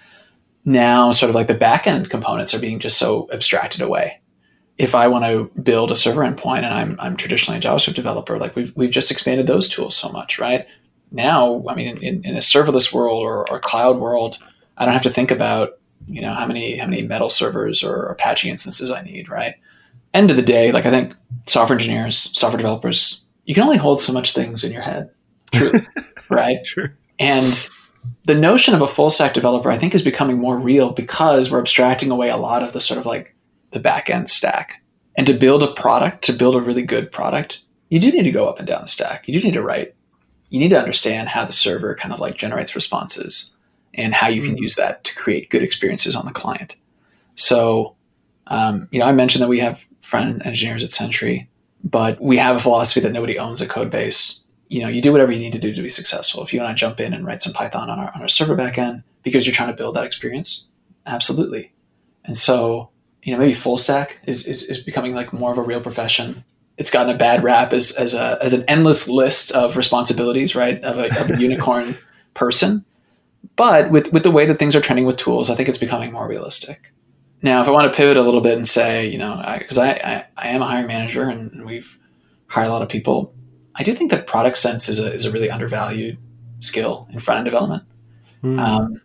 now 0.66 1.12
sort 1.12 1.30
of 1.30 1.36
like 1.36 1.48
the 1.48 1.56
backend 1.56 2.10
components 2.10 2.54
are 2.54 2.60
being 2.60 2.80
just 2.80 2.98
so 2.98 3.30
abstracted 3.32 3.82
away. 3.82 4.20
If 4.78 4.96
I 4.96 5.08
want 5.08 5.24
to 5.26 5.62
build 5.62 5.92
a 5.92 5.96
server 5.96 6.22
endpoint 6.22 6.64
and 6.64 6.74
I'm, 6.74 6.98
I'm 7.00 7.16
traditionally 7.16 7.60
a 7.60 7.62
JavaScript 7.62 7.94
developer, 7.94 8.38
like 8.38 8.56
we've, 8.56 8.76
we've 8.76 8.92
just 8.92 9.12
expanded 9.12 9.48
those 9.48 9.70
tools 9.70 9.96
so 9.96 10.10
much, 10.10 10.38
right? 10.38 10.66
Now, 11.12 11.64
I 11.70 11.76
mean, 11.76 11.98
in, 11.98 12.26
in 12.26 12.36
a 12.36 12.40
serverless 12.40 12.92
world 12.92 13.22
or, 13.22 13.50
or 13.50 13.60
cloud 13.60 13.98
world, 13.98 14.40
I 14.76 14.84
don't 14.84 14.94
have 14.94 15.04
to 15.04 15.10
think 15.10 15.32
about, 15.32 15.80
you 16.08 16.20
know, 16.20 16.34
how 16.34 16.46
many, 16.46 16.78
how 16.78 16.88
many 16.88 17.04
metal 17.04 17.30
servers 17.30 17.84
or 17.84 18.08
Apache 18.08 18.50
instances 18.50 18.92
I 18.92 19.04
need, 19.04 19.30
right? 19.30 19.56
End 20.16 20.32
of 20.32 20.38
the 20.38 20.42
day, 20.42 20.72
like 20.72 20.86
I 20.86 20.92
think 20.92 21.16
software 21.46 21.78
engineers, 21.78 22.32
software 22.34 22.58
developers, 22.58 23.22
you 23.44 23.54
can 23.54 23.64
only 23.64 23.78
hold 23.78 24.02
so 24.02 24.14
much 24.14 24.34
things 24.34 24.64
in 24.64 24.72
your 24.72 24.82
head. 24.82 25.12
True. 25.54 25.74
right? 26.30 26.64
True. 26.64 26.90
And 27.20 27.70
the 28.24 28.36
notion 28.36 28.74
of 28.74 28.82
a 28.82 28.88
full 28.88 29.10
stack 29.10 29.34
developer, 29.34 29.70
I 29.70 29.78
think, 29.78 29.94
is 29.94 30.02
becoming 30.02 30.38
more 30.38 30.58
real 30.58 30.92
because 30.92 31.52
we're 31.52 31.60
abstracting 31.60 32.12
away 32.12 32.30
a 32.30 32.38
lot 32.38 32.64
of 32.64 32.74
the 32.74 32.82
sort 32.82 33.00
of 33.00 33.06
like 33.06 33.36
the 33.72 33.80
back 33.80 34.10
end 34.10 34.30
stack. 34.30 34.82
And 35.18 35.28
to 35.28 35.34
build 35.34 35.64
a 35.64 35.74
product, 35.74 36.24
to 36.26 36.34
build 36.34 36.56
a 36.56 36.62
really 36.62 36.82
good 36.82 37.12
product, 37.12 37.62
you 37.90 38.00
do 38.00 38.12
need 38.12 38.24
to 38.24 38.32
go 38.32 38.50
up 38.50 38.60
and 38.60 38.68
down 38.68 38.82
the 38.82 38.88
stack. 38.88 39.28
You 39.28 39.40
do 39.40 39.46
need 39.46 39.54
to 39.54 39.62
write. 39.62 39.96
You 40.50 40.60
need 40.60 40.70
to 40.70 40.80
understand 40.80 41.30
how 41.30 41.46
the 41.46 41.54
server 41.54 41.96
kind 41.96 42.14
of 42.14 42.20
like 42.20 42.36
generates 42.36 42.76
responses 42.76 43.52
and 43.94 44.14
how 44.14 44.28
you 44.28 44.42
can 44.42 44.56
mm-hmm. 44.56 44.64
use 44.64 44.76
that 44.76 45.04
to 45.06 45.16
create 45.16 45.50
good 45.50 45.64
experiences 45.64 46.16
on 46.16 46.26
the 46.26 46.32
client. 46.32 46.76
So, 47.36 47.96
um, 48.48 48.88
you 48.92 49.00
know, 49.00 49.06
I 49.06 49.12
mentioned 49.12 49.42
that 49.42 49.50
we 49.50 49.60
have 49.60 49.88
front 50.06 50.30
end 50.30 50.46
engineers 50.46 50.84
at 50.84 50.90
Sentry, 50.90 51.50
but 51.84 52.22
we 52.22 52.38
have 52.38 52.56
a 52.56 52.60
philosophy 52.60 53.00
that 53.02 53.12
nobody 53.12 53.38
owns 53.38 53.62
a 53.62 53.68
code 53.68 53.90
base 53.90 54.42
you 54.70 54.82
know, 54.82 54.88
you 54.88 55.02
do 55.02 55.12
whatever 55.12 55.32
you 55.32 55.40
need 55.40 55.54
to 55.54 55.60
do 55.60 55.74
to 55.74 55.82
be 55.82 55.90
successful. 55.90 56.44
If 56.44 56.54
you 56.54 56.60
want 56.60 56.76
to 56.76 56.80
jump 56.80 57.00
in 57.00 57.14
and 57.14 57.26
write 57.26 57.42
some 57.42 57.54
Python 57.54 57.90
on 57.90 58.00
our, 58.00 58.12
on 58.16 58.22
our 58.22 58.28
server 58.28 58.56
backend 58.56 59.04
because 59.24 59.46
you're 59.46 59.56
trying 59.56 59.70
to 59.70 59.76
build 59.76 59.96
that 59.96 60.06
experience, 60.06 60.66
absolutely. 61.06 61.72
And 62.24 62.36
so, 62.36 62.90
you 63.24 63.32
know, 63.32 63.40
maybe 63.40 63.54
full 63.54 63.78
stack 63.78 64.20
is, 64.26 64.48
is, 64.48 64.64
is 64.64 64.82
becoming 64.82 65.14
like 65.14 65.34
more 65.34 65.52
of 65.52 65.58
a 65.58 65.62
real 65.62 65.82
profession. 65.82 66.44
It's 66.78 66.92
gotten 66.92 67.14
a 67.14 67.18
bad 67.18 67.44
rap 67.44 67.74
as, 67.74 67.92
as 67.92 68.16
a, 68.16 68.38
as 68.42 68.54
an 68.54 68.66
endless 68.68 69.08
list 69.08 69.52
of 69.52 69.78
responsibilities, 69.78 70.56
right? 70.56 70.84
Of 70.84 70.98
a, 70.98 71.22
of 71.22 71.30
a 71.30 71.38
unicorn 71.40 71.96
person. 72.34 72.86
But 73.56 73.92
with, 73.92 74.12
with 74.12 74.24
the 74.24 74.32
way 74.32 74.46
that 74.48 74.58
things 74.58 74.76
are 74.76 74.82
trending 74.82 75.06
with 75.06 75.18
tools, 75.18 75.50
I 75.50 75.56
think 75.56 75.70
it's 75.70 75.78
becoming 75.78 76.12
more 76.12 76.28
realistic. 76.28 76.92
Now, 77.46 77.62
if 77.62 77.68
I 77.68 77.72
want 77.72 77.94
to 77.94 77.96
pivot 77.96 78.18
a 78.18 78.24
little 78.24 78.42
bit 78.42 78.58
and 78.58 78.68
say, 78.68 79.08
you 79.08 79.20
know, 79.20 79.40
because 79.60 79.78
I, 79.78 79.92
I, 79.92 79.94
I, 80.04 80.26
I 80.36 80.48
am 80.48 80.64
a 80.64 80.66
hiring 80.66 80.88
manager 80.88 81.30
and 81.30 81.64
we've 81.64 82.00
hired 82.48 82.70
a 82.70 82.72
lot 82.72 82.82
of 82.82 82.90
people, 82.90 83.36
I 83.76 83.84
do 83.84 83.94
think 83.94 84.10
that 84.10 84.26
product 84.26 84.58
sense 84.58 84.90
is 84.90 85.00
a, 85.00 85.14
is 85.14 85.26
a 85.26 85.32
really 85.32 85.52
undervalued 85.52 86.18
skill 86.60 87.08
in 87.12 87.20
front 87.20 87.38
end 87.38 87.46
development. 87.46 87.84
Mm. 88.44 88.60
Um, 88.60 89.02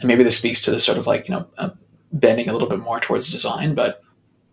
and 0.00 0.08
maybe 0.08 0.24
this 0.24 0.36
speaks 0.36 0.60
to 0.62 0.72
the 0.72 0.80
sort 0.80 0.98
of 0.98 1.06
like, 1.06 1.28
you 1.28 1.36
know, 1.36 1.46
uh, 1.58 1.70
bending 2.12 2.48
a 2.48 2.52
little 2.52 2.68
bit 2.68 2.80
more 2.80 2.98
towards 2.98 3.30
design, 3.30 3.76
but 3.76 4.02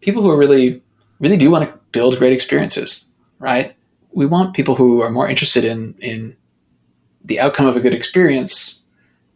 people 0.01 0.21
who 0.21 0.29
are 0.29 0.37
really, 0.37 0.83
really 1.19 1.37
do 1.37 1.49
want 1.49 1.67
to 1.67 1.79
build 1.91 2.19
great 2.19 2.33
experiences, 2.33 3.07
right? 3.39 3.75
We 4.11 4.27
want 4.27 4.53
people 4.53 4.75
who 4.75 5.01
are 5.01 5.09
more 5.09 5.27
interested 5.27 5.65
in, 5.65 5.95
in 5.99 6.37
the 7.23 7.39
outcome 7.39 7.65
of 7.65 7.75
a 7.75 7.79
good 7.79 7.95
experience 7.95 8.83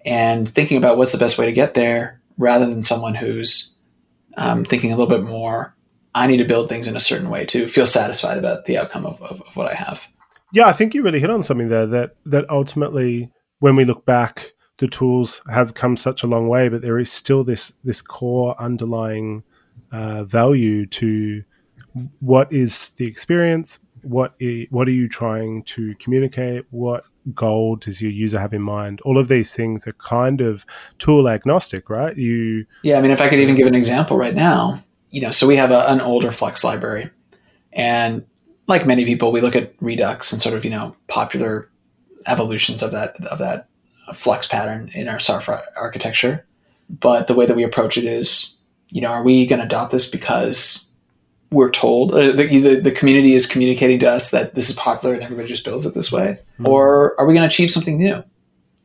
and 0.05 0.53
thinking 0.53 0.77
about 0.77 0.97
what's 0.99 1.13
the 1.13 1.17
best 1.17 1.39
way 1.39 1.47
to 1.47 1.51
get 1.51 1.73
there 1.73 2.21
rather 2.38 2.67
than 2.67 2.83
someone 2.83 3.15
who's 3.15 3.73
um, 4.38 4.63
thinking 4.63 4.91
a 4.91 4.97
little 4.97 5.10
bit 5.10 5.28
more 5.28 5.76
I 6.17 6.26
need 6.26 6.38
to 6.38 6.45
build 6.45 6.67
things 6.67 6.88
in 6.88 6.95
a 6.95 7.00
certain 7.00 7.30
way 7.30 7.45
to 7.45 7.67
feel 7.67 7.86
satisfied 7.86 8.39
about 8.39 8.65
the 8.65 8.78
outcome 8.80 9.06
of, 9.06 9.21
of, 9.21 9.39
of 9.41 9.56
what 9.56 9.71
I 9.71 9.76
have. 9.76 10.08
Yeah, 10.52 10.65
I 10.65 10.73
think 10.73 10.95
you 10.95 11.04
really 11.04 11.19
hit 11.19 11.30
on 11.30 11.43
something 11.43 11.69
there 11.69 11.86
that 11.86 12.15
that 12.26 12.50
ultimately 12.50 13.30
when 13.60 13.76
we 13.76 13.86
look 13.86 14.06
back 14.06 14.54
the 14.80 14.88
tools 14.88 15.41
have 15.50 15.73
come 15.73 15.97
such 15.97 16.23
a 16.23 16.28
long 16.28 16.47
way 16.47 16.69
but 16.69 16.82
there 16.82 17.00
is 17.00 17.12
still 17.12 17.43
this 17.43 17.73
this 17.84 18.02
core 18.02 18.60
underlying 18.60 19.43
uh, 19.91 20.23
value 20.23 20.86
to 20.86 21.43
what 22.19 22.52
is 22.52 22.91
the 22.93 23.06
experience 23.06 23.80
what 24.08 24.34
is, 24.39 24.67
what 24.70 24.88
are 24.88 24.91
you 24.91 25.08
trying 25.08 25.63
to 25.63 25.96
communicate? 25.96 26.65
What 26.72 27.04
goal 27.34 27.76
does 27.76 28.02
your 28.02 28.12
user 28.12 28.39
have 28.39 28.54
in 28.54 28.62
mind? 28.62 29.02
All 29.02 29.17
of 29.17 29.28
these 29.28 29.54
things 29.54 29.86
are 29.88 29.93
kind 29.93 30.41
of 30.41 30.65
tool 30.98 31.28
agnostic 31.28 31.89
right? 31.89 32.15
You 32.17 32.65
yeah 32.84 32.98
i 32.98 33.02
mean 33.02 33.12
if 33.12 33.22
i 33.22 33.30
could 33.30 33.39
even 33.39 33.56
give 33.56 33.67
an 33.67 33.76
example 33.76 34.17
right 34.17 34.36
now 34.36 34.82
you 35.10 35.22
know 35.22 35.32
so 35.32 35.46
we 35.48 35.56
have 35.56 35.72
a, 35.72 35.89
an 35.89 36.02
older 36.02 36.32
Flux 36.32 36.63
library 36.63 37.10
and 37.74 38.26
like 38.67 38.86
many 38.86 39.06
people, 39.06 39.32
we 39.32 39.39
look 39.39 39.56
at 39.56 39.74
Redux 39.80 40.34
and 40.34 40.41
sort 40.41 40.56
of 40.56 40.65
you 40.65 40.72
know 40.72 40.96
popular 41.08 41.70
evolutions 42.26 42.84
of 42.84 42.91
that 42.91 43.15
of 43.26 43.39
that 43.39 43.67
Flux 44.13 44.48
pattern 44.48 44.91
in 44.93 45.08
our 45.08 45.20
software 45.20 45.63
architecture. 45.78 46.46
But 46.89 47.28
the 47.28 47.36
way 47.36 47.46
that 47.46 47.56
we 47.56 47.63
approach 47.63 47.98
it 47.98 48.06
is, 48.06 48.56
you 48.89 49.02
know, 49.02 49.12
are 49.12 49.24
we 49.24 49.46
going 49.46 49.60
to 49.60 49.65
adopt 49.65 49.91
this 49.91 50.10
because 50.10 50.87
we're 51.51 51.71
told 51.71 52.13
uh, 52.13 52.31
the, 52.31 52.60
the, 52.60 52.79
the, 52.81 52.91
community 52.91 53.33
is 53.33 53.45
communicating 53.45 53.99
to 53.99 54.12
us 54.12 54.31
that 54.31 54.53
this 54.55 54.69
is 54.69 54.75
popular 54.75 55.13
and 55.13 55.23
everybody 55.23 55.47
just 55.47 55.63
builds 55.63 55.86
it 55.86 55.93
this 55.93 56.12
way, 56.12 56.39
mm-hmm. 56.53 56.67
or 56.67 57.19
are 57.19 57.25
we 57.25 57.33
going 57.33 57.47
to 57.47 57.53
achieve 57.53 57.71
something 57.71 57.97
new? 57.97 58.23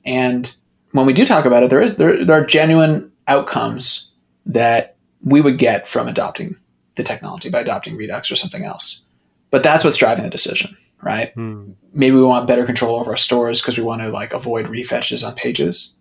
And 0.04 0.54
when 0.92 1.06
we 1.06 1.12
do 1.12 1.24
talk 1.24 1.44
about 1.44 1.62
it, 1.62 1.70
there 1.70 1.80
is 1.80 1.96
there, 1.96 2.24
there 2.24 2.40
are 2.40 2.46
genuine 2.46 3.10
outcomes 3.26 4.10
that 4.46 4.96
we 5.22 5.40
would 5.40 5.58
get 5.58 5.88
from 5.88 6.08
adopting 6.08 6.56
the 6.96 7.02
technology 7.02 7.48
by 7.48 7.60
adopting 7.60 7.96
Redux 7.96 8.30
or 8.30 8.36
something 8.36 8.64
else. 8.64 9.02
But 9.50 9.62
that's 9.62 9.84
what's 9.84 9.96
driving 9.96 10.24
the 10.24 10.30
decision, 10.30 10.76
right? 11.02 11.32
Hmm. 11.34 11.72
Maybe 11.92 12.16
we 12.16 12.22
want 12.22 12.46
better 12.46 12.64
control 12.64 12.98
over 12.98 13.12
our 13.12 13.16
stores 13.16 13.60
because 13.60 13.76
we 13.76 13.84
want 13.84 14.02
to 14.02 14.08
like 14.08 14.32
avoid 14.32 14.66
refetches 14.66 15.26
on 15.26 15.34
pages, 15.34 15.92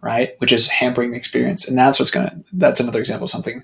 right? 0.00 0.34
Which 0.38 0.52
is 0.52 0.68
hampering 0.68 1.12
the 1.12 1.16
experience. 1.16 1.68
And 1.68 1.78
that's 1.78 1.98
what's 1.98 2.10
gonna 2.10 2.40
that's 2.52 2.80
another 2.80 3.00
example 3.00 3.26
of 3.26 3.30
something 3.30 3.62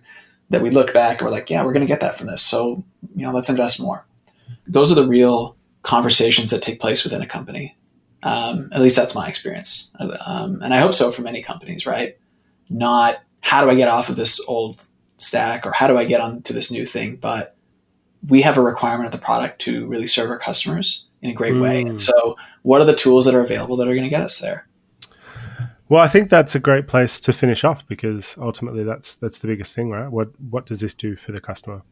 that 0.52 0.62
we 0.62 0.70
look 0.70 0.92
back 0.92 1.18
and 1.18 1.26
we're 1.26 1.32
like, 1.32 1.50
yeah, 1.50 1.64
we're 1.64 1.72
gonna 1.72 1.86
get 1.86 2.00
that 2.00 2.16
from 2.16 2.28
this. 2.28 2.42
So, 2.42 2.84
you 3.16 3.26
know, 3.26 3.32
let's 3.32 3.48
invest 3.48 3.80
more. 3.80 4.04
Those 4.66 4.92
are 4.92 4.94
the 4.94 5.06
real 5.06 5.56
conversations 5.82 6.50
that 6.50 6.62
take 6.62 6.80
place 6.80 7.02
within 7.04 7.22
a 7.22 7.26
company. 7.26 7.76
Um, 8.22 8.68
at 8.72 8.80
least 8.80 8.96
that's 8.96 9.16
my 9.16 9.26
experience. 9.28 9.90
Um, 9.98 10.62
and 10.62 10.72
I 10.72 10.78
hope 10.78 10.94
so 10.94 11.10
for 11.10 11.22
many 11.22 11.42
companies, 11.42 11.86
right? 11.86 12.16
Not 12.70 13.20
how 13.40 13.64
do 13.64 13.70
I 13.70 13.74
get 13.74 13.88
off 13.88 14.08
of 14.08 14.16
this 14.16 14.40
old 14.46 14.84
stack 15.18 15.66
or 15.66 15.72
how 15.72 15.88
do 15.88 15.98
I 15.98 16.04
get 16.04 16.20
onto 16.20 16.54
this 16.54 16.70
new 16.70 16.86
thing, 16.86 17.16
but 17.16 17.56
we 18.28 18.42
have 18.42 18.56
a 18.56 18.62
requirement 18.62 19.06
of 19.06 19.12
the 19.12 19.24
product 19.24 19.60
to 19.62 19.86
really 19.86 20.06
serve 20.06 20.30
our 20.30 20.38
customers 20.38 21.06
in 21.22 21.30
a 21.30 21.34
great 21.34 21.54
mm. 21.54 21.62
way. 21.62 21.80
And 21.80 21.90
hmm. 21.90 21.94
so, 21.94 22.36
what 22.62 22.80
are 22.80 22.84
the 22.84 22.94
tools 22.94 23.24
that 23.24 23.34
are 23.34 23.40
available 23.40 23.76
that 23.76 23.88
are 23.88 23.94
going 23.94 24.04
to 24.04 24.10
get 24.10 24.22
us 24.22 24.38
there? 24.38 24.68
Well, 25.92 26.00
I 26.00 26.08
think 26.08 26.30
that's 26.30 26.54
a 26.54 26.58
great 26.58 26.88
place 26.88 27.20
to 27.20 27.34
finish 27.34 27.64
off 27.64 27.86
because 27.86 28.34
ultimately 28.38 28.82
that's 28.82 29.16
that's 29.16 29.40
the 29.40 29.46
biggest 29.46 29.74
thing, 29.74 29.90
right? 29.90 30.10
What 30.10 30.28
what 30.40 30.64
does 30.64 30.80
this 30.80 30.94
do 30.94 31.16
for 31.16 31.32
the 31.32 31.40
customer? 31.40 31.82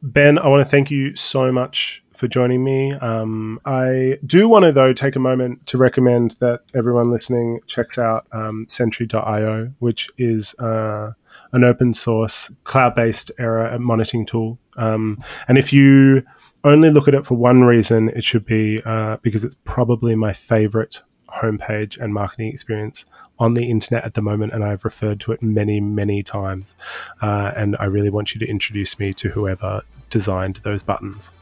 Ben, 0.00 0.38
I 0.38 0.46
want 0.46 0.64
to 0.64 0.70
thank 0.70 0.88
you 0.88 1.16
so 1.16 1.50
much 1.50 2.04
for 2.16 2.28
joining 2.28 2.62
me. 2.62 2.92
Um, 2.92 3.58
I 3.64 4.18
do 4.24 4.48
want 4.48 4.66
to 4.66 4.70
though 4.70 4.92
take 4.92 5.16
a 5.16 5.18
moment 5.18 5.66
to 5.66 5.78
recommend 5.78 6.36
that 6.38 6.60
everyone 6.76 7.10
listening 7.10 7.58
checks 7.66 7.98
out 7.98 8.24
um, 8.30 8.66
Sentry.io, 8.68 9.72
which 9.80 10.08
is 10.16 10.54
uh, 10.60 11.10
an 11.52 11.64
open 11.64 11.92
source 11.92 12.52
cloud 12.62 12.94
based 12.94 13.32
error 13.40 13.76
monitoring 13.80 14.26
tool. 14.26 14.60
Um, 14.76 15.20
and 15.48 15.58
if 15.58 15.72
you 15.72 16.22
only 16.62 16.92
look 16.92 17.08
at 17.08 17.14
it 17.14 17.26
for 17.26 17.34
one 17.34 17.62
reason, 17.62 18.10
it 18.10 18.22
should 18.22 18.44
be 18.46 18.80
uh, 18.84 19.16
because 19.22 19.44
it's 19.44 19.56
probably 19.64 20.14
my 20.14 20.32
favorite 20.32 21.02
homepage 21.40 21.98
and 21.98 22.12
marketing 22.12 22.48
experience 22.48 23.04
on 23.38 23.54
the 23.54 23.68
internet 23.68 24.04
at 24.04 24.14
the 24.14 24.22
moment, 24.22 24.52
and 24.52 24.62
I've 24.62 24.84
referred 24.84 25.20
to 25.20 25.32
it 25.32 25.42
many, 25.42 25.80
many 25.80 26.22
times. 26.22 26.76
Uh, 27.20 27.52
and 27.56 27.76
I 27.80 27.86
really 27.86 28.10
want 28.10 28.34
you 28.34 28.38
to 28.40 28.46
introduce 28.46 28.98
me 28.98 29.12
to 29.14 29.30
whoever 29.30 29.82
designed 30.10 30.56
those 30.62 30.82
buttons. 30.82 31.32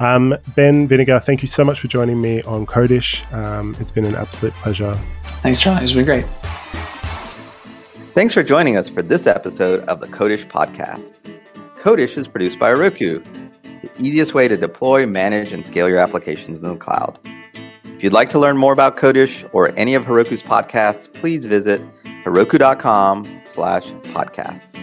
Um, 0.00 0.36
ben 0.56 0.88
Vinegar, 0.88 1.20
thank 1.20 1.42
you 1.42 1.48
so 1.48 1.64
much 1.64 1.80
for 1.80 1.88
joining 1.88 2.20
me 2.20 2.42
on 2.42 2.66
Codish. 2.66 3.32
Um, 3.32 3.76
it's 3.78 3.92
been 3.92 4.04
an 4.04 4.16
absolute 4.16 4.52
pleasure. 4.54 4.94
Thanks, 5.42 5.60
Charlie. 5.60 5.84
It's 5.84 5.92
been 5.92 6.04
great. 6.04 6.24
Thanks 8.14 8.34
for 8.34 8.42
joining 8.42 8.76
us 8.76 8.88
for 8.88 9.02
this 9.02 9.26
episode 9.26 9.84
of 9.84 10.00
the 10.00 10.08
Codish 10.08 10.48
podcast. 10.48 11.18
Codish 11.80 12.16
is 12.16 12.26
produced 12.26 12.58
by 12.58 12.70
Heroku, 12.70 13.22
the 13.82 13.90
easiest 14.04 14.34
way 14.34 14.48
to 14.48 14.56
deploy, 14.56 15.06
manage, 15.06 15.52
and 15.52 15.64
scale 15.64 15.88
your 15.88 15.98
applications 15.98 16.58
in 16.58 16.70
the 16.70 16.76
cloud. 16.76 17.18
If 17.96 18.04
you'd 18.04 18.12
like 18.12 18.28
to 18.30 18.38
learn 18.38 18.58
more 18.58 18.74
about 18.74 18.98
Codish 18.98 19.48
or 19.54 19.72
any 19.78 19.94
of 19.94 20.04
Heroku's 20.04 20.42
podcasts, 20.42 21.10
please 21.10 21.46
visit 21.46 21.80
heroku.com 22.26 23.40
slash 23.46 23.86
podcasts. 24.12 24.74